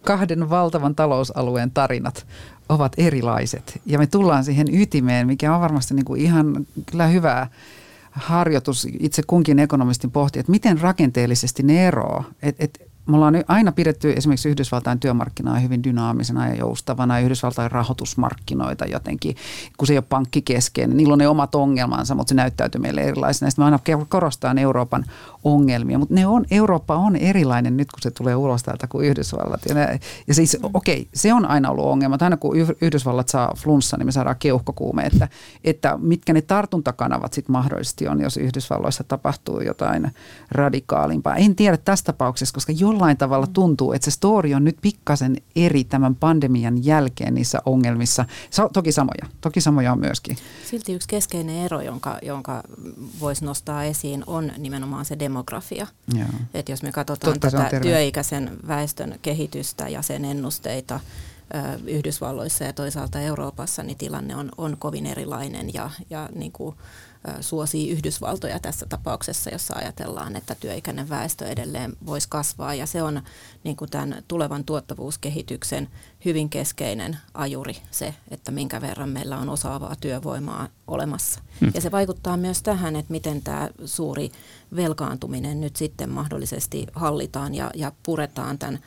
kahden 0.01 0.49
valtavan 0.49 0.95
talousalueen 0.95 1.71
tarinat 1.71 2.27
ovat 2.69 2.91
erilaiset. 2.97 3.81
Ja 3.85 3.99
me 3.99 4.07
tullaan 4.07 4.43
siihen 4.43 4.67
ytimeen, 4.81 5.27
mikä 5.27 5.55
on 5.55 5.61
varmasti 5.61 5.93
niin 5.93 6.05
kuin 6.05 6.21
ihan 6.21 6.65
kyllä 6.85 7.07
hyvää 7.07 7.49
harjoitus 8.11 8.87
itse 8.99 9.21
kunkin 9.27 9.59
ekonomistin 9.59 10.11
pohtia, 10.11 10.39
että 10.39 10.51
miten 10.51 10.81
rakenteellisesti 10.81 11.63
ne 11.63 11.87
eroaa. 11.87 12.23
Et, 12.41 12.55
et, 12.59 12.94
me 13.07 13.15
ollaan 13.15 13.43
aina 13.47 13.71
pidetty 13.71 14.13
esimerkiksi 14.17 14.49
Yhdysvaltain 14.49 14.99
työmarkkinaa 14.99 15.59
hyvin 15.59 15.83
dynaamisena 15.83 16.47
ja 16.47 16.55
joustavana 16.55 17.19
ja 17.19 17.25
Yhdysvaltain 17.25 17.71
rahoitusmarkkinoita 17.71 18.85
jotenkin, 18.85 19.35
kun 19.77 19.87
se 19.87 19.93
ei 19.93 19.97
ole 19.97 20.05
pankkikeskeinen. 20.09 20.97
Niillä 20.97 21.13
on 21.13 21.19
ne 21.19 21.27
omat 21.27 21.55
ongelmansa, 21.55 22.15
mutta 22.15 22.29
se 22.29 22.35
näyttäytyy 22.35 22.81
meille 22.81 23.01
erilaisena. 23.01 23.49
Sitten 23.49 23.65
me 23.65 23.65
aina 23.65 24.05
korostaa 24.09 24.55
Euroopan 24.57 25.05
ongelmia, 25.45 25.99
mutta 25.99 26.15
ne 26.15 26.27
on, 26.27 26.45
Eurooppa 26.51 26.95
on 26.95 27.15
erilainen 27.15 27.77
nyt, 27.77 27.91
kun 27.91 28.01
se 28.01 28.11
tulee 28.11 28.35
ulos 28.35 28.63
täältä 28.63 28.87
kuin 28.87 29.07
Yhdysvallat. 29.07 29.61
Ja, 29.69 29.75
ne, 29.75 29.99
ja 30.27 30.33
siis 30.33 30.57
okei, 30.73 30.99
okay, 30.99 31.09
se 31.13 31.33
on 31.33 31.45
aina 31.45 31.69
ollut 31.69 31.85
ongelma. 31.85 32.17
Aina 32.21 32.37
kun 32.37 32.55
Yhdysvallat 32.81 33.29
saa 33.29 33.53
flunssa, 33.57 33.97
niin 33.97 34.05
me 34.05 34.11
saadaan 34.11 34.35
keuhkokuume, 34.39 35.03
että, 35.03 35.27
että 35.63 35.97
mitkä 36.01 36.33
ne 36.33 36.41
tartuntakanavat 36.41 37.33
sitten 37.33 37.51
mahdollisesti 37.51 38.07
on, 38.07 38.21
jos 38.21 38.37
Yhdysvalloissa 38.37 39.03
tapahtuu 39.03 39.61
jotain 39.61 40.11
radikaalimpaa. 40.51 41.35
En 41.35 41.55
tiedä 41.55 41.77
tässä 41.77 42.05
tapauksessa, 42.05 42.53
koska 42.53 42.73
jollain 42.77 43.17
tavalla 43.17 43.47
tuntuu, 43.47 43.93
että 43.93 44.05
se 44.05 44.11
story 44.11 44.53
on 44.53 44.63
nyt 44.63 44.77
pikkasen 44.81 45.37
eri 45.55 45.83
tämän 45.83 46.15
pandemian 46.15 46.85
jälkeen 46.85 47.33
niissä 47.33 47.59
ongelmissa. 47.65 48.25
Toki 48.73 48.91
samoja, 48.91 49.25
toki 49.41 49.61
samoja 49.61 49.91
on 49.91 49.99
myöskin. 49.99 50.37
Silti 50.69 50.93
yksi 50.93 51.07
keskeinen 51.07 51.55
ero, 51.55 51.81
jonka, 51.81 52.17
jonka 52.21 52.63
voisi 53.19 53.45
nostaa 53.45 53.83
esiin, 53.83 54.23
on 54.27 54.51
nimenomaan 54.57 55.05
se 55.05 55.19
demografia. 55.35 55.87
Joo. 56.13 56.27
Et 56.53 56.69
jos 56.69 56.83
me 56.83 56.91
katsotaan 56.91 57.39
Totta, 57.39 57.57
tätä 57.57 57.79
työikäisen 57.79 58.57
väestön 58.67 59.19
kehitystä 59.21 59.89
ja 59.89 60.01
sen 60.01 60.25
ennusteita 60.25 60.99
Yhdysvalloissa 61.87 62.63
ja 62.63 62.73
toisaalta 62.73 63.19
Euroopassa, 63.19 63.83
niin 63.83 63.97
tilanne 63.97 64.35
on, 64.35 64.51
on 64.57 64.77
kovin 64.77 65.05
erilainen 65.05 65.73
ja, 65.73 65.89
ja 66.09 66.29
niin 66.35 66.51
kuin, 66.51 66.75
suosii 67.41 67.89
Yhdysvaltoja 67.89 68.59
tässä 68.59 68.85
tapauksessa, 68.89 69.49
jossa 69.49 69.75
ajatellaan, 69.75 70.35
että 70.35 70.55
työikäinen 70.55 71.09
väestö 71.09 71.47
edelleen 71.47 71.93
voisi 72.05 72.29
kasvaa. 72.29 72.73
Ja 72.73 72.85
se 72.85 73.03
on 73.03 73.21
niin 73.63 73.75
kuin 73.75 73.91
tämän 73.91 74.23
tulevan 74.27 74.63
tuottavuuskehityksen 74.63 75.87
hyvin 76.25 76.49
keskeinen 76.49 77.17
ajuri 77.33 77.77
se, 77.91 78.15
että 78.31 78.51
minkä 78.51 78.81
verran 78.81 79.09
meillä 79.09 79.37
on 79.37 79.49
osaavaa 79.49 79.95
työvoimaa 80.01 80.67
olemassa. 80.87 81.39
Hmm. 81.61 81.71
Ja 81.73 81.81
se 81.81 81.91
vaikuttaa 81.91 82.37
myös 82.37 82.63
tähän, 82.63 82.95
että 82.95 83.11
miten 83.11 83.41
tämä 83.41 83.69
suuri 83.85 84.31
velkaantuminen 84.75 85.61
nyt 85.61 85.75
sitten 85.75 86.09
mahdollisesti 86.09 86.87
hallitaan 86.93 87.55
ja, 87.55 87.71
ja 87.75 87.91
puretaan 88.03 88.57
tämän 88.57 88.79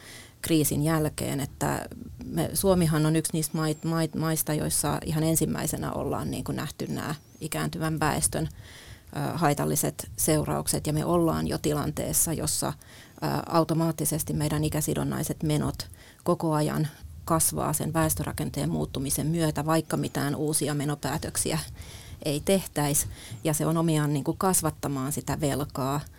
kriisin 0.42 0.82
jälkeen, 0.82 1.40
että 1.40 1.88
me, 2.24 2.50
Suomihan 2.54 3.06
on 3.06 3.16
yksi 3.16 3.32
niistä 3.32 3.58
mait, 3.58 3.84
mait, 3.84 4.14
maista, 4.14 4.54
joissa 4.54 4.98
ihan 5.04 5.24
ensimmäisenä 5.24 5.92
ollaan 5.92 6.30
niin 6.30 6.44
kuin 6.44 6.56
nähty 6.56 6.86
nämä 6.86 7.14
ikääntyvän 7.40 8.00
väestön 8.00 8.48
haitalliset 9.34 10.10
seuraukset 10.16 10.86
ja 10.86 10.92
me 10.92 11.04
ollaan 11.04 11.48
jo 11.48 11.58
tilanteessa, 11.58 12.32
jossa 12.32 12.72
automaattisesti 13.46 14.32
meidän 14.32 14.64
ikäsidonnaiset 14.64 15.42
menot 15.42 15.90
koko 16.24 16.52
ajan 16.52 16.88
kasvaa 17.24 17.72
sen 17.72 17.92
väestörakenteen 17.92 18.70
muuttumisen 18.70 19.26
myötä, 19.26 19.66
vaikka 19.66 19.96
mitään 19.96 20.36
uusia 20.36 20.74
menopäätöksiä 20.74 21.58
ei 22.24 22.42
tehtäisi. 22.44 23.06
Ja 23.44 23.54
se 23.54 23.66
on 23.66 23.76
omiaan 23.76 24.12
niin 24.12 24.24
kuin 24.24 24.38
kasvattamaan 24.38 25.12
sitä 25.12 25.40
velkaa– 25.40 26.00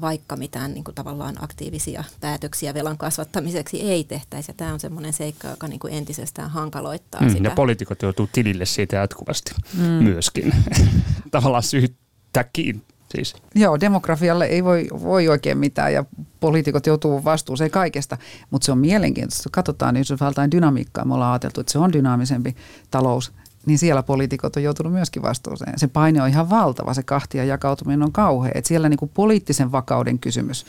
vaikka 0.00 0.36
mitään 0.36 0.74
niin 0.74 0.84
kuin 0.84 0.94
tavallaan 0.94 1.44
aktiivisia 1.44 2.04
päätöksiä 2.20 2.74
velan 2.74 2.98
kasvattamiseksi 2.98 3.80
ei 3.80 4.04
tehtäisi. 4.04 4.50
Ja 4.50 4.54
tämä 4.56 4.72
on 4.72 4.80
semmoinen 4.80 5.12
seikka, 5.12 5.48
joka 5.48 5.68
niin 5.68 5.80
kuin 5.80 5.94
entisestään 5.94 6.50
hankaloittaa 6.50 7.20
mm, 7.20 7.28
sitä. 7.28 7.48
Ja 7.48 7.50
poliitikot 7.50 8.02
joutuu 8.02 8.28
tilille 8.32 8.66
siitä 8.66 8.96
jatkuvasti 8.96 9.54
mm. 9.76 9.82
myöskin. 9.82 10.54
tavallaan 11.30 11.62
syyttäkin 11.62 12.82
siis. 13.16 13.34
Joo, 13.54 13.80
demografialle 13.80 14.44
ei 14.44 14.64
voi, 14.64 14.88
voi 15.02 15.28
oikein 15.28 15.58
mitään 15.58 15.92
ja 15.92 16.04
poliitikot 16.40 16.86
joutuu 16.86 17.24
vastuuseen 17.24 17.70
kaikesta, 17.70 18.18
mutta 18.50 18.66
se 18.66 18.72
on 18.72 18.78
mielenkiintoista. 18.78 19.48
Katsotaan 19.52 19.96
Yhdysvaltain 19.96 20.50
dynamiikkaa, 20.50 21.04
me 21.04 21.14
ollaan 21.14 21.32
ajateltu, 21.32 21.60
että 21.60 21.72
se 21.72 21.78
on 21.78 21.92
dynaamisempi 21.92 22.56
talous– 22.90 23.32
niin 23.66 23.78
siellä 23.78 24.02
poliitikot 24.02 24.56
on 24.56 24.62
joutunut 24.62 24.92
myöskin 24.92 25.22
vastuuseen. 25.22 25.78
Se 25.78 25.88
paine 25.88 26.22
on 26.22 26.28
ihan 26.28 26.50
valtava, 26.50 26.94
se 26.94 27.02
kahtia 27.02 27.44
jakautuminen 27.44 28.02
on 28.02 28.12
kauhea. 28.12 28.52
Et 28.54 28.66
siellä 28.66 28.88
niin 28.88 28.98
kuin 28.98 29.10
poliittisen 29.14 29.72
vakauden 29.72 30.18
kysymys 30.18 30.66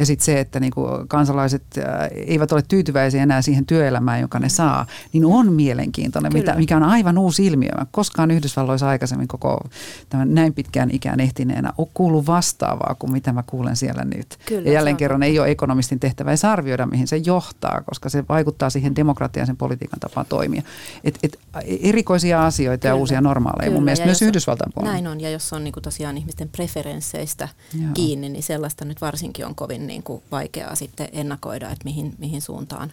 ja 0.00 0.06
sitten 0.06 0.24
se, 0.24 0.40
että 0.40 0.60
niin 0.60 0.72
kuin 0.72 1.08
kansalaiset 1.08 1.62
äh, 1.78 1.84
eivät 2.26 2.52
ole 2.52 2.62
tyytyväisiä 2.68 3.22
enää 3.22 3.42
siihen 3.42 3.66
työelämään, 3.66 4.20
joka 4.20 4.38
ne 4.38 4.48
saa, 4.48 4.86
niin 5.12 5.24
on 5.24 5.52
mielenkiintoinen, 5.52 6.32
mitä, 6.32 6.54
mikä 6.54 6.76
on 6.76 6.82
aivan 6.82 7.18
uusi 7.18 7.46
ilmiö. 7.46 7.70
Koskaan 7.90 8.30
Yhdysvalloissa 8.30 8.88
aikaisemmin 8.88 9.28
koko 9.28 9.60
tämän 10.08 10.34
näin 10.34 10.54
pitkään 10.54 10.90
ikään 10.92 11.20
ehtineenä 11.20 11.72
ole 11.78 11.88
kuullut 11.94 12.26
vastaavaa 12.26 12.96
kuin 12.98 13.12
mitä 13.12 13.32
mä 13.32 13.42
kuulen 13.46 13.76
siellä 13.76 14.04
nyt. 14.04 14.38
Kyllä, 14.46 14.68
ja 14.68 14.72
jälleen 14.72 14.96
kerran 14.96 15.22
ei 15.22 15.38
ole 15.38 15.50
ekonomistin 15.50 16.00
tehtävä 16.00 16.30
edes 16.30 16.44
arvioida, 16.44 16.86
mihin 16.86 17.08
se 17.08 17.16
johtaa, 17.16 17.82
koska 17.86 18.08
se 18.08 18.24
vaikuttaa 18.28 18.70
siihen 18.70 18.96
demokratian 18.96 19.46
sen 19.46 19.56
politiikan 19.56 20.00
tapaan 20.00 20.26
toimia. 20.28 20.62
Et, 21.04 21.18
et, 21.22 21.38
erikoisia 21.82 22.46
asioita 22.46 22.80
Kyllä. 22.80 22.92
ja 22.92 22.96
uusia 22.96 23.20
normaaleja 23.20 23.64
Kyllä. 23.64 23.74
mun 23.74 23.84
mielestä 23.84 24.02
ja 24.02 24.06
myös 24.06 24.22
Yhdysvaltain 24.22 24.72
puolella. 24.74 24.92
Näin 24.92 25.06
on, 25.06 25.20
ja 25.20 25.30
jos 25.30 25.52
on 25.52 25.64
niin 25.64 25.72
kuin 25.72 25.82
tosiaan 25.82 26.18
ihmisten 26.18 26.48
preferensseistä 26.48 27.48
Joo. 27.82 27.90
kiinni, 27.94 28.28
niin 28.28 28.42
sellaista 28.42 28.84
nyt 28.84 29.00
varsinkin 29.00 29.46
on 29.46 29.54
kovin 29.54 29.86
niin 29.90 30.02
kuin 30.02 30.22
vaikeaa 30.30 30.74
sitten 30.74 31.08
ennakoida, 31.12 31.70
että 31.70 31.84
mihin, 31.84 32.14
mihin 32.18 32.42
suuntaan 32.42 32.92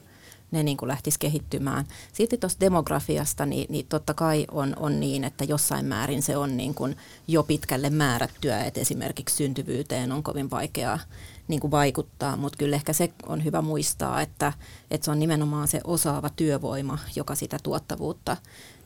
ne 0.51 0.63
niin 0.63 0.77
kuin 0.77 0.87
lähtisi 0.87 1.19
kehittymään. 1.19 1.85
Sitten 2.13 2.39
tuosta 2.39 2.59
demografiasta, 2.59 3.45
niin, 3.45 3.65
niin 3.69 3.85
totta 3.89 4.13
kai 4.13 4.45
on, 4.51 4.73
on 4.79 4.99
niin, 4.99 5.23
että 5.23 5.43
jossain 5.43 5.85
määrin 5.85 6.21
se 6.21 6.37
on 6.37 6.57
niin 6.57 6.73
kuin 6.73 6.97
jo 7.27 7.43
pitkälle 7.43 7.89
määrättyä, 7.89 8.63
että 8.63 8.79
esimerkiksi 8.79 9.35
syntyvyyteen 9.35 10.11
on 10.11 10.23
kovin 10.23 10.51
vaikeaa 10.51 10.99
niin 11.47 11.59
kuin 11.59 11.71
vaikuttaa, 11.71 12.37
mutta 12.37 12.57
kyllä 12.57 12.75
ehkä 12.75 12.93
se 12.93 13.11
on 13.25 13.43
hyvä 13.43 13.61
muistaa, 13.61 14.21
että, 14.21 14.53
että 14.91 15.05
se 15.05 15.11
on 15.11 15.19
nimenomaan 15.19 15.67
se 15.67 15.81
osaava 15.83 16.29
työvoima, 16.29 16.97
joka 17.15 17.35
sitä 17.35 17.57
tuottavuutta 17.63 18.37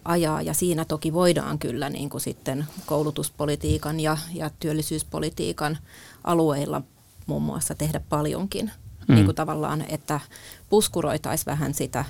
ajaa 0.05 0.41
ja 0.41 0.53
siinä 0.53 0.85
toki 0.85 1.13
voidaan 1.13 1.59
kyllä 1.59 1.89
niin 1.89 2.09
kuin 2.09 2.21
sitten 2.21 2.65
koulutuspolitiikan 2.85 3.99
ja, 3.99 4.17
ja 4.33 4.49
työllisyyspolitiikan 4.59 5.77
alueilla 6.23 6.81
muun 7.25 7.43
muassa 7.43 7.75
tehdä 7.75 8.01
paljonkin. 8.09 8.71
Mm. 9.07 9.15
Niin 9.15 9.25
kuin 9.25 9.35
tavallaan, 9.35 9.85
että 9.89 10.19
puskuroitaisiin 10.69 11.45
vähän 11.45 11.73
sitä 11.73 12.05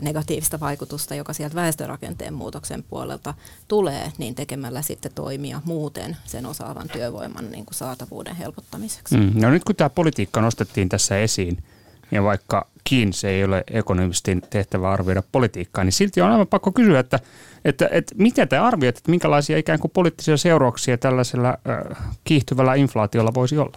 negatiivista 0.00 0.60
vaikutusta, 0.60 1.14
joka 1.14 1.32
sieltä 1.32 1.54
väestörakenteen 1.54 2.34
muutoksen 2.34 2.82
puolelta 2.82 3.34
tulee, 3.68 4.12
niin 4.18 4.34
tekemällä 4.34 4.82
sitten 4.82 5.12
toimia 5.14 5.62
muuten 5.64 6.16
sen 6.24 6.46
osaavan 6.46 6.88
työvoiman 6.88 7.50
niin 7.50 7.66
kuin 7.66 7.74
saatavuuden 7.74 8.36
helpottamiseksi. 8.36 9.16
Mm. 9.16 9.32
No 9.34 9.50
nyt 9.50 9.64
kun 9.64 9.76
tämä 9.76 9.90
politiikka 9.90 10.40
nostettiin 10.40 10.88
tässä 10.88 11.18
esiin, 11.18 11.62
ja 12.10 12.22
vaikka 12.22 12.66
se 13.10 13.28
ei 13.28 13.44
ole 13.44 13.64
ekonomistin 13.70 14.42
tehtävä 14.50 14.90
arvioida 14.90 15.22
politiikkaa, 15.32 15.84
niin 15.84 15.92
silti 15.92 16.20
on 16.20 16.30
aivan 16.30 16.46
pakko 16.46 16.72
kysyä, 16.72 17.00
että, 17.00 17.20
että, 17.64 17.88
että 17.92 18.14
mitä 18.18 18.46
te 18.46 18.58
arvioitte, 18.58 18.98
että 18.98 19.10
minkälaisia 19.10 19.58
ikään 19.58 19.78
kuin 19.78 19.90
poliittisia 19.90 20.36
seurauksia 20.36 20.98
tällaisella 20.98 21.48
äh, 21.48 21.98
kiihtyvällä 22.24 22.74
inflaatiolla 22.74 23.34
voisi 23.34 23.58
olla? 23.58 23.76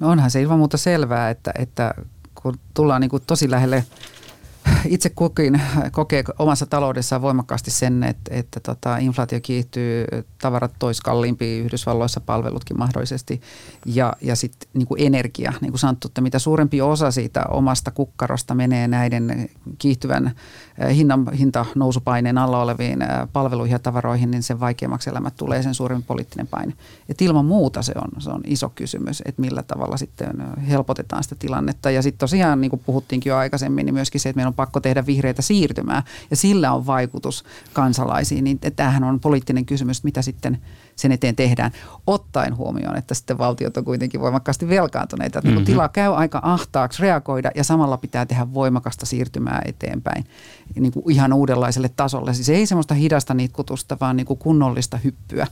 No 0.00 0.08
onhan 0.08 0.30
se 0.30 0.42
ilman 0.42 0.58
muuta 0.58 0.76
selvää, 0.76 1.30
että, 1.30 1.52
että 1.58 1.94
kun 2.34 2.54
tullaan 2.74 3.00
niin 3.00 3.10
kuin 3.10 3.22
tosi 3.26 3.50
lähelle 3.50 3.84
itse 4.86 5.10
kukin 5.10 5.60
kokee 5.92 6.24
omassa 6.38 6.66
taloudessaan 6.66 7.22
voimakkaasti 7.22 7.70
sen, 7.70 8.02
että, 8.02 8.34
että 8.34 8.60
tota, 8.60 8.96
inflaatio 8.96 9.40
kiihtyy, 9.40 10.04
tavarat 10.38 10.72
tois 10.78 11.00
kalliimpi 11.00 11.58
Yhdysvalloissa, 11.58 12.20
palvelutkin 12.20 12.78
mahdollisesti 12.78 13.40
ja, 13.86 14.12
ja 14.20 14.36
sitten 14.36 14.68
niin 14.74 14.86
energia, 14.98 15.52
niin 15.60 15.72
kuin 15.72 15.80
sanottu, 15.80 16.08
että 16.08 16.20
mitä 16.20 16.38
suurempi 16.38 16.80
osa 16.80 17.10
siitä 17.10 17.44
omasta 17.50 17.90
kukkarosta 17.90 18.54
menee 18.54 18.88
näiden 18.88 19.48
kiihtyvän 19.78 20.34
eh, 20.78 20.96
hinnan, 20.96 21.32
hintanousupaineen 21.32 22.38
alla 22.38 22.62
oleviin 22.62 23.02
eh, 23.02 23.08
palveluihin 23.32 23.72
ja 23.72 23.78
tavaroihin, 23.78 24.30
niin 24.30 24.42
sen 24.42 24.60
vaikeammaksi 24.60 25.10
elämät 25.10 25.36
tulee 25.36 25.62
sen 25.62 25.74
suurempi 25.74 26.04
poliittinen 26.06 26.46
paine. 26.46 26.72
Et 27.08 27.22
ilman 27.22 27.44
muuta 27.44 27.82
se 27.82 27.92
on, 27.96 28.22
se 28.22 28.30
on 28.30 28.40
iso 28.46 28.68
kysymys, 28.68 29.22
että 29.26 29.42
millä 29.42 29.62
tavalla 29.62 29.96
sitten 29.96 30.40
eh, 30.40 30.68
helpotetaan 30.68 31.22
sitä 31.22 31.36
tilannetta. 31.38 31.90
Ja 31.90 32.02
sitten 32.02 32.18
tosiaan, 32.18 32.60
niin 32.60 32.70
kuin 32.70 32.82
puhuttiinkin 32.86 33.30
jo 33.30 33.36
aikaisemmin, 33.36 33.86
niin 33.86 33.94
myöskin 33.94 34.20
se, 34.20 34.28
että 34.28 34.36
meillä 34.36 34.48
on 34.48 34.54
pakko 34.54 34.80
tehdä 34.80 35.06
vihreitä 35.06 35.42
siirtymää 35.42 36.02
ja 36.30 36.36
sillä 36.36 36.72
on 36.72 36.86
vaikutus 36.86 37.44
kansalaisiin, 37.72 38.44
niin 38.44 38.58
tämähän 38.76 39.04
on 39.04 39.20
poliittinen 39.20 39.66
kysymys, 39.66 40.04
mitä 40.04 40.22
sitten 40.22 40.58
sen 40.98 41.12
eteen 41.12 41.36
tehdään, 41.36 41.72
ottaen 42.06 42.56
huomioon, 42.56 42.96
että 42.96 43.14
sitten 43.14 43.38
valtiot 43.38 43.76
on 43.76 43.84
kuitenkin 43.84 44.20
voimakkaasti 44.20 44.68
velkaantuneita. 44.68 45.38
Että 45.38 45.50
mm-hmm. 45.50 45.64
tila 45.64 45.88
käy 45.88 46.14
aika 46.14 46.40
ahtaaksi 46.42 47.02
reagoida 47.02 47.50
ja 47.54 47.64
samalla 47.64 47.96
pitää 47.96 48.26
tehdä 48.26 48.54
voimakasta 48.54 49.06
siirtymää 49.06 49.62
eteenpäin 49.64 50.24
niin 50.74 50.92
kuin 50.92 51.10
ihan 51.10 51.32
uudenlaiselle 51.32 51.90
tasolle. 51.96 52.34
Siis 52.34 52.48
ei 52.48 52.66
semmoista 52.66 52.94
hidasta 52.94 53.34
nitkutusta, 53.34 53.96
vaan 54.00 54.16
niin 54.16 54.26
kuin 54.26 54.38
kunnollista 54.38 54.96
hyppyä 54.96 55.46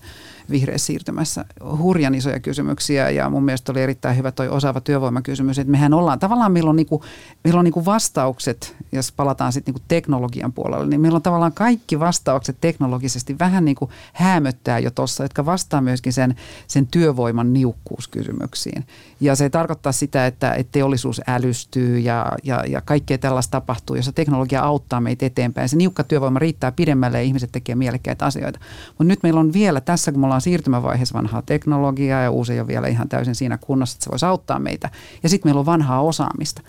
vihreässä 0.51 0.86
siirtymässä. 0.86 1.44
Hurjan 1.78 2.14
isoja 2.14 2.40
kysymyksiä 2.40 3.11
ja 3.11 3.30
mun 3.30 3.44
mielestä 3.44 3.72
oli 3.72 3.82
erittäin 3.82 4.16
hyvä 4.16 4.32
toi 4.32 4.49
osaava 4.49 4.80
työvoimakysymys, 4.80 5.59
että 5.59 5.70
mehän 5.70 5.94
ollaan 5.94 6.18
tavallaan, 6.18 6.53
meillä 6.53 6.70
on, 6.70 6.76
niin 6.76 6.86
kuin, 6.86 7.03
meillä 7.44 7.59
on 7.59 7.64
niin 7.64 7.72
kuin 7.72 7.86
vastaukset, 7.86 8.76
jos 8.92 9.12
palataan 9.12 9.53
sitten 9.53 9.72
niin 9.72 9.80
kuin 9.80 9.88
teknologian 9.88 10.53
puolelle, 10.53 10.86
niin 10.86 11.01
meillä 11.01 11.16
on 11.16 11.22
tavallaan 11.22 11.53
kaikki 11.53 12.01
vastaukset 12.01 12.57
teknologisesti 12.61 13.38
vähän 13.38 13.64
niin 13.64 13.76
kuin 13.76 13.90
häämöttää 14.12 14.78
jo 14.78 14.90
tuossa, 14.90 15.24
jotka 15.37 15.53
vastaa 15.53 15.80
myöskin 15.80 16.12
sen, 16.12 16.37
sen 16.66 16.87
työvoiman 16.87 17.53
niukkuuskysymyksiin. 17.53 18.84
Ja 19.20 19.37
se 19.37 19.51
tarkoittaa 19.51 19.93
sitä, 19.93 20.26
että, 20.26 20.55
että 20.55 20.72
teollisuus 20.72 21.20
älystyy 21.28 21.99
ja, 21.99 22.32
ja, 22.43 22.64
ja 22.68 22.80
kaikkea 22.80 23.18
tällaista 23.18 23.51
tapahtuu, 23.51 23.97
jossa 23.97 24.12
teknologia 24.12 24.62
auttaa 24.62 25.01
meitä 25.01 25.26
eteenpäin. 25.26 25.68
Se 25.68 25.76
niukka 25.76 26.05
työvoima 26.05 26.39
riittää 26.39 26.72
pidemmälle 26.72 27.18
ja 27.18 27.22
ihmiset 27.22 27.53
tekee 27.53 27.74
mielekkäitä 27.74 28.24
asioita. 28.24 28.61
Mutta 28.89 29.05
nyt 29.05 29.22
meillä 29.22 29.41
on 29.41 29.53
vielä 29.53 29.80
tässä, 29.80 30.12
kun 30.12 30.20
me 30.20 30.26
ollaan 30.26 30.41
siirtymävaiheessa 30.41 31.18
vanhaa 31.18 31.43
teknologiaa 31.43 32.22
ja 32.22 32.30
uusi 32.30 32.53
ei 32.53 32.61
ole 32.61 32.68
vielä 32.68 32.89
ihan 32.89 33.09
täysin 33.09 33.34
siinä 33.34 33.59
kunnossa, 33.59 33.97
että 33.97 34.05
se 34.05 34.11
voisi 34.11 34.26
auttaa 34.26 34.59
meitä. 34.59 34.91
Ja 35.22 35.28
sitten 35.28 35.49
meillä 35.49 35.61
on 35.61 35.66
vanhaa 35.66 36.01
osaamista. 36.01 36.62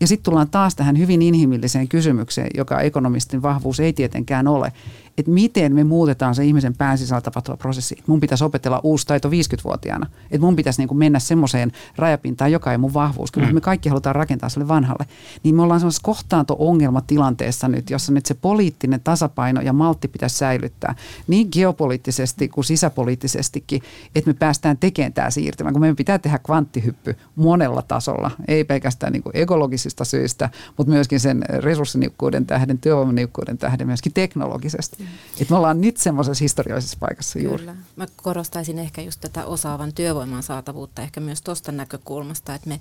Ja 0.00 0.06
sitten 0.06 0.24
tullaan 0.24 0.50
taas 0.50 0.74
tähän 0.74 0.98
hyvin 0.98 1.22
inhimilliseen 1.22 1.88
kysymykseen, 1.88 2.50
joka 2.56 2.80
ekonomistin 2.80 3.42
vahvuus 3.42 3.80
ei 3.80 3.92
tietenkään 3.92 4.48
ole, 4.48 4.72
että 5.18 5.30
miten 5.30 5.74
me 5.74 5.84
muutetaan 5.84 6.34
se 6.34 6.44
ihmisen 6.44 6.76
pään 6.76 6.98
sisällä 6.98 7.20
tapahtuva 7.20 7.56
prosessi. 7.56 7.96
Mun 8.06 8.20
pitäisi 8.20 8.44
opetella 8.44 8.80
uusi 8.82 9.06
taito 9.06 9.28
50-vuotiaana. 9.28 10.06
Että 10.24 10.46
mun 10.46 10.56
pitäisi 10.56 10.80
niin 10.80 10.88
kuin 10.88 10.98
mennä 10.98 11.18
semmoiseen 11.18 11.72
rajapintaan, 11.96 12.52
joka 12.52 12.72
ei 12.72 12.78
mun 12.78 12.94
vahvuus. 12.94 13.30
Kyllä 13.32 13.46
mm. 13.46 13.54
me 13.54 13.60
kaikki 13.60 13.88
halutaan 13.88 14.14
rakentaa 14.14 14.48
sille 14.48 14.68
vanhalle. 14.68 15.06
Niin 15.42 15.54
me 15.54 15.62
ollaan 15.62 15.80
semmoisessa 15.80 16.02
kohtaanto-ongelmatilanteessa 16.04 17.68
nyt, 17.68 17.90
jossa 17.90 18.12
nyt 18.12 18.26
se 18.26 18.34
poliittinen 18.34 19.00
tasapaino 19.00 19.60
ja 19.60 19.72
maltti 19.72 20.08
pitäisi 20.08 20.36
säilyttää 20.36 20.94
niin 21.26 21.48
geopoliittisesti 21.52 22.48
kuin 22.48 22.64
sisäpoliittisestikin, 22.64 23.82
että 24.14 24.30
me 24.30 24.34
päästään 24.34 24.78
tekemään 24.78 25.12
tämä 25.12 25.30
siirtymä, 25.30 25.72
kun 25.72 25.80
meidän 25.80 25.96
pitää 25.96 26.18
tehdä 26.18 26.38
kvanttihyppy 26.38 27.16
monella 27.36 27.82
tasolla, 27.82 28.30
ei 28.48 28.64
pelkästään 28.64 29.12
niin 29.12 29.22
kuin 29.22 29.36
ekologisista 29.36 30.04
syistä, 30.04 30.50
mutta 30.76 30.92
myöskin 30.92 31.20
sen 31.20 31.44
resurssiniukkuuden 31.48 32.46
tähden, 32.46 32.78
työvoimaniukkuuden 32.78 33.58
tähden, 33.58 33.86
myöskin 33.86 34.12
teknologisesti. 34.12 35.01
Et 35.40 35.50
me 35.50 35.56
ollaan 35.56 35.80
nyt 35.80 35.96
semmoisessa 35.96 36.44
historiallisessa 36.44 36.96
paikassa 37.00 37.38
Kyllä. 37.38 37.48
juuri. 37.48 37.66
Mä 37.96 38.06
korostaisin 38.16 38.78
ehkä 38.78 39.02
just 39.02 39.20
tätä 39.20 39.44
osaavan 39.46 39.92
työvoiman 39.92 40.42
saatavuutta 40.42 41.02
ehkä 41.02 41.20
myös 41.20 41.42
tuosta 41.42 41.72
näkökulmasta, 41.72 42.54
että 42.54 42.68
me 42.68 42.80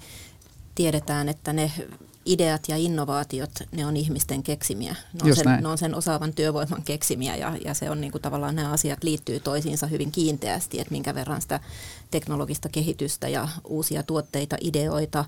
tiedetään, 0.76 1.30
että 1.30 1.53
ne 1.53 1.72
ideat 2.26 2.63
ja 2.67 2.78
innovaatiot, 2.78 3.51
ne 3.72 3.86
on 3.86 3.97
ihmisten 3.97 4.43
keksimiä. 4.43 4.95
Ne 5.13 5.30
on, 5.30 5.36
sen, 5.36 5.45
ne 5.61 5.67
on 5.67 5.78
sen 5.78 5.95
osaavan 5.95 6.34
työvoiman 6.34 6.84
keksimiä 6.84 7.36
ja, 7.36 7.57
ja 7.65 7.74
se 7.74 7.89
on 7.89 8.01
niin 8.01 8.11
kuin 8.11 8.22
tavallaan 8.22 8.55
nämä 8.55 8.72
asiat 8.72 9.03
liittyy 9.03 9.39
toisiinsa 9.39 9.88
hyvin 9.88 10.11
kiinteästi, 10.11 10.80
että 10.80 10.91
minkä 10.91 11.15
verran 11.15 11.41
sitä 11.41 11.59
teknologista 12.11 12.69
kehitystä 12.69 13.28
ja 13.28 13.47
uusia 13.67 14.03
tuotteita, 14.03 14.57
ideoita, 14.61 15.26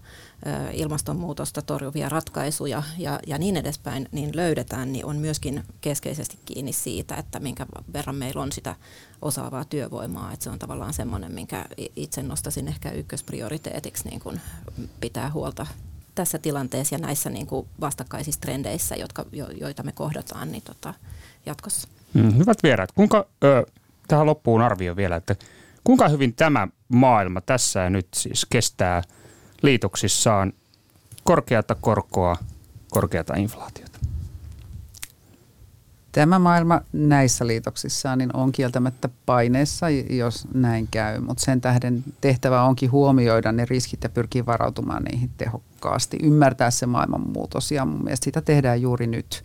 ilmastonmuutosta 0.74 1.62
torjuvia 1.62 2.10
ratkaisuja 2.10 2.84
ja, 2.98 3.20
ja 3.28 3.38
niin 3.38 3.58
edespäin 3.58 4.10
niin 4.12 4.36
löydetään, 4.36 4.94
niin 4.94 5.06
on 5.06 5.18
myöskin 5.18 5.64
keskeisesti 5.82 6.38
kiinni 6.46 6.74
siitä, 6.74 7.16
että 7.16 7.40
minkä 7.40 7.66
verran 7.94 8.16
meillä 8.16 8.42
on 8.42 8.52
sitä 8.52 8.76
osaavaa 9.22 9.66
työvoimaa. 9.66 10.34
Että 10.34 10.44
se 10.44 10.50
on 10.50 10.60
tavallaan 10.60 10.94
semmoinen, 10.94 11.32
minkä 11.32 11.66
itse 11.96 12.24
nostaisin 12.24 12.68
ehkä 12.68 12.92
ykkösprioriteetiksi 12.92 14.10
niin 14.10 14.20
kuin 14.20 14.42
pitää 15.00 15.32
huolta 15.32 15.68
tässä 16.16 16.38
tilanteessa 16.38 16.96
ja 16.96 17.00
näissä 17.00 17.30
niin 17.30 17.48
kuin 17.48 17.68
vastakkaisissa 17.82 18.42
trendeissä, 18.42 18.96
jotka, 18.96 19.26
jo, 19.32 19.48
joita 19.50 19.84
me 19.84 19.92
kohdataan 19.92 20.52
niin 20.52 20.64
tota, 20.64 20.94
jatkossa. 21.46 21.88
Mm, 22.14 22.38
hyvät 22.38 22.58
vieraat, 22.64 22.92
kuinka, 22.92 23.26
ö, 23.44 23.66
tähän 24.08 24.26
loppuun 24.26 24.62
arvio 24.62 24.96
vielä, 24.96 25.16
että 25.16 25.36
kuinka 25.84 26.08
hyvin 26.08 26.34
tämä 26.34 26.68
maailma 26.88 27.42
tässä 27.42 27.80
ja 27.80 27.90
nyt 27.90 28.08
siis 28.14 28.46
kestää 28.50 29.02
liitoksissaan 29.62 30.54
korkeata 31.24 31.76
korkoa, 31.76 32.36
korkeata 32.92 33.34
inflaatiota? 33.36 33.93
Tämä 36.14 36.40
maailma 36.40 36.82
näissä 36.94 37.48
liitoksissa 37.48 38.16
niin 38.16 38.36
on 38.36 38.52
kieltämättä 38.52 39.10
paineessa, 39.26 39.90
jos 40.10 40.48
näin 40.54 40.88
käy, 40.92 41.20
mutta 41.20 41.44
sen 41.44 41.62
tähden 41.62 42.04
tehtävä 42.22 42.64
onkin 42.64 42.92
huomioida 42.92 43.52
ne 43.52 43.66
riskit 43.66 44.04
ja 44.04 44.10
pyrkiä 44.10 44.46
varautumaan 44.46 45.04
niihin 45.04 45.30
tehokkaasti, 45.38 46.18
ymmärtää 46.24 46.72
se 46.72 46.86
maailmanmuutos 46.86 47.72
ja 47.72 47.86
mun 47.86 48.04
mielestä 48.04 48.24
sitä 48.24 48.42
tehdään 48.42 48.82
juuri 48.82 49.08
nyt. 49.08 49.44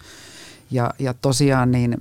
Ja, 0.71 0.91
ja 0.99 1.15
tosiaan 1.15 1.71
niin 1.71 1.97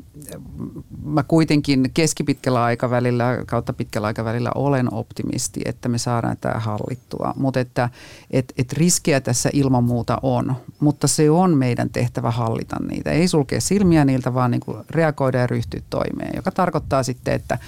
mä 1.04 1.24
kuitenkin 1.24 1.92
keskipitkällä 1.94 2.64
aikavälillä 2.64 3.38
kautta 3.46 3.74
pitkällä 3.74 4.08
aikavälillä 4.08 4.52
olen 4.56 4.94
optimisti, 4.94 5.62
että 5.66 5.90
me 5.90 5.98
saadaan 5.98 6.38
tämä 6.42 6.60
hallittua. 6.60 7.34
Mutta 7.38 7.60
että 7.60 7.90
et, 8.32 8.54
et 8.58 8.74
riskejä 8.74 9.22
tässä 9.22 9.50
ilman 9.54 9.84
muuta 9.84 10.18
on, 10.22 10.56
mutta 10.80 11.08
se 11.08 11.30
on 11.30 11.58
meidän 11.58 11.90
tehtävä 11.90 12.32
hallita 12.32 12.76
niitä. 12.92 13.12
Ei 13.12 13.28
sulkea 13.28 13.62
silmiä 13.62 14.06
niiltä, 14.06 14.34
vaan 14.34 14.52
niin 14.52 14.62
kuin 14.62 14.78
reagoida 14.90 15.38
ja 15.38 15.48
ryhtyä 15.48 15.82
toimeen, 15.90 16.36
joka 16.36 16.52
tarkoittaa 16.52 17.04
sitten, 17.04 17.34
että 17.34 17.60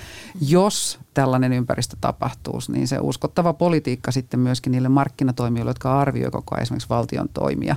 jos 0.41 0.99
tällainen 1.13 1.53
ympäristö 1.53 1.97
tapahtuu, 2.01 2.59
niin 2.67 2.87
se 2.87 2.97
uskottava 3.01 3.53
politiikka 3.53 4.11
sitten 4.11 4.39
myöskin 4.39 4.71
niille 4.71 4.89
markkinatoimijoille, 4.89 5.69
jotka 5.69 5.99
arvioivat 5.99 6.31
koko 6.31 6.55
ajan 6.55 6.63
esimerkiksi 6.63 6.89
valtion 6.89 7.29
toimia 7.29 7.75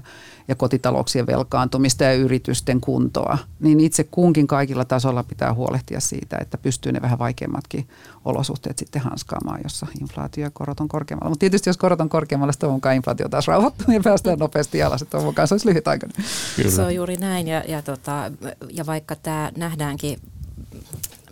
ja 0.48 0.54
kotitalouksien 0.54 1.26
velkaantumista 1.26 2.04
ja 2.04 2.14
yritysten 2.14 2.80
kuntoa, 2.80 3.38
niin 3.60 3.80
itse 3.80 4.04
kunkin 4.04 4.46
kaikilla 4.46 4.84
tasolla 4.84 5.22
pitää 5.22 5.54
huolehtia 5.54 6.00
siitä, 6.00 6.38
että 6.40 6.58
pystyy 6.58 6.92
ne 6.92 7.02
vähän 7.02 7.18
vaikeimmatkin 7.18 7.88
olosuhteet 8.24 8.78
sitten 8.78 9.02
hanskaamaan, 9.02 9.60
jossa 9.62 9.86
inflaatio 10.00 10.44
ja 10.44 10.50
korot 10.50 10.80
on 10.80 10.88
korkeammalla. 10.88 11.30
Mutta 11.30 11.40
tietysti 11.40 11.70
jos 11.70 11.76
korot 11.76 12.00
on 12.00 12.08
korkeammalla, 12.08 12.52
sitten 12.52 12.70
mukaan 12.70 12.96
inflaatio 12.96 13.28
taas 13.28 13.48
rauhoittuu 13.48 13.94
ja 13.94 14.00
päästään 14.04 14.38
nopeasti 14.38 14.82
alas, 14.82 15.02
että 15.02 15.18
mukaan 15.18 15.48
se 15.48 15.54
olisi 15.54 15.68
lyhytaikainen. 15.68 16.24
Kyllä. 16.56 16.70
Se 16.70 16.82
on 16.82 16.94
juuri 16.94 17.16
näin 17.16 17.48
ja, 17.48 17.64
ja, 17.68 17.82
tota, 17.82 18.30
ja 18.70 18.86
vaikka 18.86 19.16
tämä 19.16 19.52
nähdäänkin 19.56 20.18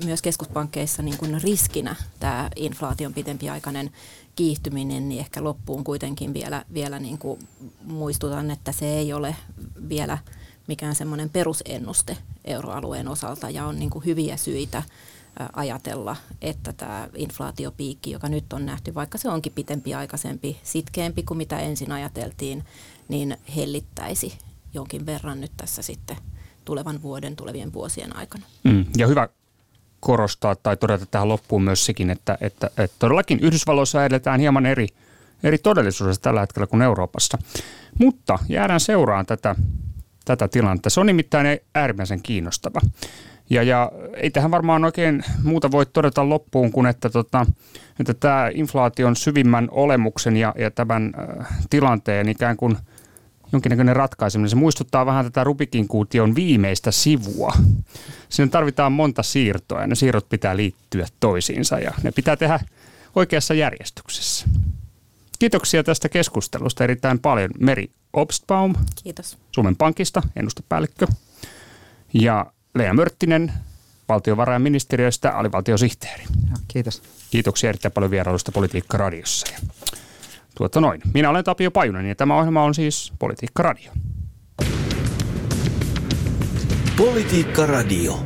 myös 0.04 0.22
keskuspankkeissa 0.22 1.02
niin 1.02 1.18
kuin 1.18 1.42
riskinä 1.42 1.96
tämä 2.20 2.50
inflaation 2.56 3.14
pitempiaikainen 3.14 3.90
kiihtyminen, 4.36 5.08
niin 5.08 5.20
ehkä 5.20 5.44
loppuun 5.44 5.84
kuitenkin 5.84 6.34
vielä, 6.34 6.64
vielä 6.74 6.98
niin 6.98 7.18
kuin 7.18 7.40
muistutan, 7.84 8.50
että 8.50 8.72
se 8.72 8.86
ei 8.86 9.12
ole 9.12 9.36
vielä 9.88 10.18
mikään 10.66 10.94
semmoinen 10.94 11.30
perusennuste 11.30 12.16
euroalueen 12.44 13.08
osalta 13.08 13.50
ja 13.50 13.66
on 13.66 13.78
niin 13.78 13.90
kuin 13.90 14.04
hyviä 14.04 14.36
syitä 14.36 14.82
ajatella, 15.52 16.16
että 16.42 16.72
tämä 16.72 17.08
inflaatiopiikki, 17.14 18.10
joka 18.10 18.28
nyt 18.28 18.52
on 18.52 18.66
nähty, 18.66 18.94
vaikka 18.94 19.18
se 19.18 19.28
onkin 19.28 19.52
pitempiaikaisempi, 19.52 20.60
sitkeämpi 20.62 21.22
kuin 21.22 21.38
mitä 21.38 21.58
ensin 21.58 21.92
ajateltiin, 21.92 22.64
niin 23.08 23.36
hellittäisi 23.56 24.38
jonkin 24.74 25.06
verran 25.06 25.40
nyt 25.40 25.52
tässä 25.56 25.82
sitten 25.82 26.16
tulevan 26.64 27.02
vuoden, 27.02 27.36
tulevien 27.36 27.72
vuosien 27.72 28.16
aikana. 28.16 28.44
Mm, 28.64 28.84
ja 28.96 29.06
hyvä 29.06 29.28
korostaa 30.00 30.54
tai 30.54 30.76
todeta 30.76 31.06
tähän 31.06 31.28
loppuun 31.28 31.62
myös 31.62 31.86
sekin, 31.86 32.10
että, 32.10 32.38
että, 32.40 32.70
että 32.78 32.96
todellakin 32.98 33.40
Yhdysvalloissa 33.40 34.04
edetään 34.04 34.40
hieman 34.40 34.66
eri, 34.66 34.86
eri 35.42 35.58
todellisuudessa 35.58 36.22
tällä 36.22 36.40
hetkellä 36.40 36.66
kuin 36.66 36.82
Euroopassa. 36.82 37.38
Mutta 37.98 38.38
jäädään 38.48 38.80
seuraan 38.80 39.26
tätä, 39.26 39.56
tätä 40.24 40.48
tilannetta. 40.48 40.90
Se 40.90 41.00
on 41.00 41.06
nimittäin 41.06 41.60
äärimmäisen 41.74 42.22
kiinnostava. 42.22 42.80
Ja, 43.50 43.62
ja 43.62 43.92
ei 44.14 44.30
tähän 44.30 44.50
varmaan 44.50 44.84
oikein 44.84 45.24
muuta 45.42 45.70
voi 45.70 45.86
todeta 45.86 46.28
loppuun 46.28 46.72
kuin, 46.72 46.86
että, 46.86 47.10
tota, 47.10 47.46
että 48.00 48.14
tämä 48.14 48.50
inflaation 48.54 49.16
syvimmän 49.16 49.68
olemuksen 49.70 50.36
ja, 50.36 50.54
ja 50.58 50.70
tämän 50.70 51.12
äh, 51.40 51.46
tilanteen 51.70 52.28
ikään 52.28 52.56
kuin– 52.56 52.76
jonkinnäköinen 53.52 53.96
ratkaiseminen. 53.96 54.50
Se 54.50 54.56
muistuttaa 54.56 55.06
vähän 55.06 55.24
tätä 55.24 55.44
Rubikin 55.44 55.88
kuution 55.88 56.34
viimeistä 56.34 56.90
sivua. 56.90 57.52
Siinä 58.28 58.50
tarvitaan 58.50 58.92
monta 58.92 59.22
siirtoa 59.22 59.80
ja 59.80 59.86
ne 59.86 59.94
siirrot 59.94 60.28
pitää 60.28 60.56
liittyä 60.56 61.06
toisiinsa 61.20 61.78
ja 61.78 61.94
ne 62.02 62.12
pitää 62.12 62.36
tehdä 62.36 62.60
oikeassa 63.16 63.54
järjestyksessä. 63.54 64.46
Kiitoksia 65.38 65.84
tästä 65.84 66.08
keskustelusta 66.08 66.84
erittäin 66.84 67.18
paljon. 67.18 67.50
Meri 67.58 67.90
Obstbaum. 68.12 68.74
Kiitos. 69.04 69.38
Suomen 69.52 69.76
Pankista, 69.76 70.22
ennustepäällikkö. 70.36 71.06
Ja 72.12 72.52
Lea 72.74 72.94
Mörttinen, 72.94 73.52
valtiovarainministeriöstä, 74.08 75.30
alivaltiosihteeri. 75.30 76.24
Kiitos. 76.68 77.02
Kiitoksia 77.30 77.68
erittäin 77.68 77.92
paljon 77.92 78.10
vierailusta 78.10 78.52
Politiikka 78.52 78.96
Radiossa. 78.98 79.46
Tuota 80.60 80.80
noin. 80.80 81.00
Minä 81.14 81.30
olen 81.30 81.44
Tapio 81.44 81.70
Pajunen 81.70 82.06
ja 82.06 82.14
tämä 82.14 82.38
ohjelma 82.38 82.62
on 82.62 82.74
siis 82.74 83.12
Politiikka 83.18 83.62
Radio. 83.62 83.92
Politiikka 86.96 87.66
Radio. 87.66 88.18